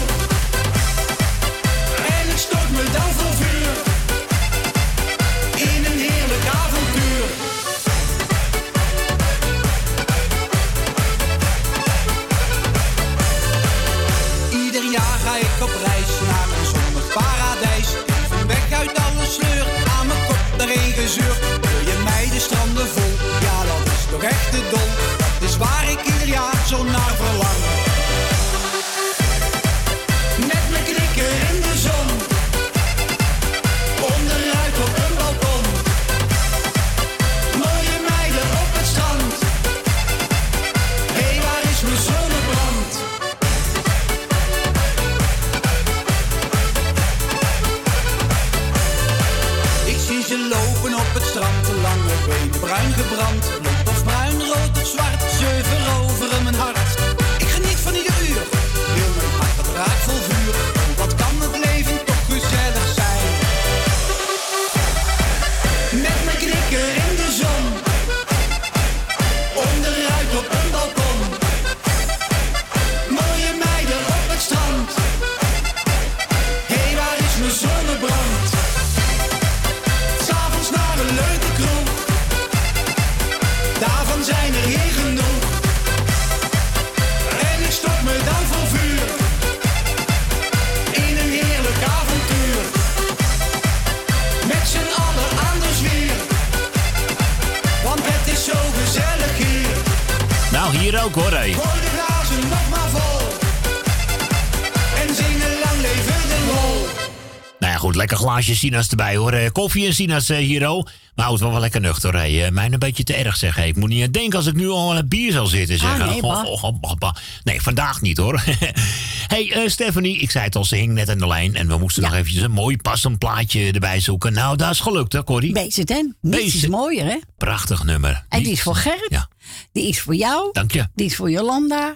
[108.45, 109.31] Glaasje sinaas erbij hoor.
[109.31, 110.85] Eh, Koffie en sinaas eh, hier, oh.
[111.15, 112.43] Maar houdt wel wel lekker nuchter, hé.
[112.43, 113.63] Eh, Mij een beetje te erg zeg, hé.
[113.63, 115.99] Ik moet niet aan denken als ik nu al aan het bier zal zitten, zeg.
[116.01, 117.15] Ah, nee, Oh, oh, oh, bah.
[117.43, 118.43] Nee, vandaag niet, hoor.
[119.33, 121.55] hey, eh, Stephanie, ik zei het al, ze hing net aan de lijn.
[121.55, 124.33] En we moesten nog eventjes een mooi passend plaatje erbij zoeken.
[124.33, 125.53] Nou, dat is gelukt, hè, Corrie?
[125.53, 126.15] BZN.
[126.21, 127.17] Niets is mooier, hè?
[127.37, 128.25] Prachtig nummer.
[128.29, 129.27] En die is voor Gerrit.
[129.71, 130.49] Die is voor jou.
[130.51, 130.87] Dank je.
[130.95, 131.95] Die is voor Jolanda.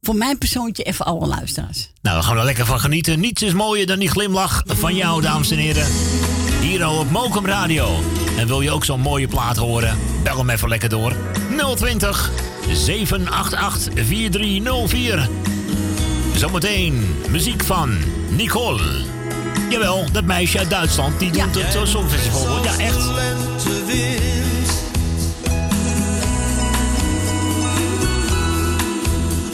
[0.00, 1.91] Voor mijn persoontje en voor alle luisteraars.
[2.12, 3.20] Nou, we gaan er lekker van genieten.
[3.20, 5.86] Niets is mooier dan die glimlach van jou, dames en heren.
[6.60, 8.00] Hier al op Mokum Radio.
[8.38, 9.98] En wil je ook zo'n mooie plaat horen?
[10.22, 11.16] Bel hem even lekker door.
[11.76, 12.30] 020
[12.72, 15.28] 788 4304.
[16.36, 17.98] Zometeen muziek van
[18.30, 18.82] Nicole.
[19.68, 21.18] Jawel, dat meisje uit Duitsland.
[21.18, 22.64] Die doet het uh, Songfestival.
[22.64, 22.96] Ja, echt.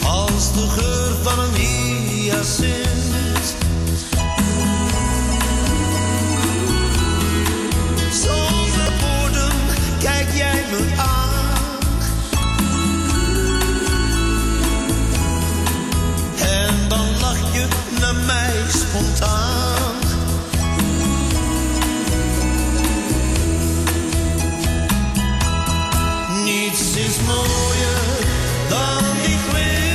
[0.02, 2.07] Als de geur van een
[8.12, 9.52] Zonder woorden
[9.98, 11.78] kijk jij me aan.
[16.38, 17.66] En dan lach je
[18.00, 19.94] naar mij spontaan.
[26.44, 28.26] Niets is mooier
[28.68, 29.87] dan die glimlach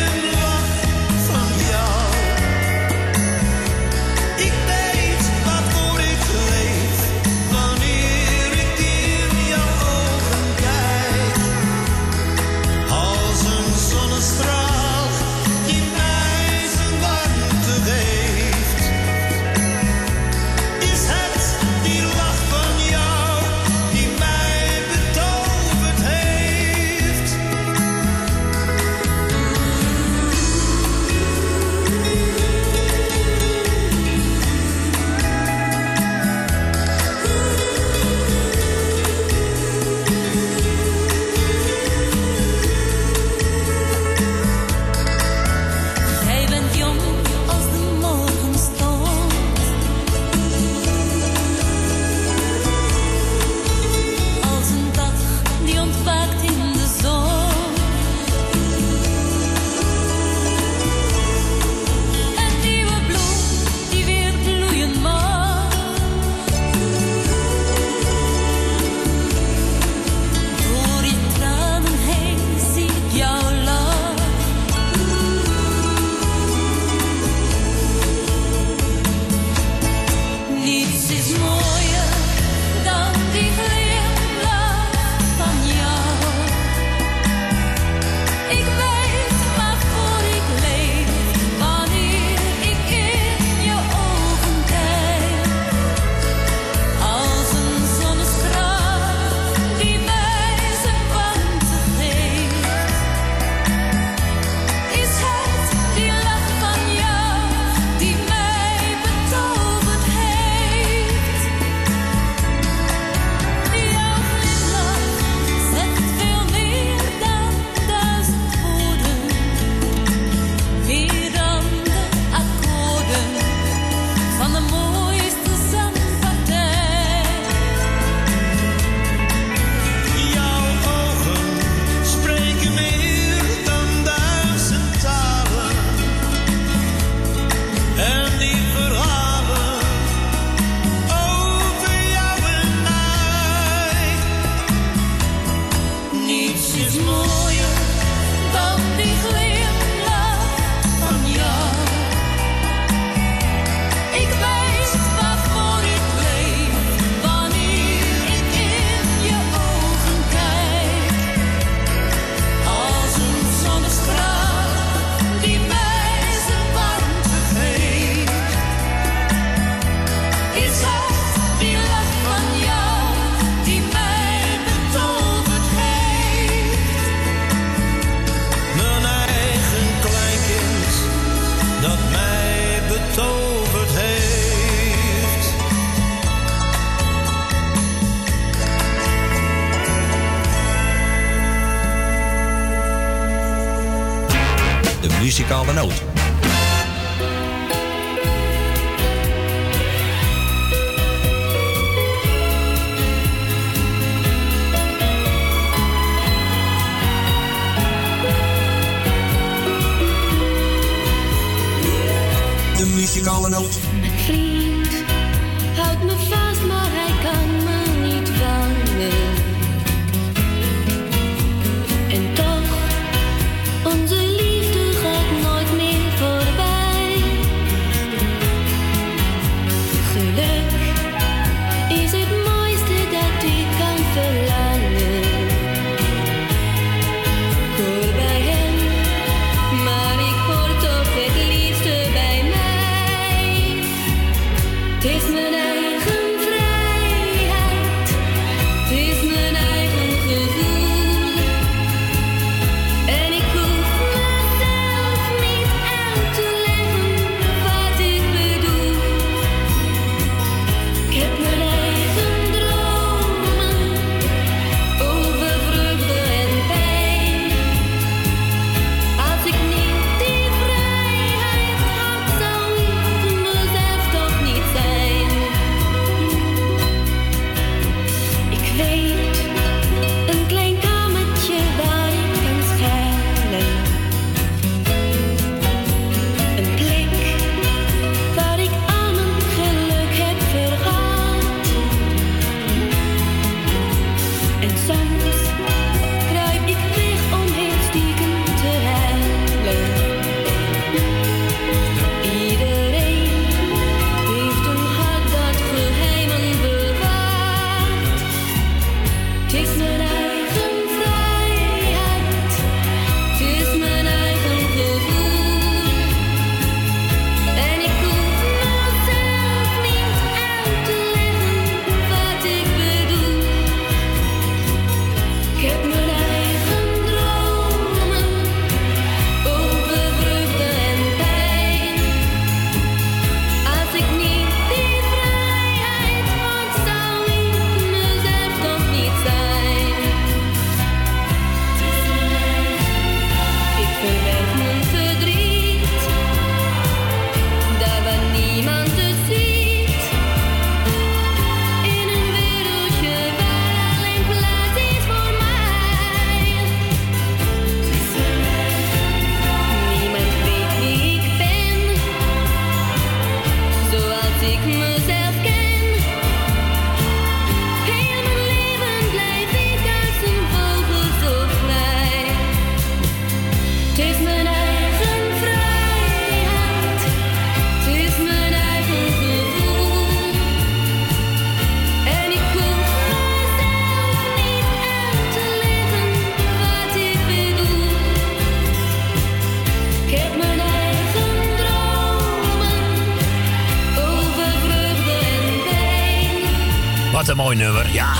[397.55, 398.13] nummer, ja.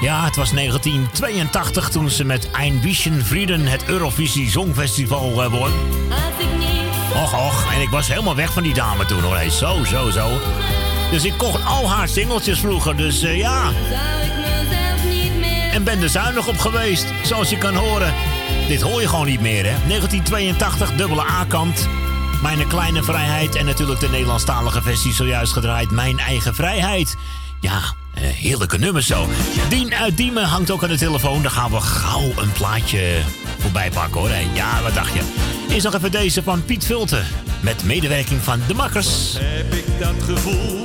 [0.00, 5.72] Ja, het was 1982 toen ze met Ein bisschen Vrienden het Eurovisie Songfestival eh, won.
[7.14, 9.38] Och, och, en ik was helemaal weg van die dame toen hoor.
[9.50, 10.40] Zo, zo, zo.
[11.10, 13.70] Dus ik kocht al haar singeltjes vroeger, dus eh, ja.
[15.72, 18.14] En ben er zuinig op geweest, zoals je kan horen.
[18.68, 19.74] Dit hoor je gewoon niet meer, hè?
[19.86, 21.88] 1982, dubbele A-kant.
[22.42, 25.90] Mijn kleine vrijheid en natuurlijk de Nederlandstalige versie zojuist gedraaid.
[25.90, 27.16] Mijn eigen vrijheid
[28.42, 29.28] heerlijke nummers zo.
[29.68, 31.42] Dien uit Diemen hangt ook aan de telefoon.
[31.42, 33.20] Daar gaan we gauw een plaatje
[33.58, 34.30] voorbij pakken hoor.
[34.30, 35.20] En ja, wat dacht je?
[35.68, 37.24] Is nog even deze van Piet Vulten.
[37.60, 39.36] Met medewerking van De Makkers.
[39.38, 40.81] Heb ik dat gevoel?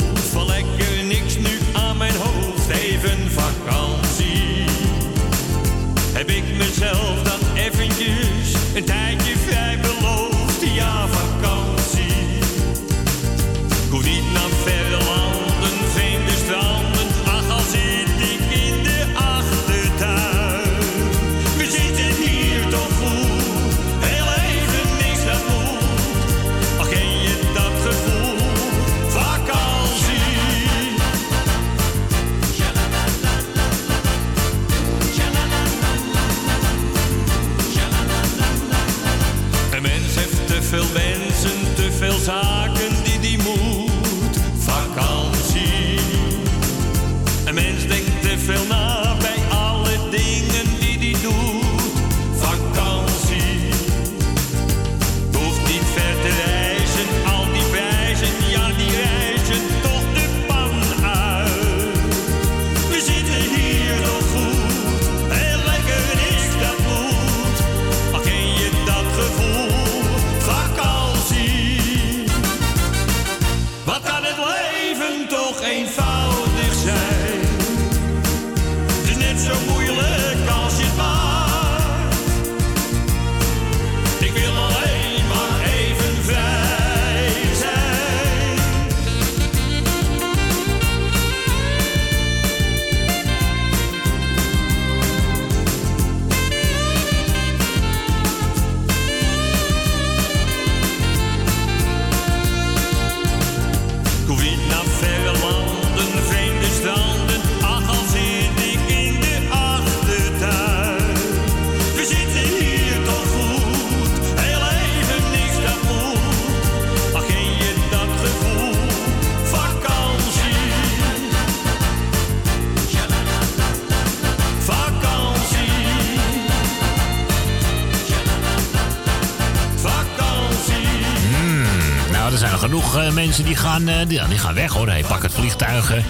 [132.67, 134.87] Genoeg eh, mensen die gaan, eh, die, die gaan weg hoor.
[134.87, 135.91] Hey, pak het vliegtuig.
[135.93, 136.03] eh.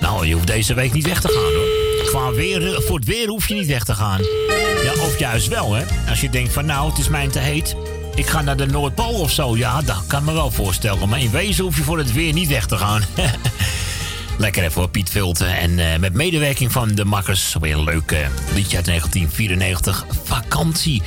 [0.00, 2.10] Nou, je hoeft deze week niet weg te gaan hoor.
[2.10, 4.20] Qua weer, voor het weer hoef je niet weg te gaan.
[4.82, 5.84] Ja, of juist wel hè.
[6.08, 7.76] Als je denkt van nou, het is mij te heet.
[8.14, 9.56] Ik ga naar de Noordpool of zo.
[9.56, 11.08] Ja, dat kan me wel voorstellen.
[11.08, 13.02] Maar in wezen hoef je voor het weer niet weg te gaan.
[14.38, 15.56] Lekker even voor Piet Vulten.
[15.56, 17.54] En met medewerking van de Makkers.
[17.60, 18.10] Weer een leuk
[18.54, 20.06] liedje uit 1994.
[20.24, 21.02] Vakantie.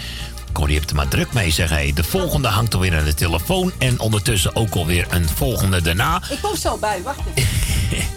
[0.52, 1.70] Corrie hebt er maar druk mee, zeg.
[1.70, 3.72] Hey, de volgende hangt alweer aan de telefoon.
[3.78, 6.22] En ondertussen ook alweer een volgende daarna.
[6.30, 7.50] Ik kom zo bij, wacht even.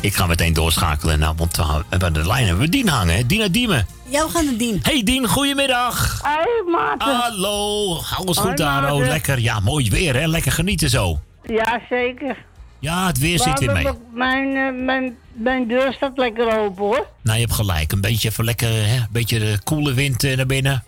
[0.00, 1.18] Ik ga meteen doorschakelen.
[1.18, 3.14] Nou, want we hebben de lijn hebben we Dien hangen.
[3.28, 3.40] hè?
[3.42, 3.86] Uit Diemen.
[4.08, 4.78] Ja, we gaan naar Dien.
[4.82, 6.20] Hey Dien, goedemiddag.
[6.22, 7.14] Hoi Maarten.
[7.16, 8.92] Hallo, alles Hoi, goed daar?
[8.92, 9.38] Oh, lekker.
[9.40, 10.26] Ja, mooi weer hè.
[10.26, 11.20] Lekker genieten zo.
[11.46, 12.36] Ja, zeker.
[12.78, 13.92] Ja, het weer zit weer Maar mee.
[14.14, 17.06] Mijn, eh, mijn, mijn deur staat lekker open hoor.
[17.22, 17.92] Nou, je hebt gelijk.
[17.92, 18.96] Een beetje even lekker, hè?
[18.96, 20.84] Een beetje de koele wind eh, naar binnen.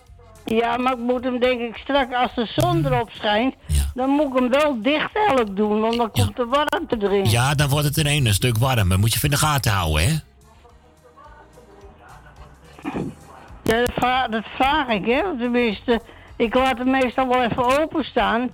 [0.55, 3.55] Ja, maar ik moet hem denk ik straks, als de zon erop schijnt,
[3.93, 7.29] dan moet ik hem wel dicht elk doen, want dan komt de warmte erin.
[7.29, 8.99] Ja, dan wordt het in één een stuk warmer.
[8.99, 10.13] Moet je even in de gaten houden, hè?
[13.63, 15.21] Ja, dat, vraag, dat vraag ik, hè.
[15.39, 16.01] Tenminste,
[16.35, 18.49] ik laat hem meestal wel even openstaan.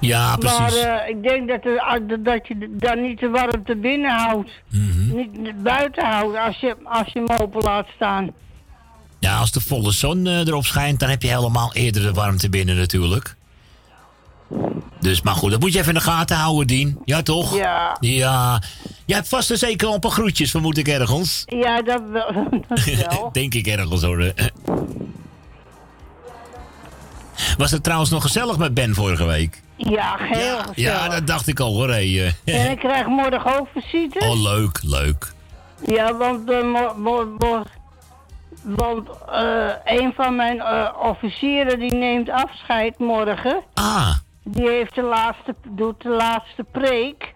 [0.00, 0.58] Ja, precies.
[0.58, 4.50] Maar eh, ik denk dat, ah, dat- dat je dan niet de warmte binnen houdt.
[4.70, 5.14] Mhm.
[5.16, 8.30] Niet buiten houdt als je, als je hem open laat staan.
[9.24, 12.48] Ja, als de volle zon eh, erop schijnt, dan heb je helemaal eerder de warmte
[12.48, 13.36] binnen natuurlijk.
[15.00, 16.98] Dus, maar goed, dat moet je even in de gaten houden, Dien.
[17.04, 17.56] Ja, toch?
[17.56, 17.96] Ja.
[18.00, 18.62] Ja.
[19.04, 21.42] Jij hebt vast en zeker al een paar groetjes, vermoed ik ergens.
[21.46, 22.32] Ja, dat wel.
[22.68, 23.30] Dat wel.
[23.32, 24.32] Denk ik ergens hoor.
[27.58, 29.62] Was het trouwens nog gezellig met Ben vorige week?
[29.76, 30.76] Ja, heel gezellig.
[30.76, 31.88] Ja, dat dacht ik al hoor.
[31.88, 32.62] hey, eh.
[32.64, 34.18] En ik krijg morgen ook visite.
[34.18, 35.32] Oh, leuk, leuk.
[35.86, 37.64] Ja, want, eh, mo- mo- mo-
[38.64, 43.62] want eh, een van mijn eh, officieren die neemt afscheid morgen.
[43.74, 44.16] Ah.
[44.44, 47.34] Die heeft de laatste, doet de laatste preek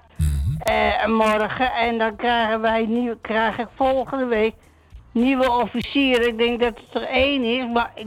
[0.58, 1.73] eh, morgen.
[1.73, 4.55] En dan krijgen wij nieuw, krijg ik volgende week
[5.12, 6.28] nieuwe officieren.
[6.28, 8.07] Ik denk dat het er één is, maar ik,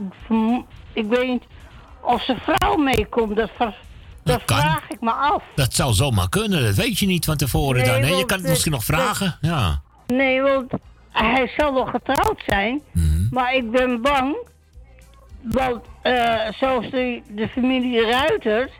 [0.92, 1.44] ik weet niet
[2.00, 3.36] of zijn vrouw meekomt.
[3.36, 3.78] Dat, ver-
[4.24, 4.56] dat kan.
[4.58, 5.42] vraag ik me af.
[5.54, 8.10] Dat zou zomaar kunnen, dat weet je niet van tevoren Nee, dan.
[8.10, 8.16] Hè?
[8.16, 9.38] Je kan het het- misschien nog vragen.
[9.40, 9.80] Ja.
[10.06, 10.72] Nee, want
[11.12, 12.80] hij zal wel getrouwd zijn.
[13.30, 14.36] Maar ik ben bang.
[15.42, 18.70] Want eh, zoals de, de familie Ruiters.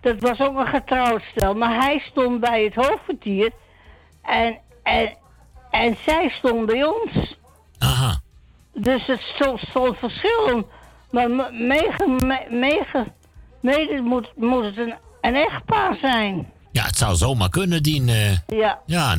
[0.00, 1.54] Dat was ook een getrouwd stel.
[1.54, 3.50] Maar hij stond bij het hoofdkwartier.
[4.22, 5.16] En, en,
[5.70, 7.36] en zij stond bij ons.
[7.78, 8.20] Aha.
[8.74, 10.68] Dus het stond, stond verschil.
[11.10, 13.04] Maar me- mege, me- mege,
[13.60, 16.52] mede moet, moet het een, een echtpaar zijn.
[16.72, 18.08] Ja, het zou zomaar kunnen, Dien.
[18.08, 18.36] eh.
[18.46, 18.78] Ja.
[18.86, 19.14] ja.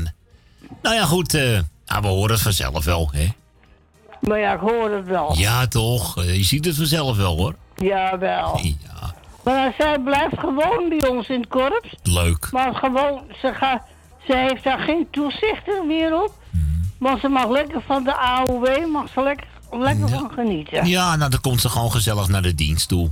[0.82, 1.34] Nou ja, goed.
[1.34, 3.28] eh, ah, we horen het vanzelf wel, hè?
[4.20, 5.38] Maar ja, ik hoor het wel.
[5.38, 6.18] Ja, toch.
[6.18, 7.56] Eh, je ziet het vanzelf wel, hoor.
[7.76, 8.60] Jawel.
[9.44, 11.90] Maar zij blijft gewoon bij ons in het korps.
[12.04, 12.48] Leuk.
[12.52, 13.82] Maar gewoon, ze, gaat,
[14.28, 16.34] ze heeft daar geen toezichter meer op.
[17.00, 20.86] Maar ze mag lekker van de AOW, mag ze lekker, lekker van genieten.
[20.88, 23.10] Ja, nou, dan komt ze gewoon gezellig naar de dienst toe.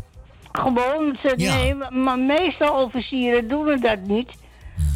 [0.51, 1.55] Gewoon, ze, Ja.
[1.55, 4.29] nee, maar meestal officieren doen dat niet.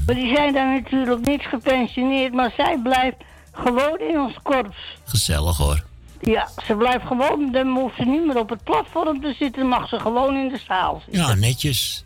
[0.06, 3.18] Maar die zijn dan natuurlijk niet gepensioneerd, maar zij blijft
[3.64, 4.78] gewoon in ons korps.
[5.06, 5.84] Gezellig, hoor.
[6.22, 9.88] Ja, ze blijft gewoon, dan hoeft ze niet meer op het platform te zitten, mag
[9.88, 11.22] ze gewoon in de zaal zitten.
[11.22, 12.06] Ja, netjes.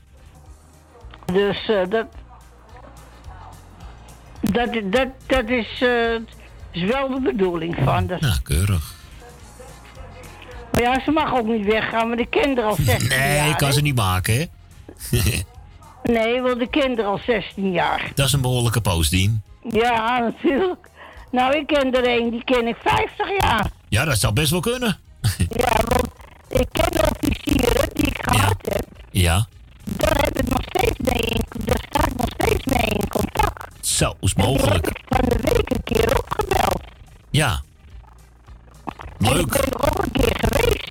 [1.25, 2.05] Dus eh, dat,
[4.41, 6.13] dat, dat, dat is, eh,
[6.71, 8.07] is wel de bedoeling van.
[8.07, 8.93] Dat, Nou, keurig.
[10.71, 13.49] maar ja, ze mag ook niet weggaan, maar de kinderen al 16 Nee, jaar.
[13.49, 14.45] ik kan ze niet maken, hè?
[16.03, 18.11] Nee, want de kinderen al 16 jaar.
[18.15, 19.41] dat is een behoorlijke post, Dien.
[19.69, 20.89] Ja, natuurlijk.
[21.31, 23.69] Nou, ik ken er een, die ken ik 50 jaar.
[23.89, 24.97] Ja, dat zou best wel kunnen.
[25.49, 26.07] Ja, want
[26.49, 28.85] ik ken de officieren die ik gehad heb.
[29.11, 29.47] Ja.
[29.83, 33.67] Daar heb ik nog steeds mee in, daar sta ik nog steeds mee in contact.
[33.87, 34.87] Zo, is Die heb mogelijk.
[34.87, 36.81] ik van de week een keer opgebeld.
[37.29, 37.61] Ja.
[39.19, 40.89] En ik ben er ook een keer geweest.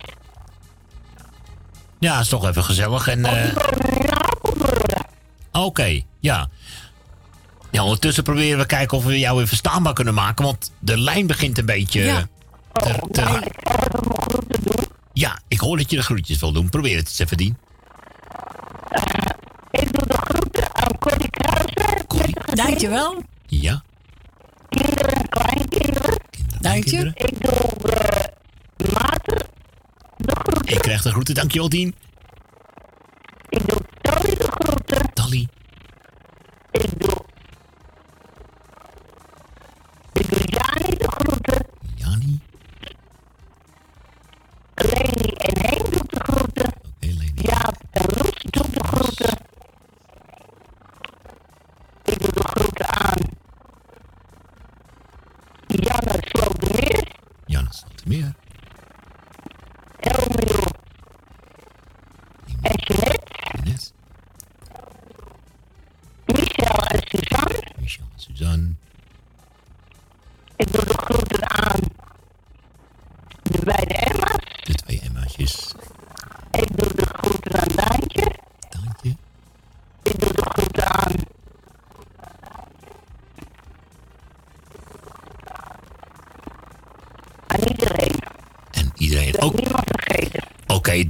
[1.98, 3.08] Ja, is toch even gezellig.
[3.08, 3.56] En, eh,
[5.52, 6.48] Oké, ja.
[7.70, 10.44] Ja, ondertussen proberen we kijken of we jou weer verstaanbaar kunnen maken.
[10.44, 12.02] Want de lijn begint een beetje...
[12.02, 12.28] Ja.
[12.72, 13.52] te- te-
[15.12, 16.68] ja, ik hoor dat je de groetjes wil doen.
[16.70, 17.56] Probeer het eens even, Dien.
[19.70, 20.98] Ik doe de groeten aan
[22.54, 23.22] Dankjewel.
[23.46, 23.82] Ja.
[24.68, 26.20] Kinderen en kleinkinderen.
[26.60, 27.12] Dank je.
[27.14, 27.52] Ik doe
[27.84, 29.46] uh, Maarten
[30.16, 30.74] de groeten.
[30.74, 31.34] Ik krijg de groeten.
[31.34, 31.94] Dankjewel, Dien.
[33.48, 35.12] Ik doe Tally de groeten.
[35.12, 35.48] Tally.
[36.70, 37.24] Ik doe...
[44.82, 46.72] Leni en Henk doet de groeten.
[47.34, 49.36] Jaap en Loes doet de groeten.
[52.04, 53.18] Ik doe de groeten aan
[55.66, 57.06] Janne Slotermeer.
[57.46, 58.34] Janne Slotermeer.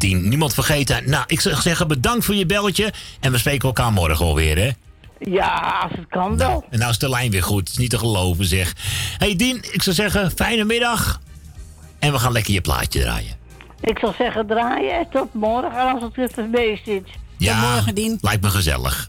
[0.08, 1.10] Niemand vergeten.
[1.10, 2.92] Nou, ik zou zeggen bedankt voor je belletje.
[3.20, 4.70] En we spreken elkaar morgen alweer, hè?
[5.18, 6.48] Ja, als het kan wel.
[6.48, 7.60] Nou, en nou is de lijn weer goed.
[7.60, 8.74] Het is niet te geloven, zeg.
[9.18, 11.20] hey, Dien, ik zou zeggen, fijne middag.
[11.98, 13.36] En we gaan lekker je plaatje draaien.
[13.80, 16.14] Ik zou zeggen, draaien tot morgen als het
[16.50, 17.02] weer is.
[17.36, 18.18] Ja, morgen, Dien.
[18.20, 19.08] lijkt me gezellig.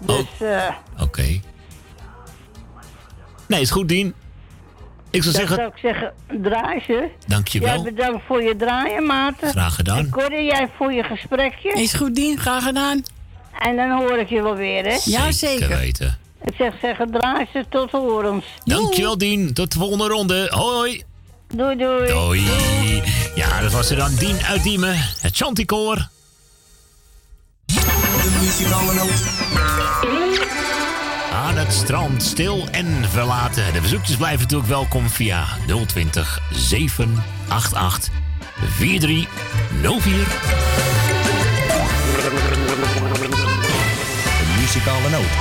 [0.00, 0.56] Dus, oh.
[0.56, 1.40] eh, Oké.
[3.48, 4.14] Nee, is goed, Dien.
[5.12, 7.08] Ik zou zeggen, zou ik zeggen, draai ze.
[7.26, 7.76] Dankjewel.
[7.76, 9.50] Ja, bedankt voor je draaien, Maarten.
[9.50, 9.98] Graag gedaan.
[9.98, 11.72] En Corrie, jij voor je gesprekje.
[11.72, 12.38] Is goed, Dien.
[12.38, 13.02] Graag gedaan.
[13.58, 14.98] En dan hoor ik je wel weer, hè?
[15.04, 16.18] Ja, zeker weten.
[16.44, 18.44] Ik zeg zeggen, draai ze tot horens.
[18.64, 19.52] Dankjewel, Dien.
[19.54, 20.46] Tot de volgende ronde.
[20.50, 21.02] Hoi.
[21.54, 22.06] Doei, doei.
[22.06, 22.42] Doei.
[23.34, 24.94] Ja, dat was er dan Dien uit Diemen.
[25.20, 26.08] Het Chanticoor.
[27.66, 30.70] De muzikale noot.
[31.62, 33.72] Aan het strand, stil en verlaten.
[33.72, 35.44] De bezoekjes blijven natuurlijk welkom via
[35.86, 38.12] 020 788
[38.76, 40.26] 4304.
[44.38, 45.32] De muzikale noot.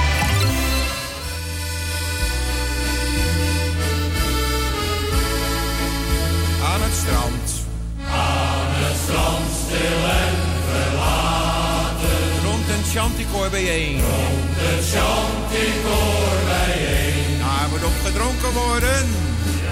[6.74, 7.66] Aan het strand.
[8.12, 10.36] Aan het strand stil en
[10.72, 12.18] verlaten.
[12.44, 13.94] Rond een chanticoor bijeen.
[13.94, 17.40] Rond het chanticoor bijeen.
[17.40, 19.04] Daar moet op gedronken worden.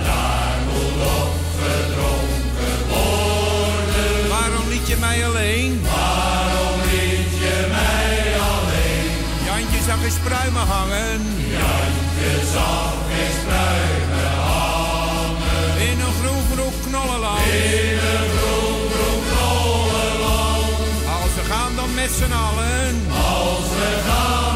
[0.04, 4.30] Daar moet op gedronken worden.
[4.30, 5.82] Waarom liet je mij alleen?
[5.84, 8.20] Waarom liet je mij
[8.52, 9.08] alleen?
[9.48, 11.22] Jantje zag eens pruimen hangen.
[11.60, 15.82] Jantje zag eens pruimen hangen.
[15.90, 17.46] In een groen groen knollenland.
[17.46, 20.72] In een groen groen knollenland.
[21.18, 22.94] Als we gaan dan met z'n allen.
[23.10, 24.49] Als we gaan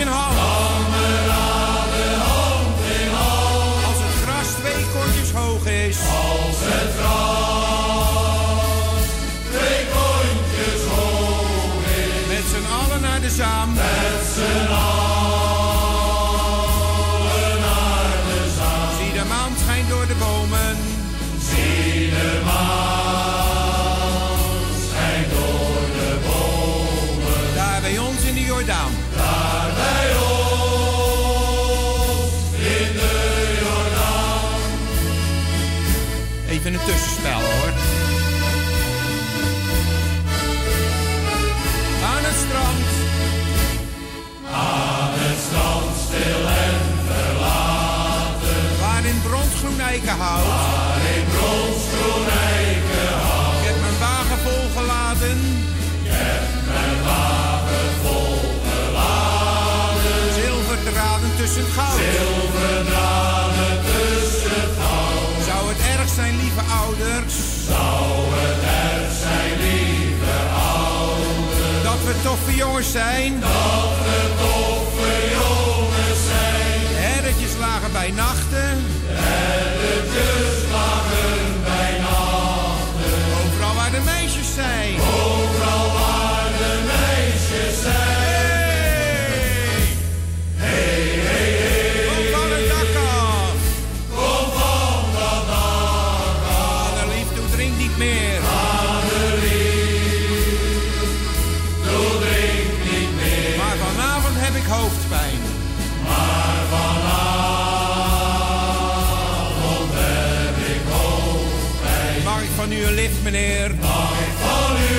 [0.00, 0.36] in hand.
[0.36, 3.84] Kameraden, hand in hand.
[3.88, 5.98] Als het gras twee kontjes hoog is.
[5.98, 8.28] Als het gras
[9.50, 12.26] twee kontjes hoog is.
[12.28, 13.72] Met z'n allen naar de zaam.
[13.74, 15.09] Met z'n allen
[36.80, 37.72] een tussenspel hoor.
[42.12, 42.86] Aan het strand.
[44.52, 46.78] Aan het strand stil en
[47.08, 48.62] verlaten.
[48.80, 50.46] Waar in bronsgroen eikenhout.
[50.46, 53.54] Waar in bronsgroen eikenhout.
[53.58, 55.38] Ik heb mijn wagen volgeladen.
[56.02, 60.18] Ik heb mijn wagen volgeladen.
[60.38, 62.00] Zilverdraden tussen goud.
[72.22, 73.40] Toffe jongens zijn.
[73.40, 73.50] Dat
[74.04, 76.80] we toffe jongens zijn.
[77.04, 78.84] Herretjes lagen bij nachten.
[79.06, 83.22] Herretjes lagen bij nachten.
[83.44, 84.94] Overal waar de meisjes zijn.
[112.90, 113.74] Mag ik van u een lift, meneer?
[113.80, 114.98] Mag ik van u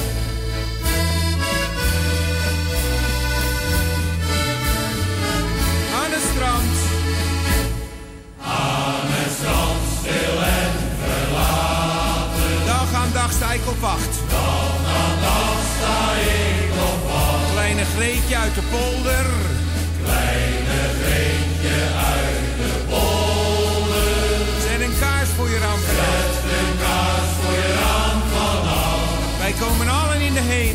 [5.96, 6.76] Aan het strand.
[8.42, 12.66] Aan het strand, stil en verlaten.
[12.66, 14.20] Dag aan dag sta ik op wacht.
[14.30, 17.52] Dag aan dag sta ik op wacht.
[17.52, 19.59] Kleine Greetje uit de polder.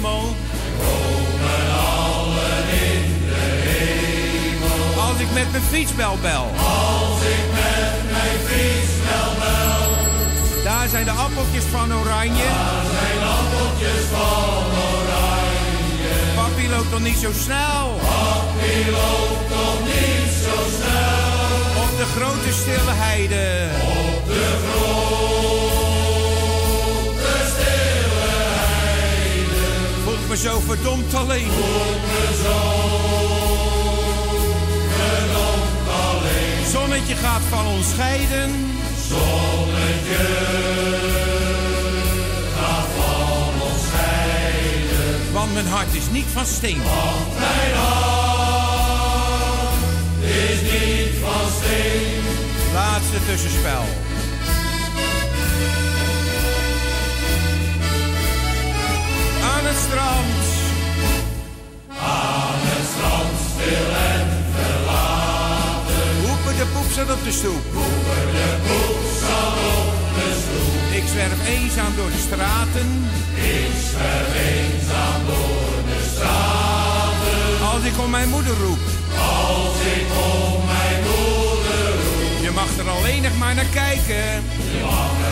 [0.05, 0.37] Hemel.
[0.79, 1.67] Komen
[1.97, 5.03] allen in de hemel.
[5.03, 6.47] Als ik met mijn fietsbel bel.
[6.57, 10.63] Als ik met mijn fietsbel bel.
[10.65, 12.49] Daar zijn de appeltjes van oranje.
[12.59, 16.15] Daar zijn appeltjes van oranje.
[16.35, 17.85] Papi loopt nog niet zo snel.
[18.01, 21.83] Papi loopt nog niet zo snel.
[21.85, 23.69] Op de grote stille heide.
[23.83, 24.94] Op de grote
[30.35, 31.47] me zo verdomd alleen.
[31.51, 32.59] Voel me zo
[34.97, 36.67] verdomd alleen.
[36.71, 38.51] Zonnetje gaat van ons scheiden.
[39.09, 40.27] Zonnetje
[42.57, 45.33] gaat van ons scheiden.
[45.33, 46.83] Want mijn hart is niet van steen.
[46.83, 49.05] Want mijn hart
[50.21, 52.23] is niet van steen.
[52.73, 54.04] Laatste tussenspel.
[59.95, 60.43] Strand.
[61.89, 66.07] Aan het strand stil en verlaten.
[66.27, 67.65] Hoepen de poep zat op de stoep.
[67.79, 70.83] Hoepen de poep zat op de stoep.
[70.99, 72.89] Ik zwerf eenzaam door de straten.
[73.61, 77.43] Ik zwerf eenzaam door de straten.
[77.73, 78.85] Als ik om mijn moeder roep.
[79.43, 82.37] Als ik om mijn moeder roep.
[82.47, 84.27] Je mag er alleen nog maar naar kijken.
[84.77, 85.24] Je mag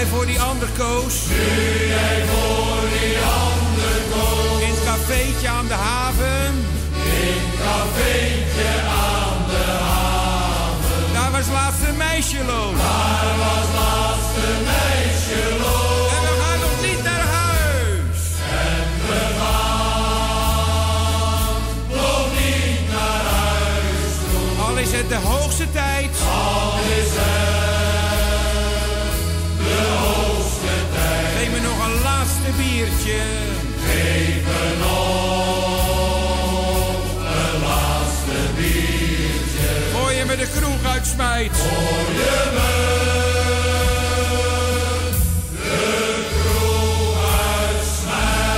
[0.00, 1.14] jij voor die ander koos.
[1.28, 4.60] Nu jij voor die ander koos.
[4.60, 6.52] In het cafeetje aan de haven.
[6.94, 8.70] In het cafeetje
[9.08, 11.12] aan de haven.
[11.12, 12.78] Daar was laatst een meisje loos.
[12.88, 16.10] Daar was laatst een meisje loos.
[16.14, 18.20] En we gaan nog niet naar huis.
[18.72, 20.72] En we gaan
[22.00, 24.12] nog niet naar huis.
[24.66, 26.10] Al is het de hoogste tijd.
[26.32, 27.39] Al is het
[31.40, 33.20] Geef me nog een laatste biertje.
[33.84, 35.28] Geef me nog
[37.16, 39.68] een laatste biertje.
[39.92, 41.56] Voor je me de kroeg uitsmijt.
[41.56, 42.70] Voor je me
[45.52, 47.18] de kroeg
[47.68, 48.50] uitsmijt.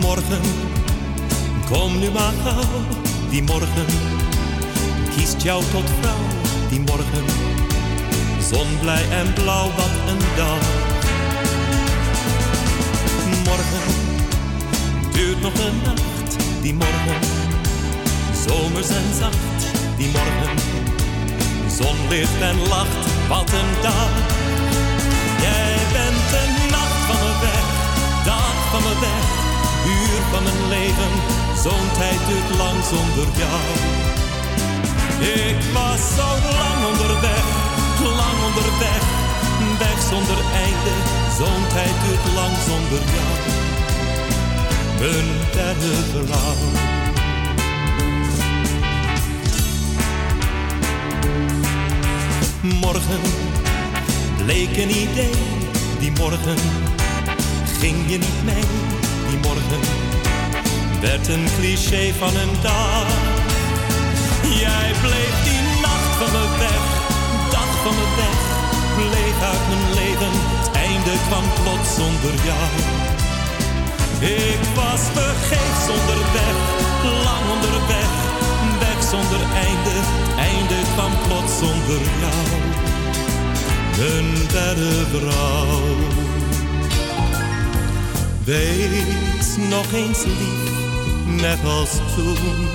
[0.00, 0.40] Morgen,
[1.70, 2.89] kom nu maar gauw,
[3.30, 3.86] die morgen
[5.14, 6.24] kiest jou tot vrouw,
[6.68, 7.24] die morgen.
[8.50, 10.62] Zonblij en blauw, wat een dag.
[13.44, 13.94] Morgen
[15.12, 17.20] duurt nog een nacht, die morgen.
[18.46, 19.60] Zomers en zacht,
[19.96, 20.56] die morgen.
[21.78, 24.10] Zonlicht en lacht, wat een dag.
[25.40, 27.66] Jij bent de nacht van mijn weg,
[28.24, 29.24] dag van mijn weg,
[29.86, 31.39] uur van mijn leven.
[31.62, 33.62] Zo'n tijd duurt lang zonder jou.
[35.20, 37.44] Ik was zo lang onderweg,
[38.20, 39.02] lang onderweg,
[39.78, 40.94] weg zonder einde.
[41.38, 43.36] Zo'n tijd duurt lang zonder jou.
[45.10, 46.54] Een derde vrouw.
[52.80, 53.20] Morgen
[54.44, 55.34] bleek een idee,
[55.98, 56.58] die morgen
[57.80, 58.64] ging je niet mee,
[59.28, 59.99] die morgen
[61.00, 63.08] werd een cliché van een dag.
[64.64, 66.84] Jij bleef die nacht van me weg,
[67.50, 68.40] dag van me weg,
[68.96, 72.70] bleef uit mijn leven, het einde kwam plots zonder jou.
[74.20, 76.56] Ik was vergeefs onderweg,
[77.26, 78.12] lang onderweg,
[78.82, 79.96] weg zonder einde,
[80.50, 82.44] einde kwam plots zonder jou.
[84.08, 86.18] Een derde vrouw.
[88.44, 90.89] Wees nog eens lief,
[91.30, 92.68] net als toen.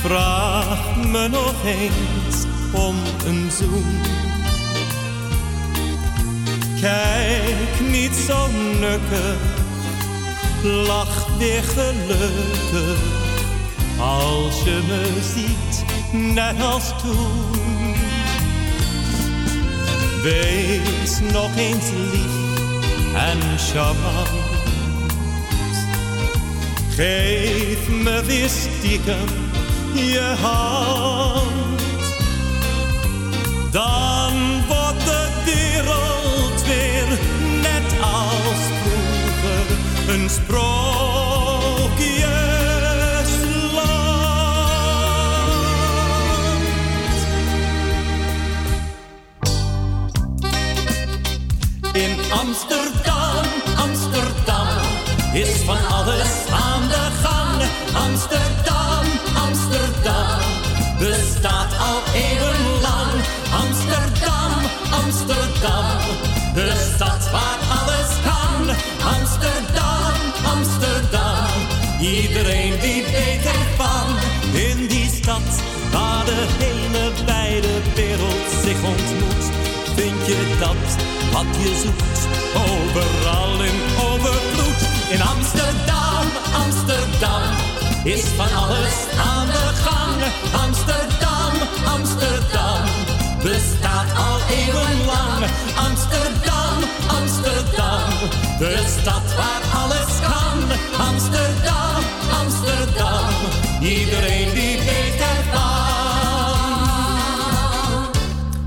[0.00, 4.00] Vraag me nog eens om een zoen.
[6.80, 8.46] Kijk niet zo
[8.80, 9.38] nukkig,
[10.62, 12.98] lach weer gelukkig.
[13.98, 15.84] Als je me ziet,
[16.34, 17.94] net als toen.
[20.22, 22.48] Wees nog eens lief
[23.14, 24.47] en charmant.
[26.98, 29.28] Geef me weer stiekem
[29.94, 31.82] je hand.
[33.70, 34.32] Dan
[34.66, 37.18] wordt de wereld weer
[37.62, 39.66] net als vroeger
[40.08, 40.72] een sprookjesland.
[51.92, 53.44] In Amsterdam,
[53.76, 54.66] Amsterdam
[55.32, 56.67] is van alles aan.
[57.94, 59.04] Amsterdam,
[59.46, 60.38] Amsterdam
[60.98, 63.12] bestaat al eeuwenlang.
[63.52, 64.52] Amsterdam,
[64.90, 65.98] Amsterdam,
[66.54, 68.76] de stad waar alles kan.
[69.16, 70.14] Amsterdam,
[70.54, 71.46] Amsterdam,
[72.00, 74.08] iedereen die weet ervan.
[74.52, 75.48] In die stad
[75.92, 79.44] waar de hele wijde wereld zich ontmoet,
[79.94, 80.86] vind je dat
[81.32, 82.18] wat je zoekt.
[82.54, 83.78] Overal in
[84.10, 84.80] overvloed.
[85.10, 86.24] In Amsterdam,
[86.64, 87.67] Amsterdam
[88.04, 90.22] is van alles aan de gang.
[90.62, 91.52] Amsterdam,
[91.84, 92.80] Amsterdam
[93.42, 95.44] bestaat al eeuwenlang.
[95.76, 96.74] Amsterdam,
[97.08, 98.08] Amsterdam,
[98.58, 100.58] de stad waar alles kan.
[101.06, 102.02] Amsterdam,
[102.42, 103.32] Amsterdam,
[103.80, 105.68] iedereen die weet ervan.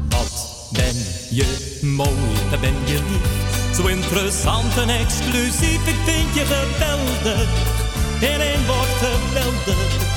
[0.10, 0.96] Wat ben
[1.30, 3.76] je mooi, daar ben je lief.
[3.76, 7.71] Zo interessant en exclusief, ik vind je geweldig.
[8.22, 10.10] Één woord geweldig.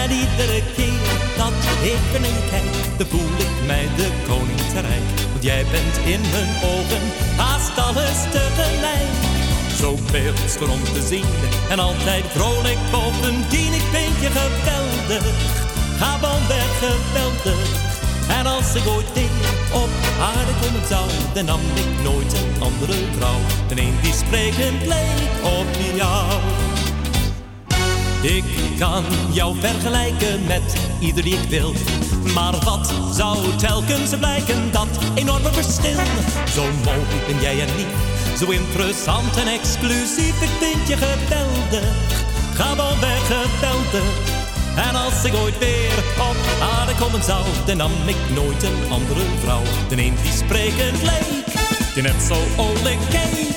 [0.00, 1.52] En iedere keer dat
[1.82, 5.08] ik naar je kijk, dan voel ik mij de koning te rijk.
[5.32, 7.04] Want jij bent in mijn ogen
[7.36, 9.14] haast alles tegelijk.
[9.78, 11.24] Zo beeldschoon om te zien
[11.68, 13.72] en altijd vrolijk bovendien.
[13.72, 15.24] Ik vind je geweldig,
[15.98, 17.84] ga van weg geweldig.
[18.28, 19.30] En als ik ooit weer
[19.72, 23.40] op aarde komen zou, dan nam ik nooit een andere vrouw.
[23.68, 26.75] Dan een die sprekend leek op jou.
[28.22, 28.44] Ik
[28.78, 31.74] kan jou vergelijken met ieder die ik wil.
[32.34, 35.98] Maar wat zou telkens blijken, dat enorme verschil?
[36.54, 40.42] Zo mooi ben jij en lief, zo interessant en exclusief.
[40.42, 41.88] Ik vind je geweldig,
[42.54, 44.34] ga wel weg geweldig.
[44.76, 49.24] En als ik ooit weer op aarde komen zou, dan nam ik nooit een andere
[49.42, 49.62] vrouw.
[49.88, 51.44] Dan een die sprekend leek,
[51.94, 53.48] die net zo olijk keek.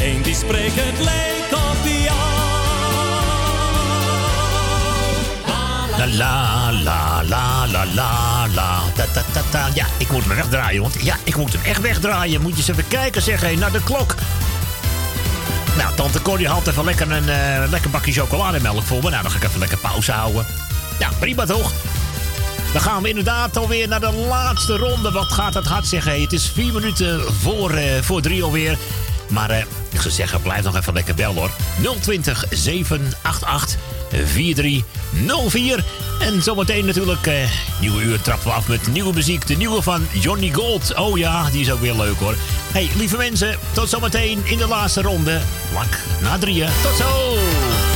[0.00, 2.35] Eén die sprekend leek op jou.
[5.98, 9.68] La la la la la la la ta ta ta ta.
[9.74, 12.40] Ja, ik moet hem wegdraaien, want ja, ik moet hem echt wegdraaien.
[12.40, 14.14] Moet je eens even kijken, zeg hé, naar de klok.
[15.76, 19.10] Nou, tante Corrie haalt even lekker een eh, lekker bakje chocolademelk voor me.
[19.10, 20.46] Nou, dan ga ik even lekker pauze houden.
[20.98, 21.72] Ja, prima toch?
[22.72, 25.10] Dan gaan we inderdaad alweer naar de laatste ronde.
[25.10, 26.20] Wat gaat het hard zeggen?
[26.20, 28.78] Het is vier minuten voor, eh, voor drie alweer.
[29.28, 31.50] Maar eh, ik zou zeggen, blijf nog even lekker bellen hoor.
[32.00, 33.76] 020 788
[35.16, 35.84] 4304.
[36.20, 39.46] En zometeen natuurlijk, eh, nieuwe uur trappen we af met nieuwe muziek.
[39.46, 40.94] De nieuwe van Johnny Gold.
[40.94, 42.34] Oh ja, die is ook weer leuk hoor.
[42.72, 45.40] Hey, lieve mensen, tot zometeen in de laatste ronde.
[45.70, 46.68] Vlak na drieën.
[46.82, 47.95] Tot zo!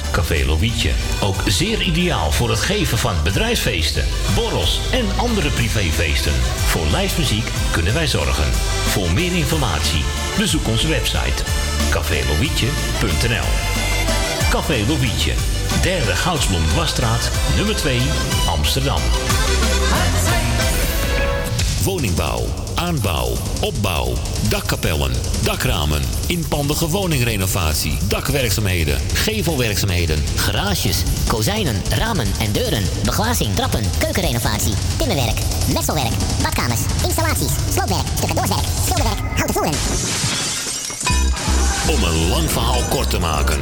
[0.11, 0.91] Café Lovietje.
[1.21, 6.33] Ook zeer ideaal voor het geven van bedrijfsfeesten, borrels en andere privéfeesten.
[6.65, 8.51] Voor lijstmuziek kunnen wij zorgen.
[8.87, 10.03] Voor meer informatie
[10.37, 11.43] bezoek onze website
[11.89, 13.47] cafélovietje.nl
[14.49, 15.33] Café Lovietje.
[15.81, 17.99] Derde Goudsblom Wasstraat, nummer 2,
[18.47, 19.01] Amsterdam.
[21.83, 22.45] Woningbouw,
[22.75, 24.13] aanbouw, opbouw,
[24.49, 25.11] dakkapellen,
[25.43, 35.39] dakramen, inpandige woningrenovatie, dakwerkzaamheden, gevelwerkzaamheden, Garages, kozijnen, ramen en deuren, beglazing, trappen, keukenrenovatie, timmerwerk,
[35.73, 39.73] messelwerk, badkamers, installaties, sloopwerk, stucadoorswerk, schilderwerk, houten voeren.
[41.89, 43.59] Om een lang verhaal kort te maken.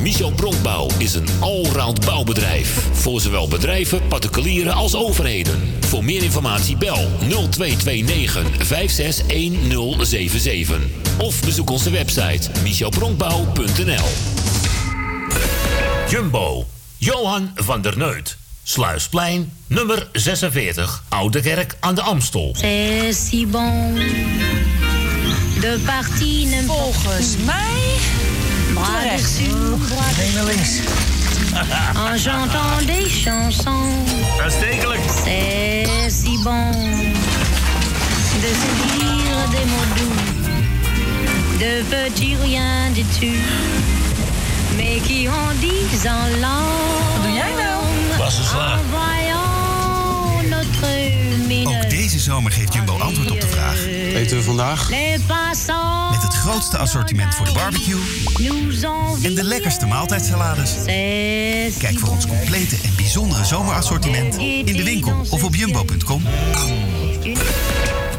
[0.00, 2.86] Michel Bronkbouw is een allround bouwbedrijf.
[2.92, 5.74] Voor zowel bedrijven, particulieren als overheden.
[5.80, 10.80] Voor meer informatie bel 0229 561077.
[11.18, 14.08] Of bezoek onze website michelbronkbouw.nl
[16.08, 18.36] Jumbo, Johan van der Neut.
[18.62, 22.54] Sluisplein, nummer 46, Oude Kerk aan de Amstel.
[22.58, 23.94] C'est si bon
[25.60, 27.96] de partie Volgens mij
[29.02, 29.38] rechts.
[29.38, 30.70] Nee, naar links.
[32.12, 33.94] En chantant des chansons.
[34.44, 35.00] Aanstekelijk.
[35.24, 36.70] C'est si bon
[38.42, 40.16] de se dire des mots doux,
[41.58, 43.32] de petits riens du tu,
[44.76, 46.04] mais qui en disent
[46.40, 47.12] langue.
[47.12, 47.78] Wat doe jij nou?
[48.20, 50.88] En voyant notre
[51.46, 51.66] mine.
[51.66, 53.86] Ook deze zomer geeft Jumbo antwoord op de vraag.
[53.86, 54.90] Eten we vandaag?
[56.10, 58.00] Met het grootste assortiment voor de barbecue
[59.22, 60.72] en de lekkerste maaltijdsalades.
[61.78, 66.22] Kijk voor ons complete en bijzondere zomerassortiment in de winkel of op jumbo.com.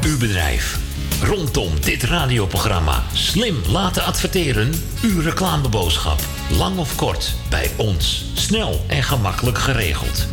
[0.03, 0.79] Uw bedrijf.
[1.21, 4.73] Rondom dit radioprogramma slim laten adverteren.
[5.01, 6.19] Uw reclameboodschap.
[6.49, 7.35] Lang of kort.
[7.49, 8.25] Bij ons.
[8.33, 10.27] Snel en gemakkelijk geregeld.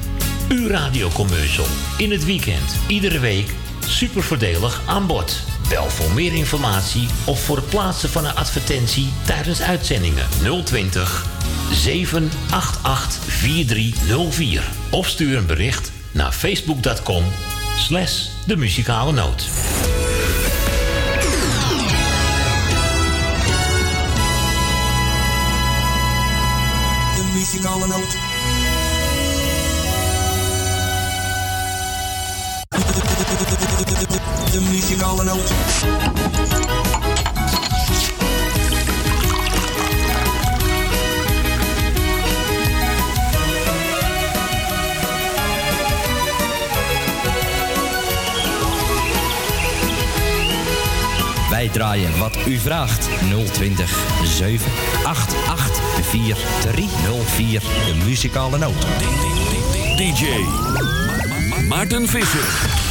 [0.49, 1.66] Uw radiocommercial.
[1.97, 2.76] In het weekend.
[2.86, 3.55] Iedere week.
[3.86, 5.42] Super voordelig aan bod.
[5.68, 10.26] Bel voor meer informatie of voor het plaatsen van een advertentie tijdens uitzendingen
[10.65, 11.26] 020
[11.73, 14.62] 788 4304.
[14.91, 17.25] Of stuur een bericht naar facebook.com
[17.78, 19.49] slash de muzikale noot.
[27.15, 28.35] De muzikale noot.
[35.15, 35.52] Noot.
[51.51, 53.09] Wij draaien wat u vraagt.
[53.52, 53.91] 020
[54.25, 57.60] 788 4304.
[57.60, 58.86] De muzikale noot.
[59.97, 60.25] DJ
[61.68, 62.85] Maarten Visser.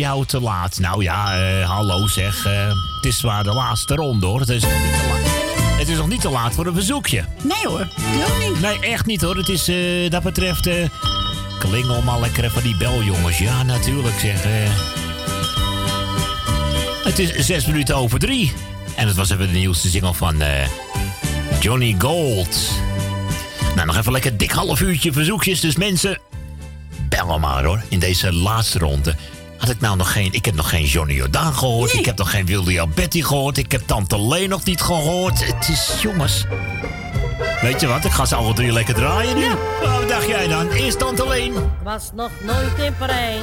[0.00, 0.78] Jou te laat.
[0.78, 2.44] Nou ja, eh, hallo zeg.
[2.46, 4.40] eh, het is zwaar de laatste ronde hoor.
[4.40, 5.78] Het is, nog niet te laat.
[5.78, 7.24] het is nog niet te laat voor een verzoekje.
[7.42, 8.60] Nee hoor, doe niet.
[8.60, 9.36] Nee, echt niet hoor.
[9.36, 10.70] Het is eh, dat betreft...
[11.58, 13.38] klingel maar lekker van die bel, jongens.
[13.38, 14.42] Ja, natuurlijk zeg.
[17.04, 18.52] het is zes minuten over drie.
[18.96, 20.42] En het was even de nieuwste single van
[21.60, 22.70] Johnny Gold.
[23.74, 25.60] Nou, nog even lekker dik half uurtje verzoekjes.
[25.60, 26.18] Dus mensen,
[27.08, 27.82] bel maar hoor.
[27.88, 29.14] In deze laatste ronde.
[29.70, 30.32] Ik nou nog geen...
[30.32, 31.92] Ik heb nog geen Johnny Jordaan gehoord.
[31.92, 33.56] Ik heb nog geen Wilde Betty gehoord.
[33.58, 35.46] Ik heb Tante Lee nog niet gehoord.
[35.46, 35.96] Het is...
[36.00, 36.46] Jongens...
[37.60, 38.04] Weet je wat?
[38.04, 39.44] Ik ga ze alle drie lekker draaien nu.
[39.82, 40.68] Oh, Wat dacht jij dan?
[40.70, 41.52] Eerst Tante Leen.
[41.82, 43.42] was nog nooit in Parijs,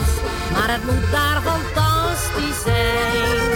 [0.52, 3.50] maar het moet daar fantastisch zijn.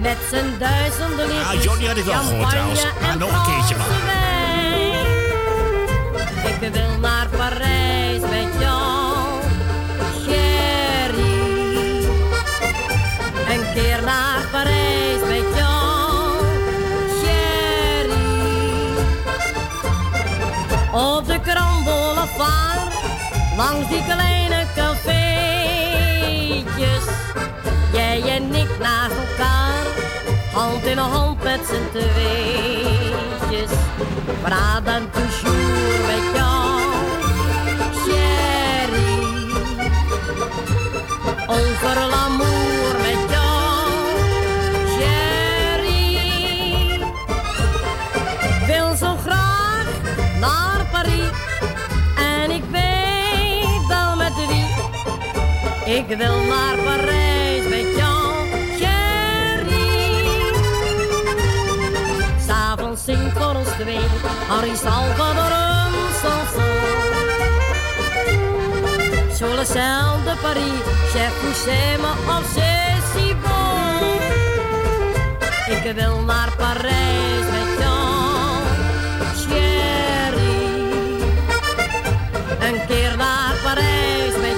[0.00, 2.82] Met zijn duizenden lichtjes, Ah, Johnny had ik wel gehoord trouwens.
[3.00, 3.74] Maar nog een keertje
[4.06, 5.06] wijn.
[6.62, 9.07] Ik wil naar Parijs met jou,
[21.48, 22.92] Grand Boulevard,
[23.56, 25.04] langs die kleine cafeetjes.
[27.92, 29.84] Jij en ik naast elkaar,
[30.52, 33.70] hand in hand met z'n tweetjes.
[34.42, 36.80] Praten toujours met jou,
[38.04, 39.52] chérie.
[41.46, 43.07] Over l'amour
[55.88, 58.46] Ik wil naar Parijs met jou,
[58.78, 60.52] chérie.
[62.46, 64.06] S'avonds zingt voor ons twee
[64.48, 66.76] Harry Salvador een chanson.
[69.34, 73.36] Sur le ciel de Paris, chef Foussema of c'est si.
[75.74, 78.62] Ik wil naar Parijs met jou,
[79.36, 80.78] chérie.
[82.60, 84.57] Een keer naar Parijs met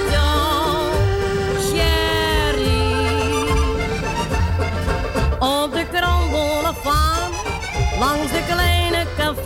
[8.01, 9.41] langs de kleine cafeetjes.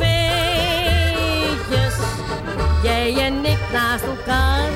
[2.84, 4.70] Jij en ik naast elkaar,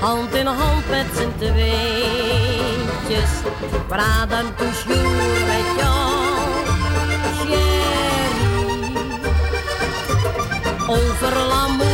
[0.00, 3.30] hand in hand met z'n tweetjes.
[3.86, 6.12] Praten toujours met jou,
[7.40, 8.94] chérie.
[10.88, 11.85] Over l'amour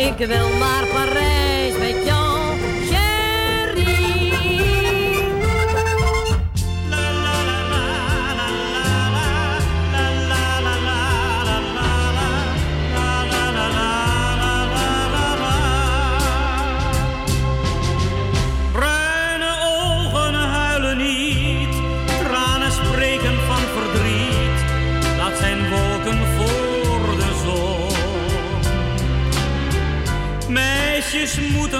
[0.00, 2.29] Ik wil naar Parijs met jou,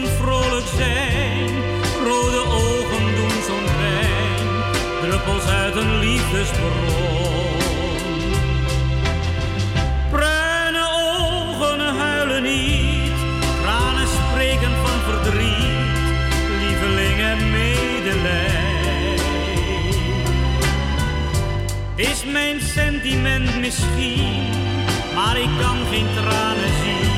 [0.06, 1.48] Vrolijk zijn,
[2.04, 4.46] rode ogen doen zo'n pijn.
[5.00, 7.58] Druppels uit een liefdesbron.
[10.10, 13.12] Bruine ogen huilen niet,
[13.62, 15.70] tranen spreken van verdriet
[16.60, 18.70] lievelingen medelij.
[21.94, 24.48] Is mijn sentiment misschien,
[25.14, 27.10] maar ik kan geen tranen zien.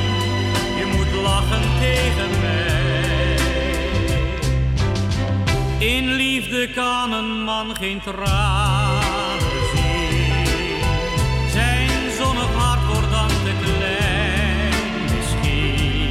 [0.78, 2.61] Je moet lachen tegen mij.
[5.82, 9.40] In liefde kan een man geen tranen
[9.74, 10.78] zien.
[11.50, 14.72] Zijn zonnig hart wordt dan te klein
[15.14, 16.10] misschien.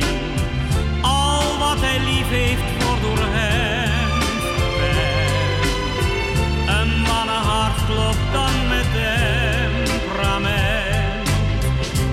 [1.02, 4.22] Al wat hij lief heeft wordt door hem
[4.78, 5.66] verwend.
[6.80, 11.30] Een mannenhart klopt dan met temperament.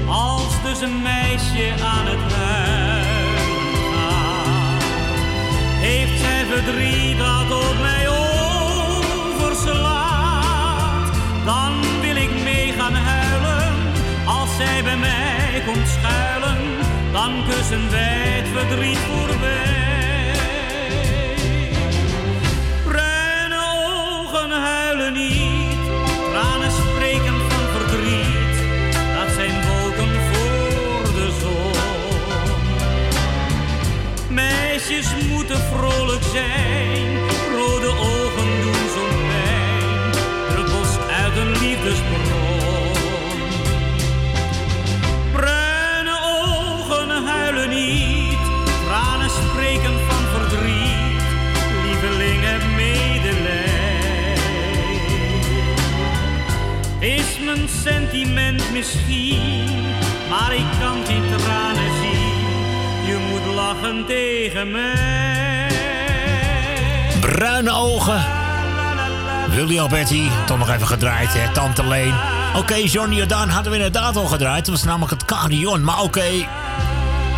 [0.06, 2.07] Als dus een meisje aan
[6.48, 8.08] verdriet dat op mij
[9.28, 9.88] overslaat.
[11.44, 13.72] Dan wil ik mee gaan huilen,
[14.24, 16.58] als zij bij mij komt schuilen,
[17.12, 19.87] dan kussen wij het verdriet voorbij.
[34.88, 37.18] meisjes moeten vrolijk zijn.
[37.56, 40.12] Rode ogen doen zo'n pijn,
[40.48, 42.92] druppels uit een liefdesbron.
[45.32, 48.38] Bruine ogen huilen niet,
[48.86, 51.22] tranen spreken van verdriet.
[51.84, 53.66] Lieveling, heb medelijden.
[56.98, 59.68] Is mijn sentiment misschien,
[60.30, 61.97] maar ik kan die tranen
[63.18, 65.66] je moet lachen tegen mij.
[67.20, 68.24] Bruine ogen.
[69.54, 71.52] Willy Alberti, toch nog even gedraaid, hè?
[71.52, 72.14] Tante Leen.
[72.56, 74.64] Oké, Johnny Jordaan hadden we inderdaad al gedraaid.
[74.64, 75.84] Dat was namelijk het carillon.
[75.84, 76.24] Maar oké,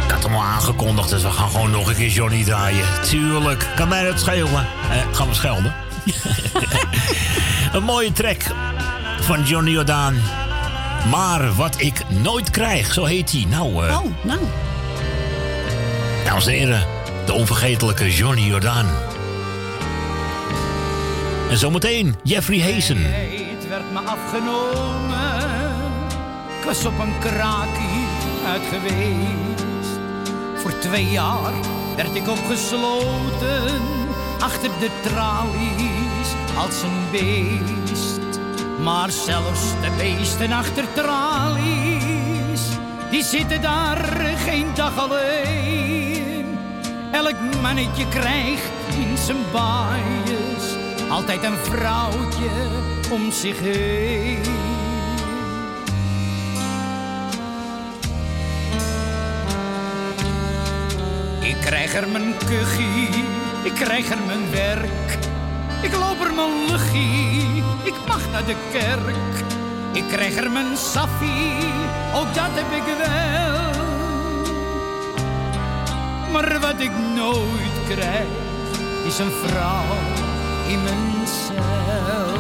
[0.05, 2.85] ik had hem al aangekondigd, dus we gaan gewoon nog een keer Johnny draaien.
[3.09, 4.67] Tuurlijk, kan mij dat schelen.
[4.91, 5.75] Eh, gaan we schelden?
[7.73, 8.43] een mooie track
[9.21, 10.15] van Johnny Jordaan.
[11.11, 13.47] Maar wat ik nooit krijg, zo heet hij.
[13.49, 14.41] Nou, eh, Oh, nou.
[16.41, 18.87] De onvergetelijke Johnny Jordaan.
[21.51, 22.97] En zometeen Jeffrey Hazen.
[22.97, 25.39] Het werd me afgenomen.
[26.59, 28.07] Ik was op een kraakie
[28.47, 29.99] uit geweest.
[30.57, 31.53] Voor twee jaar
[31.97, 33.81] werd ik opgesloten.
[34.39, 38.41] Achter de tralies als een beest.
[38.83, 42.63] Maar zelfs de beesten achter tralies.
[43.11, 44.05] Die zitten daar
[44.37, 46.00] geen dag alleen.
[47.13, 52.51] Elk mannetje krijgt in zijn baaiers altijd een vrouwtje
[53.11, 54.43] om zich heen.
[61.41, 63.25] Ik krijg er mijn kuchie,
[63.63, 65.19] ik krijg er mijn werk.
[65.83, 69.45] Ik loop er mijn luchie, ik mag naar de kerk.
[69.93, 71.65] Ik krijg er mijn saffie,
[72.15, 73.80] ook dat heb ik wel.
[76.33, 78.29] Maar wat ik nooit krijg,
[79.07, 79.97] is een vrouw
[80.69, 82.39] in mijn cel.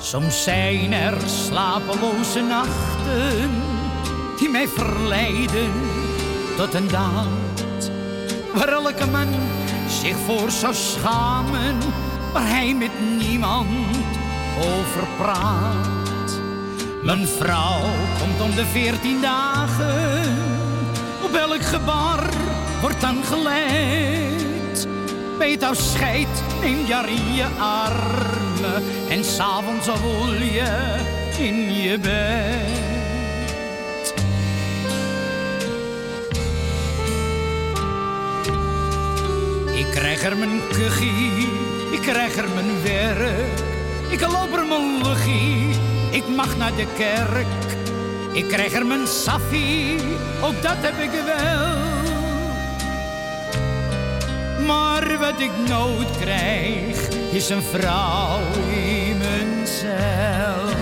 [0.00, 3.50] Soms zijn er slapeloze nachten
[4.38, 5.72] die mij verleiden
[6.56, 7.90] tot een daad
[8.54, 9.28] waar elke man
[9.88, 11.78] zich voor zou schamen,
[12.32, 13.68] waar hij met niemand
[14.58, 16.03] over praat.
[17.04, 17.80] Mijn vrouw
[18.18, 20.36] komt om de veertien dagen,
[21.22, 22.28] op elk gebar
[22.80, 24.88] wordt dan geleid.
[25.38, 26.28] Bij het afscheid
[26.60, 30.96] neem je in je armen en s'avonds voel je
[31.38, 32.84] in je bed.
[39.74, 41.48] Ik krijg er mijn kuchie,
[41.92, 43.62] ik krijg er mijn werk.
[44.08, 45.76] Ik loop er mijn luchie,
[46.14, 47.46] ik mag naar de kerk.
[48.32, 49.98] Ik krijg er mijn saffie,
[50.42, 51.92] ook dat heb ik wel.
[54.66, 58.38] Maar wat ik nooit krijg, is een vrouw
[58.72, 60.72] in mijn cel.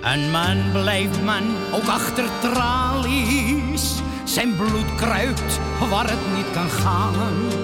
[0.00, 3.94] Een man blijft man, ook achter tralies.
[4.24, 7.59] Zijn bloed kruipt waar het niet kan gaan.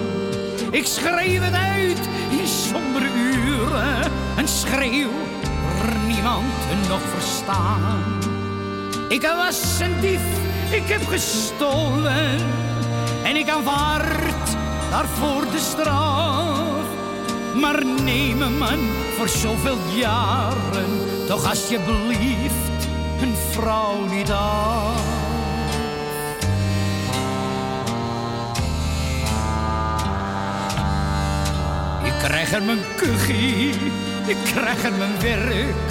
[0.71, 4.11] Ik schreeuw het uit in sombere uren.
[4.37, 5.09] Een schreeuw
[5.63, 8.03] waar niemand nog verstaan.
[9.09, 10.21] Ik was een dief,
[10.71, 12.39] ik heb gestolen.
[13.23, 14.57] En ik aanvaard
[14.89, 16.85] daarvoor de straf.
[17.55, 21.25] Maar neem me man voor zoveel jaren.
[21.27, 22.87] Toch alsjeblieft
[23.21, 25.16] een vrouw niet af.
[32.27, 33.69] Krijg er mijn kuchie,
[34.25, 35.87] ik krijg er mijn werk.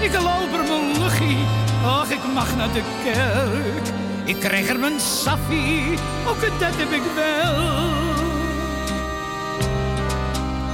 [0.00, 1.44] Ik loop er mijn luchie,
[1.84, 3.86] ach ik mag naar de kerk.
[4.24, 5.98] Ik krijg er mijn saffie,
[6.28, 7.88] ook dat heb ik wel.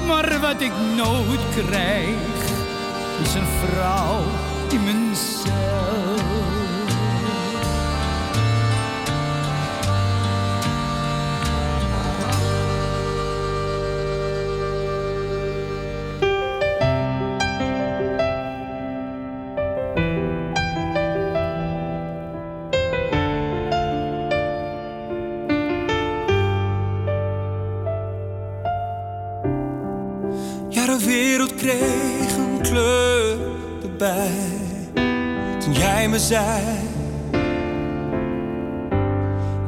[0.06, 2.42] Maar wat ik nooit krijg,
[3.22, 4.22] is een vrouw
[4.68, 5.79] in mijn cel.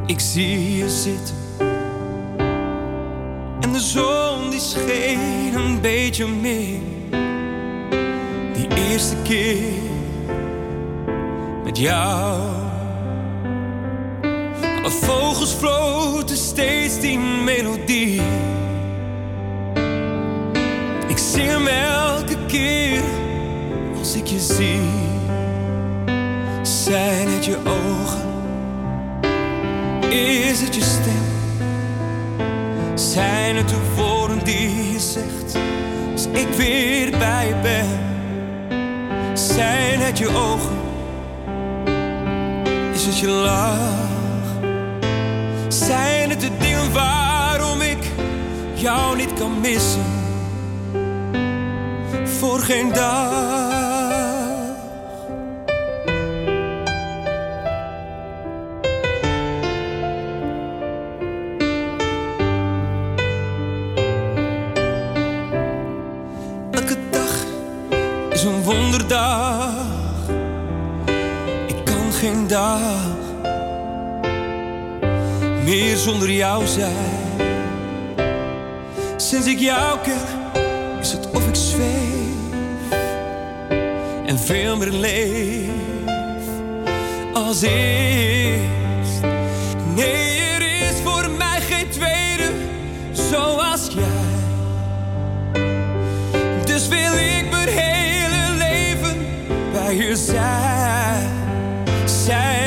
[0.07, 1.35] Ik zie je zitten.
[3.61, 6.81] En de zon die scheen een beetje meer.
[8.55, 9.73] Die eerste keer
[11.65, 12.41] met jou.
[14.83, 18.21] Alle vogels floten steeds die melodie.
[21.09, 23.03] Ik zing hem elke keer
[23.99, 25.02] als ik je zie.
[26.93, 28.21] Zijn het je ogen?
[30.11, 31.25] Is het je stem?
[32.95, 35.57] Zijn het de woorden die je zegt
[36.12, 37.87] als ik weer bij je ben?
[39.37, 40.77] Zijn het je ogen?
[42.93, 44.47] Is het je lach?
[45.69, 48.11] Zijn het de dingen waarom ik
[48.75, 50.05] jou niet kan missen?
[52.25, 53.62] Voor geen dag.
[76.03, 77.51] Zonder jou zijn.
[79.17, 80.21] Sinds ik jou ken,
[81.01, 82.11] is het of ik zweef
[84.27, 85.69] en veel meer leef
[87.33, 89.21] als eerst.
[89.95, 92.51] Nee, er is voor mij geen tweede
[93.13, 94.31] zoals jij.
[96.65, 99.27] Dus wil ik mijn hele leven
[99.73, 101.31] bij je zijn.
[102.05, 102.62] Zijn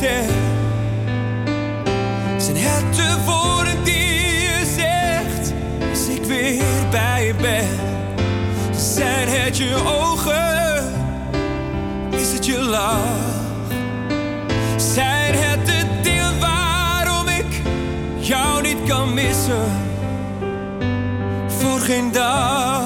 [0.00, 0.24] Zijn
[2.56, 5.52] het de woorden die je zegt
[5.90, 7.68] als ik weer bij je ben?
[8.76, 10.84] Zijn het je ogen?
[12.10, 12.98] Is het je lach?
[14.76, 17.60] Zijn het de dingen waarom ik
[18.18, 19.64] jou niet kan missen?
[21.46, 22.79] Voor geen dag.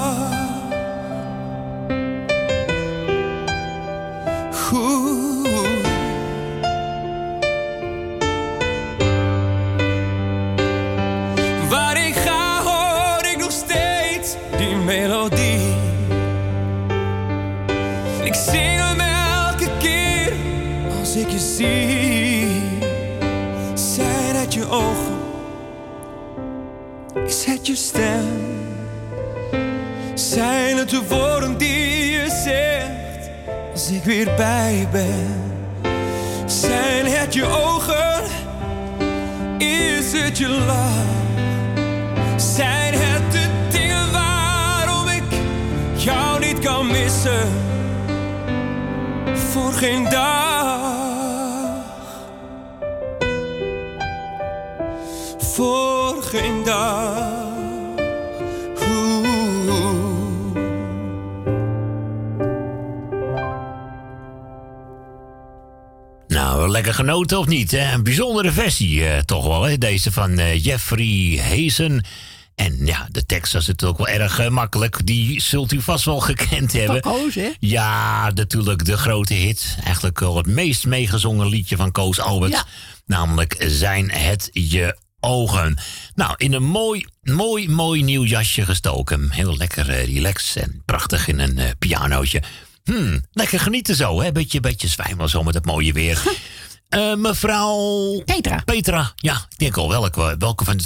[27.67, 28.27] Je stem?
[30.15, 33.31] Zijn het de woorden die je zegt
[33.73, 35.53] als ik weer bij je ben?
[36.47, 38.23] Zijn het je ogen?
[39.59, 41.05] Is het je lach?
[42.37, 45.39] Zijn het de dingen waarom ik
[45.95, 47.49] jou niet kan missen?
[49.35, 50.54] Voor geen dag.
[66.75, 67.71] Lekker genoten of niet?
[67.71, 67.93] Hè?
[67.93, 69.79] Een bijzondere versie eh, toch wel, hè?
[69.79, 72.05] deze van eh, Jeffrey Hazen.
[72.55, 75.07] En ja, de tekst was natuurlijk wel erg eh, makkelijk.
[75.07, 77.01] Die zult u vast wel gekend hebben.
[77.01, 77.51] Koos, hè?
[77.61, 79.77] Ja, natuurlijk de grote hit.
[79.85, 82.53] Eigenlijk wel het meest meegezongen liedje van Koos Albert.
[82.53, 82.65] Ja.
[83.07, 85.79] Namelijk Zijn het je ogen.
[86.15, 89.31] Nou, in een mooi, mooi, mooi nieuw jasje gestoken.
[89.31, 92.43] Heel lekker eh, relaxed en prachtig in een pianootje.
[92.85, 94.33] Hmm, lekker genieten zo, hè?
[94.33, 96.23] Beetje, beetje zwijmel zo met het mooie weer.
[96.95, 98.23] Eh, mevrouw...
[98.25, 98.63] Petra.
[98.65, 99.35] Petra, ja.
[99.35, 100.85] Ik denk al welke, welke van de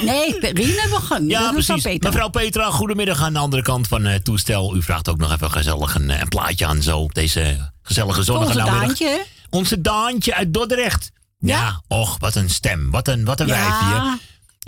[0.00, 1.28] Nee, Rien hebben we gewoon.
[1.28, 1.82] Ja, precies.
[1.82, 2.08] Petra.
[2.08, 4.76] Mevrouw Petra, goedemiddag aan de andere kant van het toestel.
[4.76, 8.58] U vraagt ook nog even gezellig een, eh, een plaatje aan zo deze gezellige zonnige
[8.58, 8.70] Onze.
[8.70, 9.24] Daantje?
[9.50, 11.10] Onze Daantje uit Dordrecht.
[11.38, 11.82] Ja.
[11.88, 12.90] och, wat een stem.
[12.90, 13.54] Wat een, wat een Ja.
[13.54, 14.18] wijfje.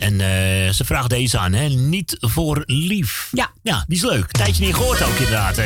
[0.01, 1.69] En eh, ze vraagt deze aan, hè?
[1.69, 3.29] Niet voor lief.
[3.33, 3.51] Ja.
[3.63, 4.31] Ja, die is leuk.
[4.31, 5.65] Tijdje niet gehoord ook inderdaad, hè?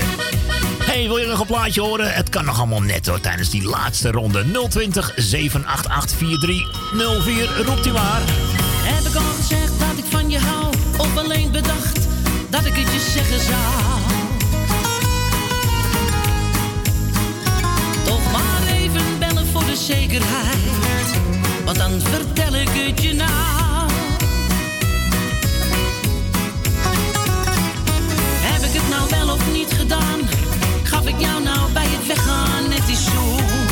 [0.84, 2.14] hey, wil je nog een plaatje horen?
[2.14, 4.44] Het kan nog allemaal net hoor, tijdens die laatste ronde.
[4.68, 7.64] 020 788 4304.
[7.64, 8.20] Roept u maar.
[8.82, 10.74] Heb ik al gezegd dat ik van je hou?
[10.98, 12.08] Of alleen bedacht
[12.50, 14.00] dat ik het je zeggen zou?
[18.04, 20.58] Toch maar even bellen voor de zekerheid.
[21.64, 23.53] Want dan vertel ik het je nou.
[29.10, 30.20] Nou wel of niet gedaan?
[30.83, 33.63] Gaf ik jou nou bij het weggaan net die zoen?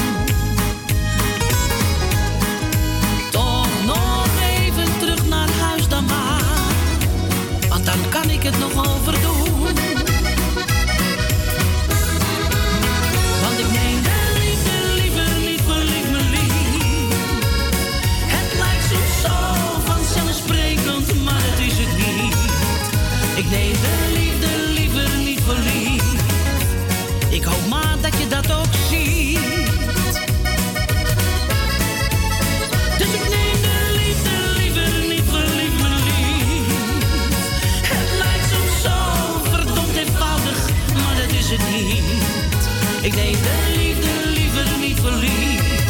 [43.12, 45.82] Ik neem de liefde liever niet verliefd.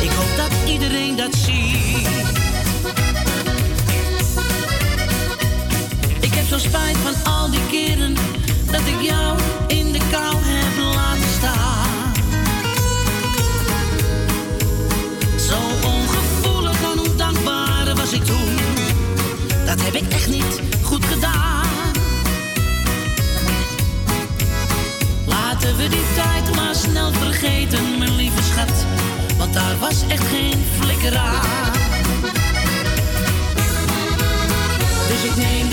[0.00, 2.08] Ik hoop dat iedereen dat ziet.
[6.20, 8.14] Ik heb zo spijt van al die keren
[8.70, 12.12] dat ik jou in de kou heb laten staan.
[15.48, 18.56] Zo ongevoelig en ondankbaar was ik toen.
[19.66, 21.71] Dat heb ik echt niet goed gedaan.
[25.88, 28.86] die tijd maar snel vergeten, mijn lieve schat.
[29.38, 31.72] Want daar was echt geen flikker aan.
[35.08, 35.71] Dus ik neem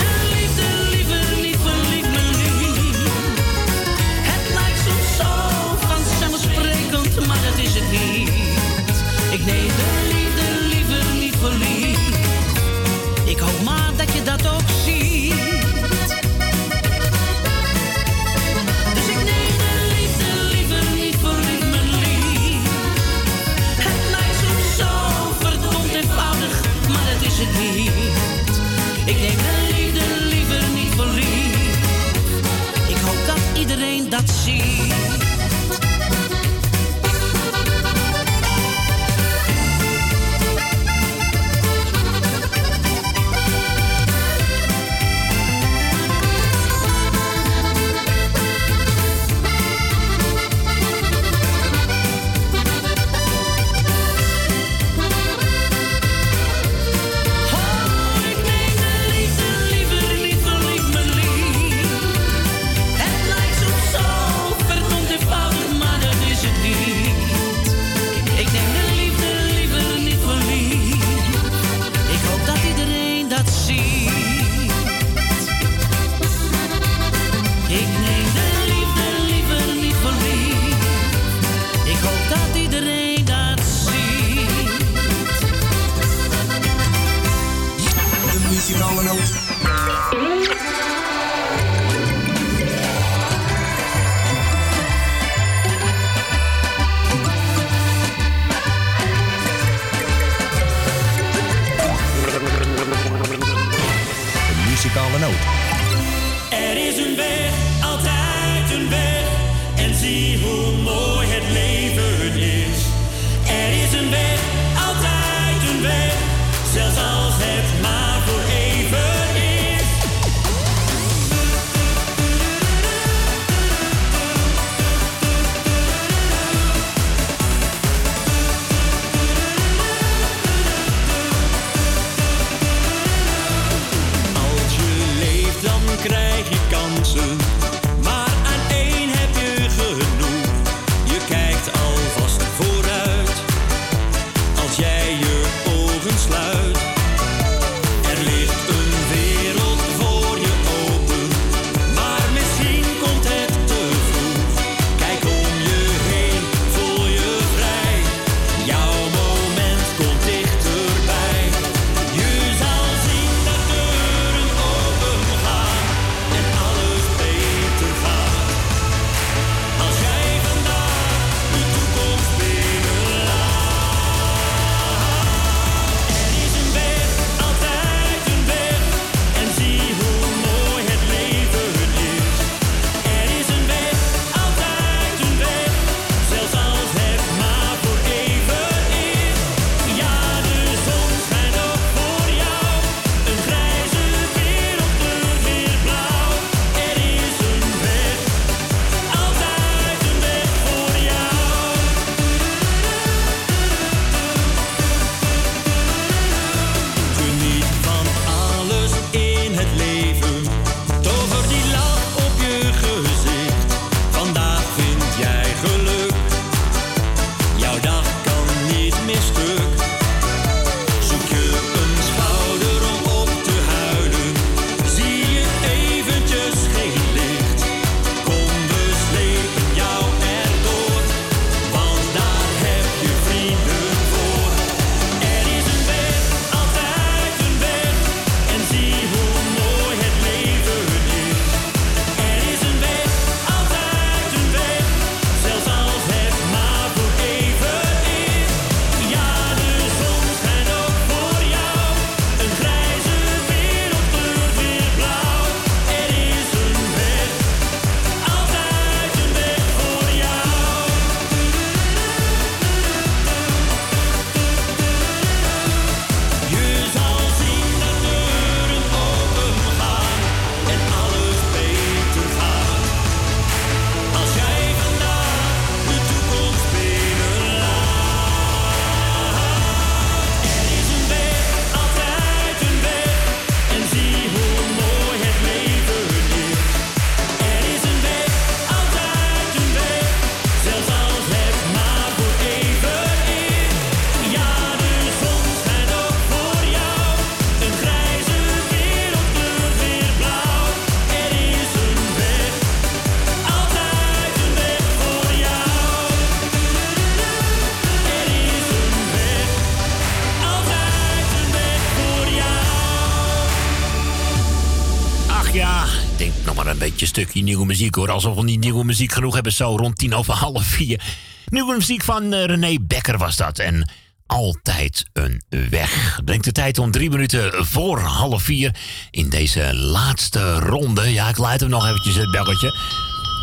[317.64, 318.10] muziek hoor.
[318.10, 321.00] Alsof we niet nieuwe muziek genoeg hebben, zo rond tien over half vier.
[321.46, 323.58] Nieuwe muziek van eh, René Becker was dat.
[323.58, 323.90] En
[324.26, 326.20] altijd een weg.
[326.24, 328.74] Denk de tijd om drie minuten voor half vier
[329.10, 331.12] in deze laatste ronde.
[331.12, 332.74] Ja, ik luid hem nog eventjes het belletje.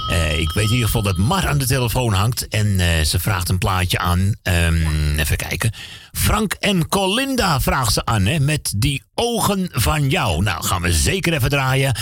[0.07, 3.19] Eh, ik weet in ieder geval dat Mar aan de telefoon hangt en eh, ze
[3.19, 4.35] vraagt een plaatje aan.
[4.43, 5.71] Ehm, even kijken.
[6.11, 10.43] Frank en Colinda vraagt ze aan, hè, met die ogen van jou.
[10.43, 11.97] Nou, gaan we zeker even draaien.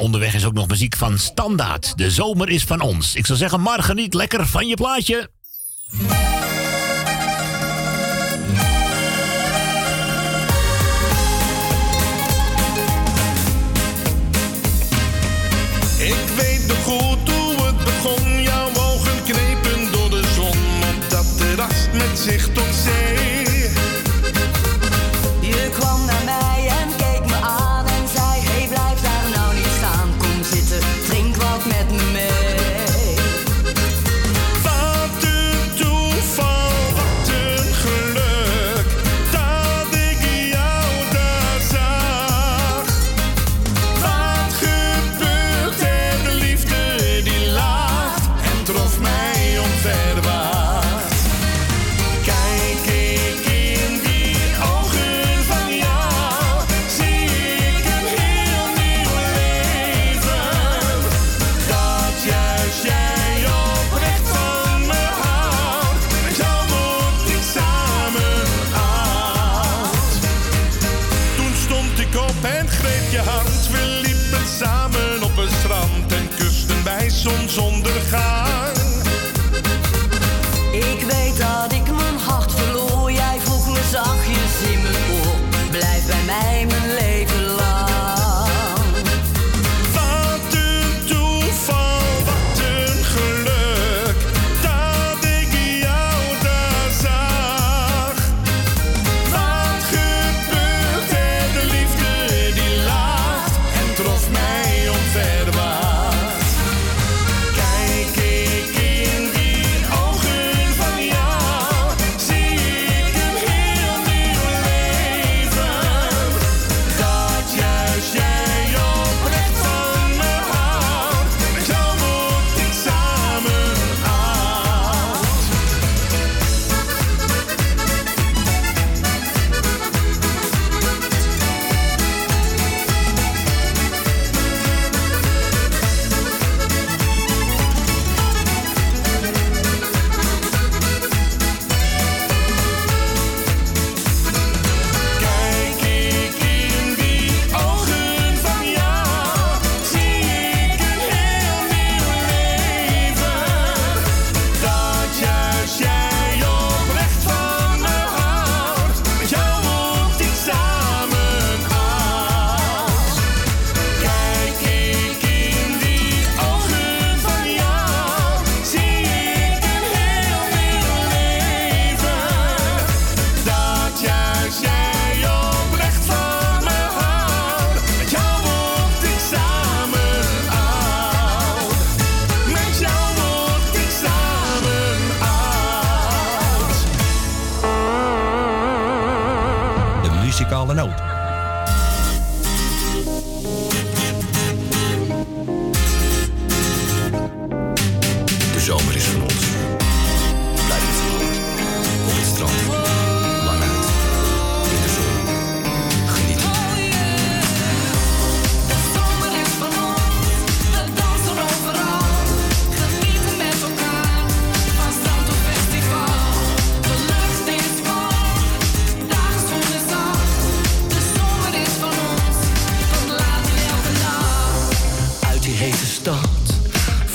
[0.00, 1.92] Onderweg is ook nog muziek van Standaard.
[1.96, 3.14] De zomer is van ons.
[3.14, 5.30] Ik zou zeggen, Mar, geniet lekker van je plaatje.
[15.98, 18.42] Ik weet nog goed hoe het begon.
[18.42, 20.58] Jouw ogen knepen door de zon
[20.94, 22.69] op dat terras met zicht tot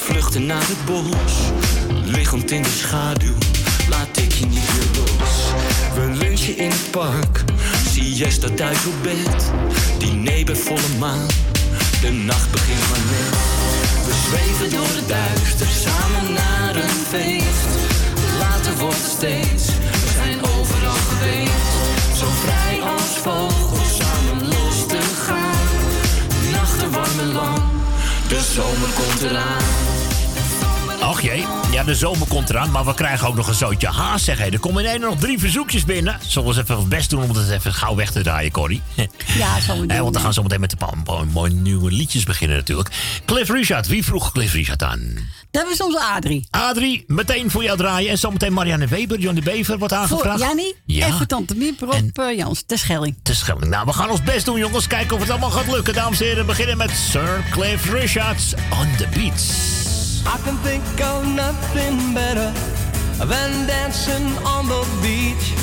[0.05, 1.33] Vluchten naar het bos.
[2.03, 3.33] Liggend in de schaduw.
[3.89, 5.35] Laat ik je niet meer los.
[5.95, 7.43] We lunchen in het park.
[7.91, 9.51] Siesta thuis op bed.
[9.97, 11.27] Diner bij volle maan.
[12.01, 13.37] De nacht begint maar net.
[14.05, 15.67] We zweven door het duister.
[15.67, 17.69] Samen naar een feest.
[18.39, 19.65] Later wordt het steeds.
[19.65, 21.71] We zijn overal geweest.
[22.19, 23.97] Zo vrij als vogels.
[23.97, 25.67] Samen los te gaan.
[26.51, 27.61] Nachten warm en lang.
[28.27, 29.84] De zomer komt eraan.
[31.71, 34.45] Ja, de zomer komt eraan, maar we krijgen ook nog een zootje haast, zeg hé.
[34.49, 36.19] Er komen ineens nog drie verzoekjes binnen.
[36.27, 38.81] Zullen we eens even ons best doen om het even gauw weg te draaien, Corrie?
[39.37, 42.57] Ja, zo Eh, want we gaan zo meteen met de pa- mooie, nieuwe liedjes beginnen
[42.57, 42.89] natuurlijk.
[43.25, 45.29] Cliff Richard, wie vroeg Cliff Richard aan?
[45.51, 46.47] Dat was onze Adrie.
[46.49, 48.09] Adrie, meteen voor jou draaien.
[48.09, 50.39] En zometeen Marianne Weber, John de Bever wordt Voor aangevraagd.
[50.39, 51.05] Jannie Ja.
[51.05, 53.15] en voor Tante Miep op eh, Jans, de Schelling.
[53.23, 53.65] Te Schelling.
[53.69, 54.87] Nou, we gaan ons best doen, jongens.
[54.87, 56.39] Kijken of het allemaal gaat lukken, dames en heren.
[56.41, 59.47] We beginnen met Sir Cliff Richards on the Beats.
[60.27, 62.51] I can think of nothing better
[63.23, 65.53] than dancing on the beach.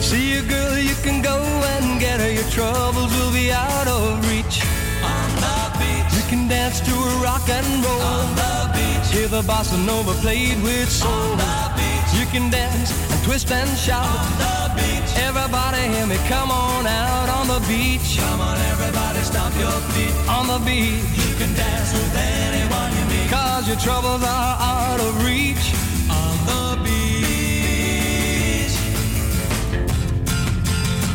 [0.00, 1.40] See a girl, you can go
[1.74, 2.30] and get her.
[2.30, 4.60] Your troubles will be out of reach.
[5.02, 6.12] On the beach.
[6.16, 8.02] You can dance to a rock and roll.
[8.02, 9.08] On the beach.
[9.10, 11.10] Hear the bossa nova played with soul.
[11.10, 12.10] On the beach.
[12.20, 14.04] You can dance and twist and shout.
[14.04, 15.10] On the beach.
[15.16, 18.18] Everybody hear me, come on out on the beach.
[18.20, 20.14] Come on, everybody, stomp your feet.
[20.28, 21.08] On the beach.
[21.16, 23.03] You can dance with anyone.
[23.34, 25.74] Cause your troubles are out of reach.
[26.08, 28.76] On the beach.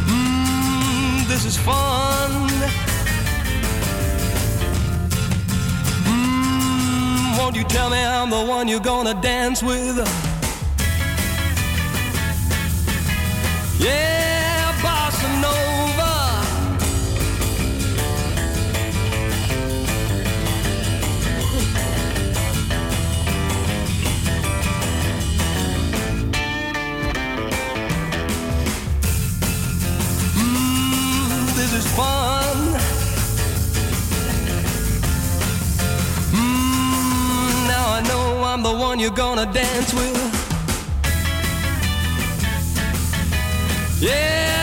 [0.06, 2.32] Mmm, this is fun.
[6.04, 9.98] Mmm, won't you tell me I'm the one you're gonna dance with?
[13.80, 14.39] Yeah,
[32.00, 32.58] fun.
[36.34, 40.18] Mmm, now I know I'm the one you're gonna dance with.
[44.02, 44.59] Yeah,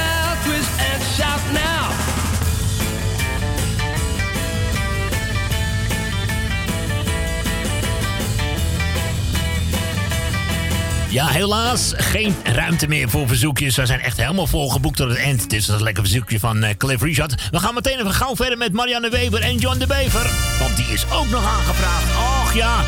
[11.17, 13.77] Ja, helaas geen ruimte meer voor verzoekjes.
[13.77, 15.51] We zijn echt helemaal volgeboekt tot het eind.
[15.51, 17.49] Dit is een lekker verzoekje van eh, Cliff Richard.
[17.51, 20.31] We gaan meteen even gauw verder met Marianne Weber en John de Bever.
[20.59, 22.05] Want die is ook nog aangevraagd.
[22.17, 22.85] Och ja,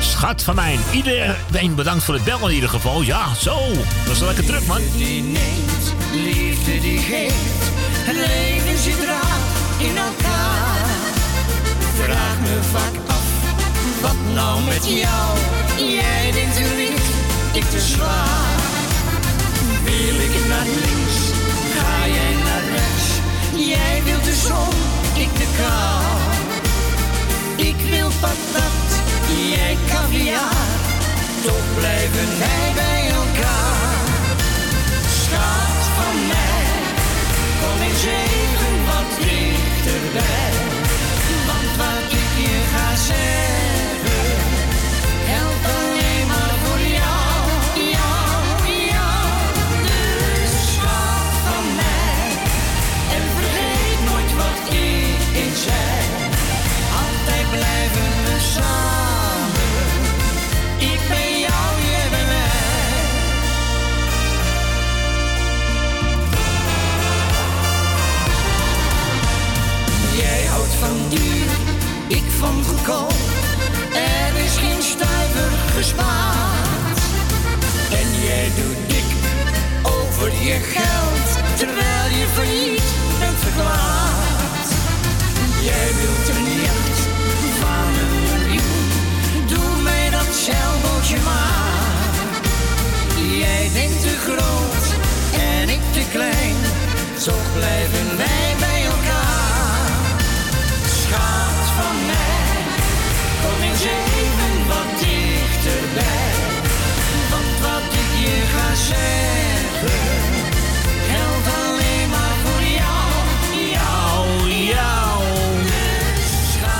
[0.00, 0.78] schat van mij.
[0.90, 3.02] Iedereen bedankt voor het bellen in ieder geval.
[3.02, 3.58] Ja, zo.
[4.04, 4.80] Dat is lekker druk, man.
[4.96, 7.64] Die neemt, liefde die geeft.
[8.06, 8.96] Leven zit
[9.78, 10.86] in elkaar.
[11.94, 13.24] Vraag me vaak af,
[14.00, 15.38] wat nou met jou?
[15.78, 16.32] Jij
[16.76, 17.03] licht,
[17.54, 18.60] ik te zwaar.
[19.84, 21.18] Wil ik naar links,
[21.74, 23.08] ga jij naar rechts.
[23.72, 24.76] Jij wilt de zon,
[25.24, 26.04] ik de kou.
[27.56, 28.88] Ik wil patat,
[29.52, 30.78] jij caviar.
[31.42, 34.06] Toch blijven wij bij elkaar.
[35.20, 36.64] Schat van mij,
[37.60, 40.52] kom eens even wat dichterbij.
[41.48, 43.63] Want wat ik je ga zeggen,
[72.44, 73.18] van goedkoop.
[73.94, 76.98] Er is geen stuiver gespaard.
[78.00, 79.10] En jij doet dik
[79.82, 81.28] over je geld,
[81.60, 82.90] terwijl je failliet
[83.20, 84.68] bent verklaard.
[85.70, 87.00] Jij wilt een jacht
[87.60, 88.88] van een miljoen,
[89.52, 92.14] doe mij dat zeilbootje maar.
[93.42, 94.84] Jij denkt te groot
[95.52, 96.56] en ik te klein,
[97.24, 99.92] toch blijven wij bij elkaar.
[101.00, 102.33] Schat van mij,
[103.44, 106.32] kom eens even wat dichterbij.
[107.30, 110.00] Want wat ik je ga zeggen,
[111.08, 113.06] geldt alleen maar voor jou.
[113.70, 115.22] Jou, jou.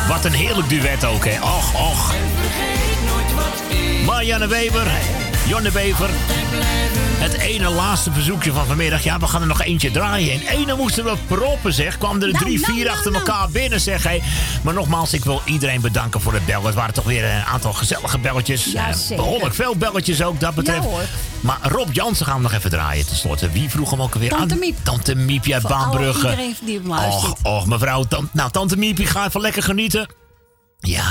[0.08, 1.40] Wat een heerlijk duet ook, hè.
[1.42, 2.14] Och, och.
[4.04, 4.86] Marianne Weber,
[5.46, 6.10] John de Bever.
[7.24, 9.02] Het ene laatste verzoekje van vanmiddag.
[9.04, 10.32] Ja, we gaan er nog eentje draaien.
[10.32, 11.98] En ene moesten we proppen, zeg.
[11.98, 14.02] Kwam er drie, vier achter elkaar binnen, zeg.
[14.02, 14.20] Hé.
[14.62, 16.66] Maar nogmaals, ik wil iedereen bedanken voor het bellen.
[16.66, 18.64] Het waren toch weer een aantal gezellige belletjes.
[18.64, 20.82] Ja, Eh, behoorlijk veel belletjes ook, dat betreft.
[20.82, 20.88] Ja,
[21.40, 23.50] maar Rob Jansen gaan we nog even draaien tenslotte.
[23.50, 24.58] Wie vroeg hem ook Tante aan?
[24.58, 24.76] Miep.
[24.82, 26.28] Tante Miep, ja, Voor alle- Baanbrugge.
[26.30, 27.38] iedereen die op luistert.
[27.42, 28.02] Och, och, mevrouw.
[28.04, 30.06] Tant, nou, Tante Miep, ik ga even lekker genieten.
[30.78, 31.04] Ja.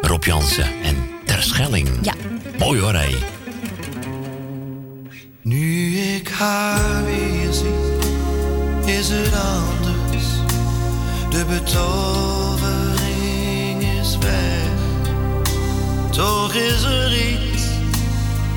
[0.00, 1.88] Rob Jansen en Ter Schelling.
[2.02, 2.12] Ja.
[2.58, 3.14] Mooi hoor, hé.
[5.44, 7.68] Nu ik haar weer zie,
[8.84, 10.26] is het anders.
[11.30, 11.82] De betovering
[14.00, 14.68] is weg.
[16.10, 17.62] Toch is er iets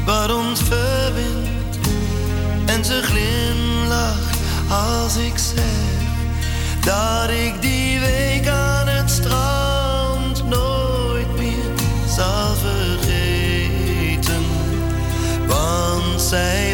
[0.06, 1.77] wat ons verbindt.
[2.66, 4.38] En ze glimlacht
[4.69, 5.64] als ik zeg
[6.80, 11.74] dat ik die week aan het strand nooit meer
[12.07, 14.45] zal vergeten.
[15.48, 16.66] Want zij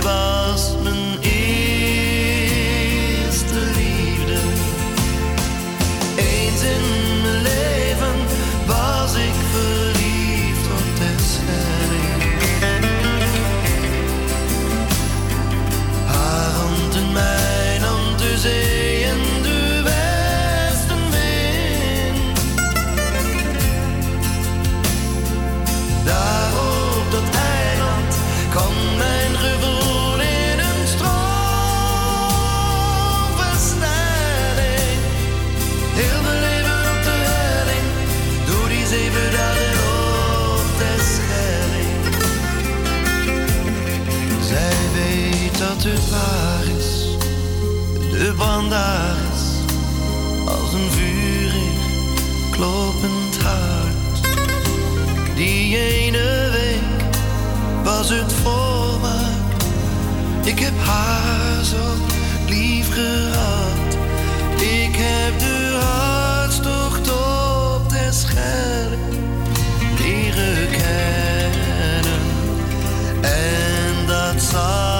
[48.69, 49.73] daar is,
[50.45, 51.81] als een vurig
[52.51, 54.21] kloppend hart.
[55.35, 57.15] Die ene week
[57.83, 59.65] was het volmaakt,
[60.43, 61.93] ik heb haar zo
[62.47, 63.97] lief gehad.
[64.57, 69.19] Ik heb de hartstocht op de Schelling
[69.99, 72.21] leren kennen.
[73.21, 74.92] En dat zal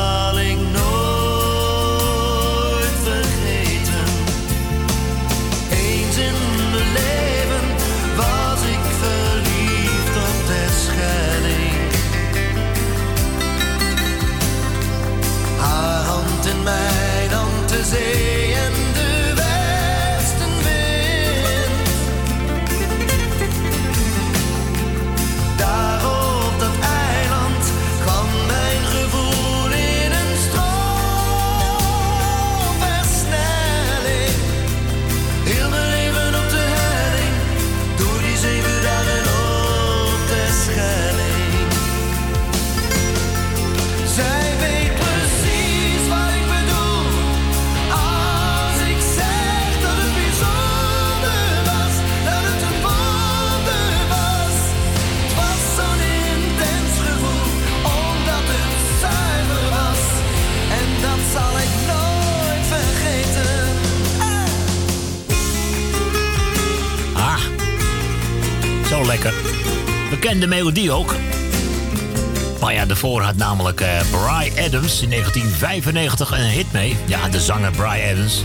[73.44, 76.96] namelijk eh Bry Adams in 1995 een hit mee.
[77.06, 78.42] Ja, de zanger Bry Adams.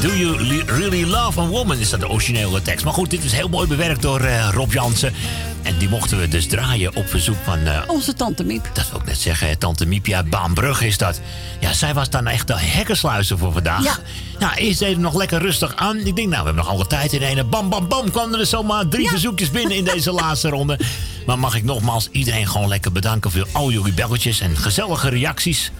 [0.00, 2.84] Do You Really Love a Woman is dat de originele tekst.
[2.84, 5.14] Maar goed, dit is heel mooi bewerkt door eh, Rob Jansen.
[5.62, 7.58] En die mochten we dus draaien op verzoek van...
[7.66, 8.70] eh, Onze tante Miep.
[8.72, 11.20] dat wil ik net zeggen, tante Miep, ja, Baanbrug is dat.
[11.60, 13.84] Ja, zij was dan echt de hekkensluizer voor vandaag.
[13.84, 13.96] Ja.
[14.38, 15.96] Nou, eerst even nog lekker rustig aan.
[15.96, 17.48] Ik denk, nou, we hebben nog alle tijd in een.
[17.48, 20.78] Bam, bam, bam, kwamen er zomaar drie verzoekjes binnen in deze laatste ronde.
[21.26, 25.70] Maar mag ik nogmaals iedereen gewoon lekker bedanken voor al jullie belletjes en gezellige reacties.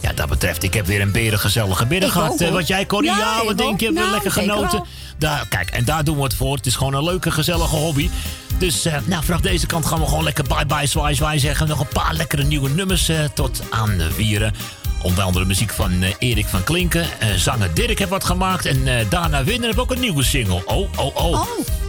[0.00, 2.32] Ja, dat betreft, ik heb weer een berengezellige middag gehad.
[2.32, 3.10] ook, Eh, wat jij, Corrie?
[3.10, 3.90] Ja, wat denk je?
[3.90, 4.84] Nou, lekker zeker genoten?
[5.18, 6.56] Daar, kijk, en daar doen we het voor.
[6.56, 8.10] Het is gewoon een leuke, gezellige hobby.
[8.58, 11.68] Dus eh, nou, vanaf deze kant gaan we gewoon lekker bye-bye, zwaai, zwaai zeggen.
[11.68, 14.54] Nog een paar lekkere nieuwe nummers eh, tot aan de vieren.
[15.02, 17.06] Onder andere muziek van Erik van Klinken.
[17.36, 18.66] Zanger Dirk heeft wat gemaakt.
[18.66, 20.62] En daarna Winner heb ook een nieuwe single.
[20.66, 21.40] Oh, oh, oh.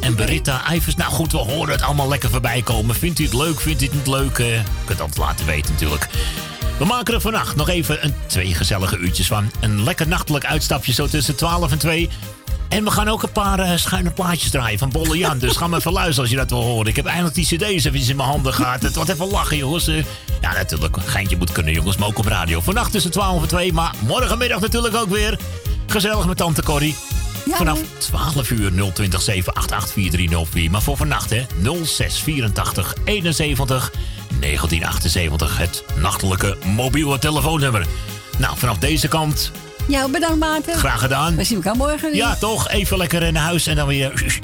[0.02, 0.96] En Berita Ivers.
[0.96, 2.96] Nou goed, we horen het allemaal lekker voorbij komen.
[2.96, 3.60] Vindt u het leuk?
[3.60, 4.38] Vindt u het niet leuk?
[4.38, 6.08] Eh, je kunt het altijd laten weten natuurlijk.
[6.80, 9.52] We maken er vannacht nog even een, twee gezellige uurtjes van.
[9.60, 12.10] Een lekker nachtelijk uitstapje zo tussen 12 en 2.
[12.70, 15.38] En we gaan ook een paar eh, schuine plaatjes draaien van Bolle Jan.
[15.38, 16.88] Dus ga maar even als je dat wil horen.
[16.88, 18.82] Ik heb eindelijk die cd's even in mijn handen gehad.
[18.82, 19.88] Het wordt even lachen, jongens.
[19.88, 20.04] Eh,
[20.42, 20.98] ja, natuurlijk.
[21.06, 21.98] Geintje moet kunnen, jongens.
[21.98, 22.62] Maar ook op radio.
[22.62, 23.74] Vannacht tussen 12 en 2.
[23.74, 25.40] Maar morgenmiddag natuurlijk ook weer.
[25.88, 26.96] Gezellig met tante Corrie.
[27.50, 30.72] Vanaf 12 uur 020 788 4304.
[30.72, 31.46] Maar voor vannacht, hè.
[31.62, 33.92] 0684 71
[34.40, 35.58] 1978.
[35.58, 37.86] Het nachtelijke mobiele telefoonnummer.
[38.38, 39.52] Nou, vanaf deze kant
[39.88, 40.76] Ja, bedankt Maarten.
[40.76, 41.36] Graag gedaan.
[41.36, 42.16] We zien elkaar morgen weer.
[42.16, 42.70] Ja, toch?
[42.70, 44.40] Even lekker naar huis en dan weer...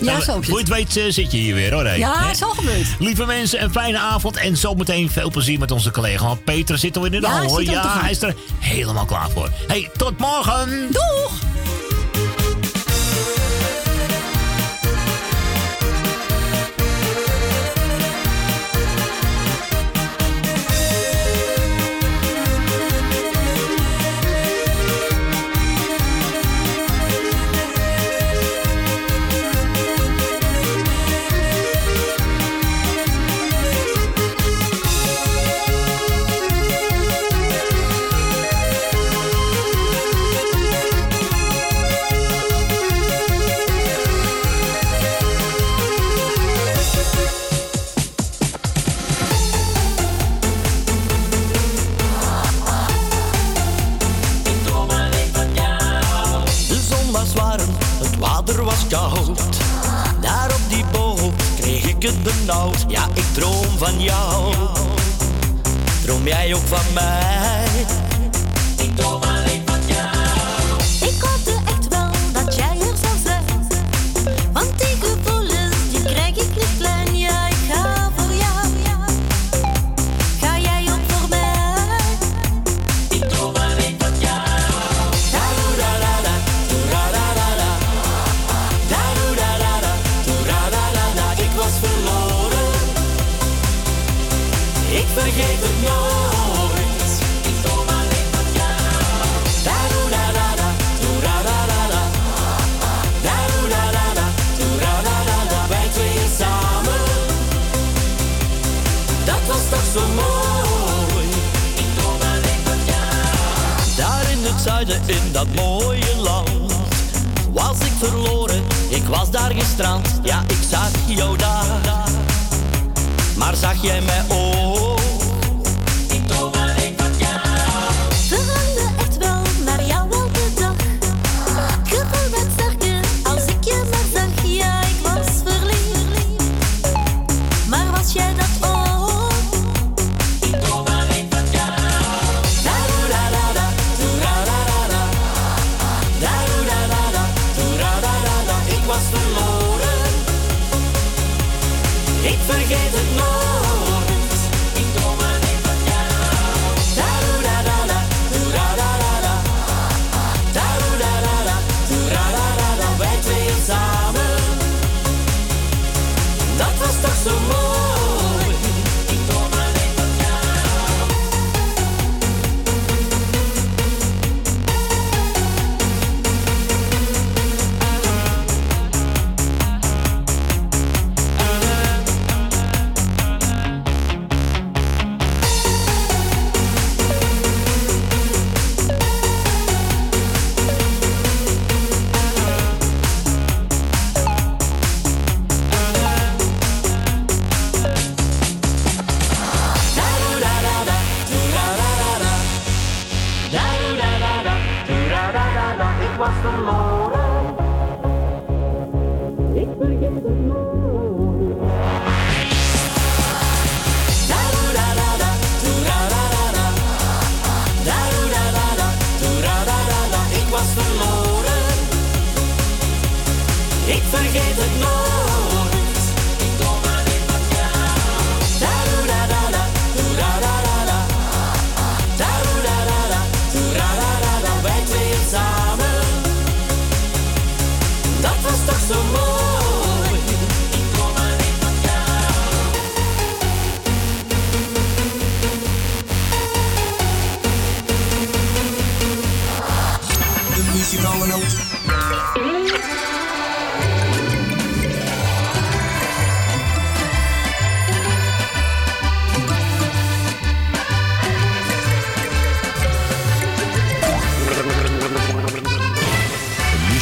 [0.00, 1.84] Ja, zo Voor je het weet eh, zit je hier weer, hoor.
[1.86, 1.94] hè?
[1.94, 2.86] Ja, zo gebeurt.
[2.98, 4.36] Lieve mensen, een fijne avond.
[4.36, 6.26] En zometeen veel plezier met onze collega.
[6.26, 7.62] Want Peter zit al in de Ja, hal, hoor.
[7.62, 9.50] Ja, hij is er helemaal klaar voor.
[9.66, 10.88] hey, tot morgen.
[10.90, 11.32] Doeg!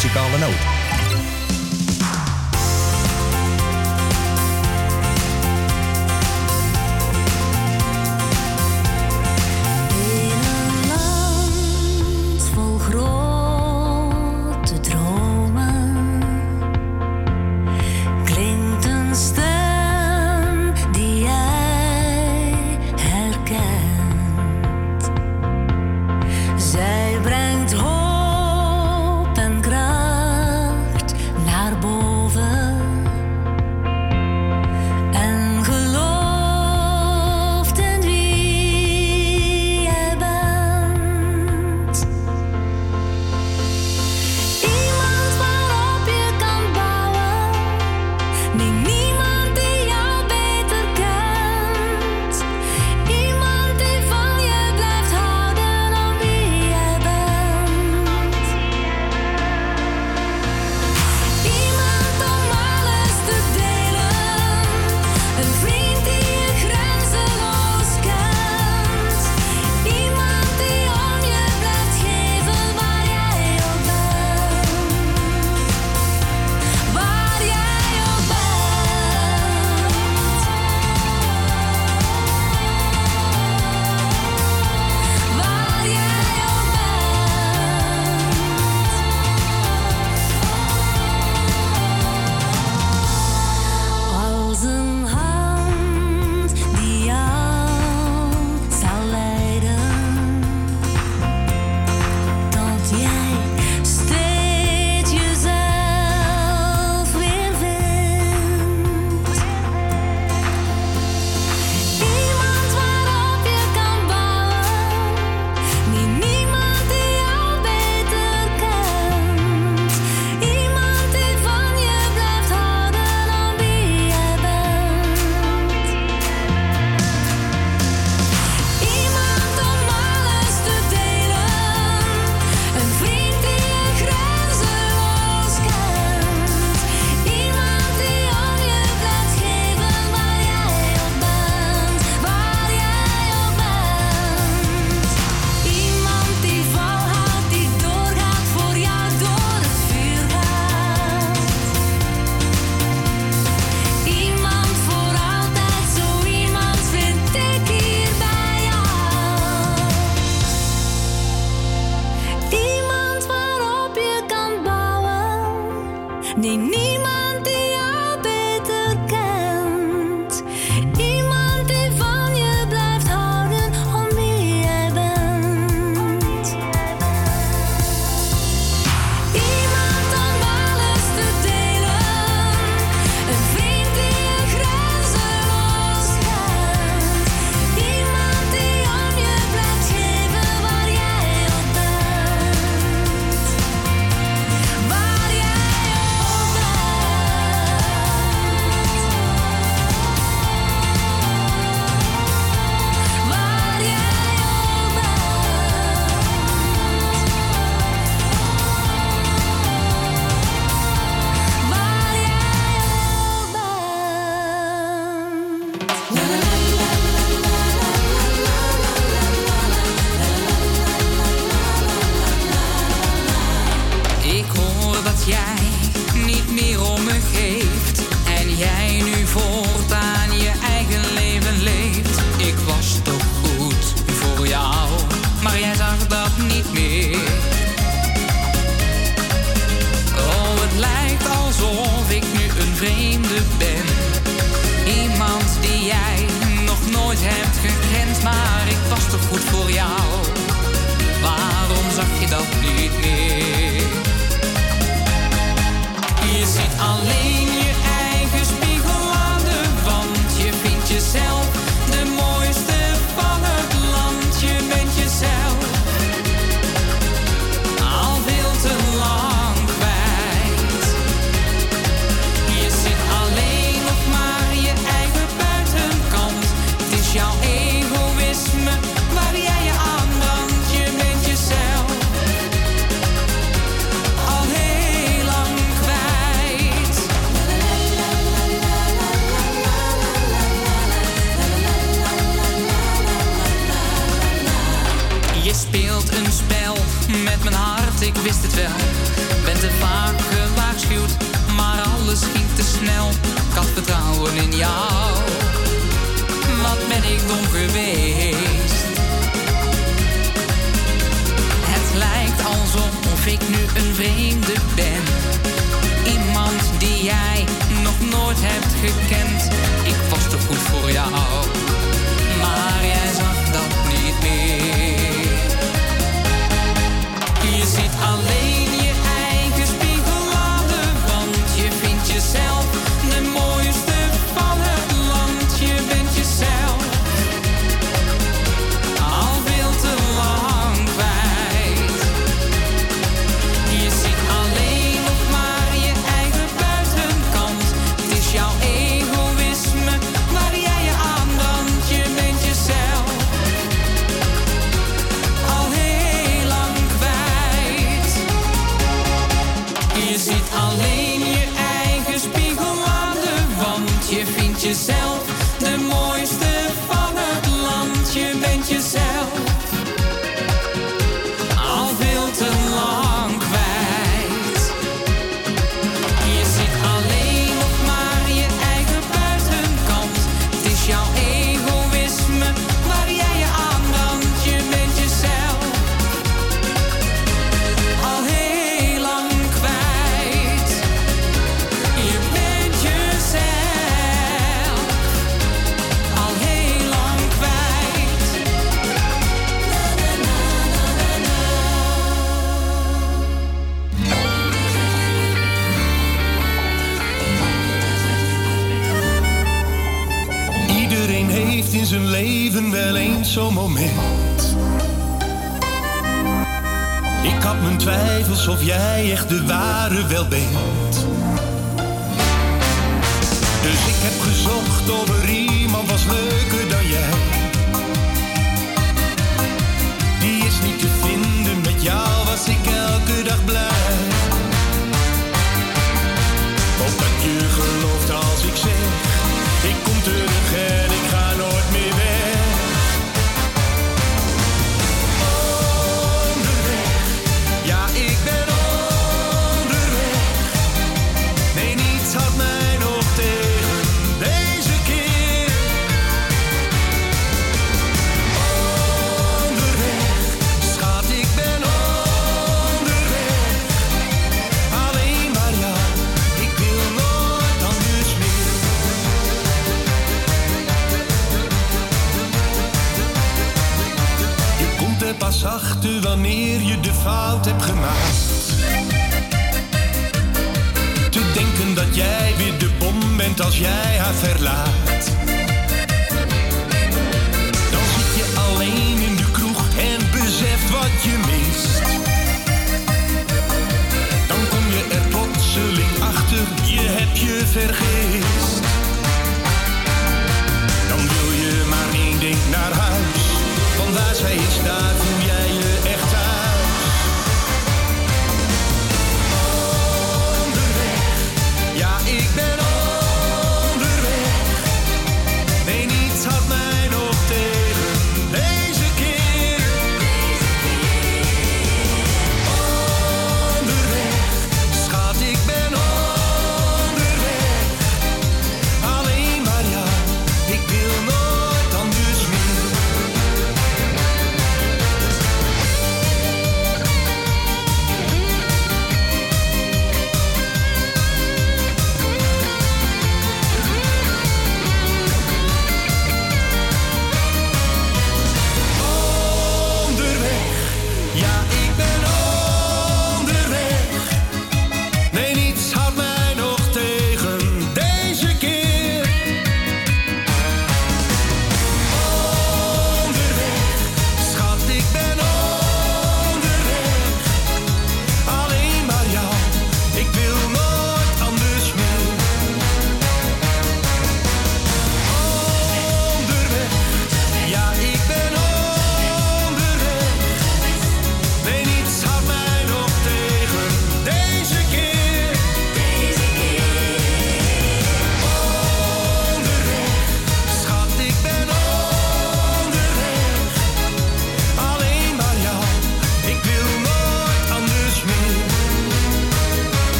[0.00, 0.79] Muzikale noot.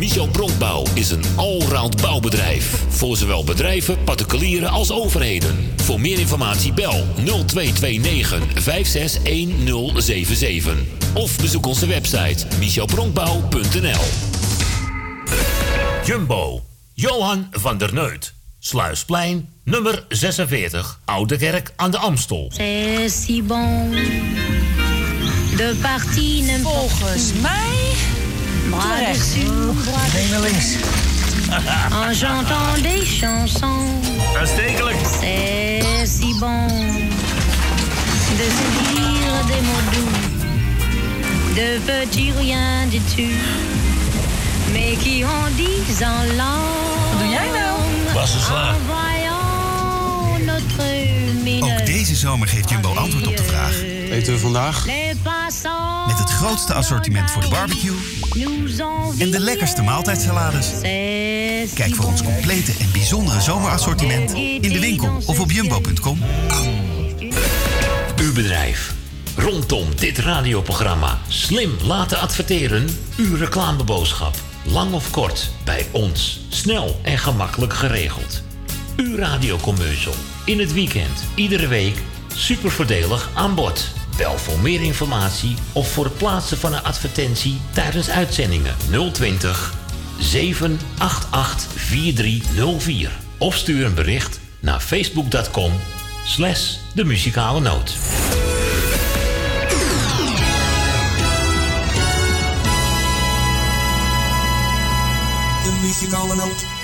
[0.00, 2.84] Michel Bronkbouw is een allround bouwbedrijf.
[2.88, 5.72] Voor zowel bedrijven, particulieren als overheden.
[5.76, 10.76] Voor meer informatie bel 0229 561077.
[11.14, 14.04] Of bezoek onze website michelbronkbouw.nl
[16.04, 16.62] Jumbo.
[16.94, 18.34] Johan van der Neut.
[18.58, 21.00] Sluisplein, nummer 46.
[21.04, 22.50] Oude Kerk aan de Amstel.
[22.54, 23.90] C'est si bon
[25.56, 25.74] de
[26.62, 27.79] Volgens mij.
[28.70, 30.78] Bras dessus, bras links.
[31.92, 33.84] en chantant des chansons.
[34.38, 34.96] Uitstekelijk.
[35.20, 36.66] C'est si bon
[38.38, 40.14] de se dire des mots doux,
[41.56, 43.38] de petits rien du tout,
[44.72, 46.90] mais qui en disant l'âme.
[47.10, 47.80] Wat doe jij nou?
[48.14, 48.26] En
[48.86, 49.09] voyant
[52.20, 53.82] zomer geeft Jumbo antwoord op de vraag.
[54.10, 54.86] Eten we vandaag?
[56.06, 57.96] Met het grootste assortiment voor de barbecue
[59.18, 60.70] en de lekkerste maaltijdsalades.
[61.74, 66.18] Kijk voor ons complete en bijzondere zomerassortiment in de winkel of op jumbo.com.
[68.16, 68.94] Uw bedrijf.
[69.36, 72.86] Rondom dit radioprogramma slim laten adverteren.
[73.16, 74.34] Uw reclameboodschap.
[74.62, 76.40] Lang of kort, bij ons.
[76.48, 78.42] Snel en gemakkelijk geregeld.
[78.96, 80.14] Uw radiocommercial.
[80.44, 82.02] In het weekend, iedere week.
[82.34, 83.88] Super voordelig aan bod.
[84.16, 88.76] Bel voor meer informatie of voor het plaatsen van een advertentie tijdens uitzendingen
[89.12, 89.74] 020
[90.18, 93.10] 788 4304.
[93.38, 95.72] Of stuur een bericht naar facebook.com
[96.24, 97.96] slash noot.
[105.62, 106.79] De muzikale noot.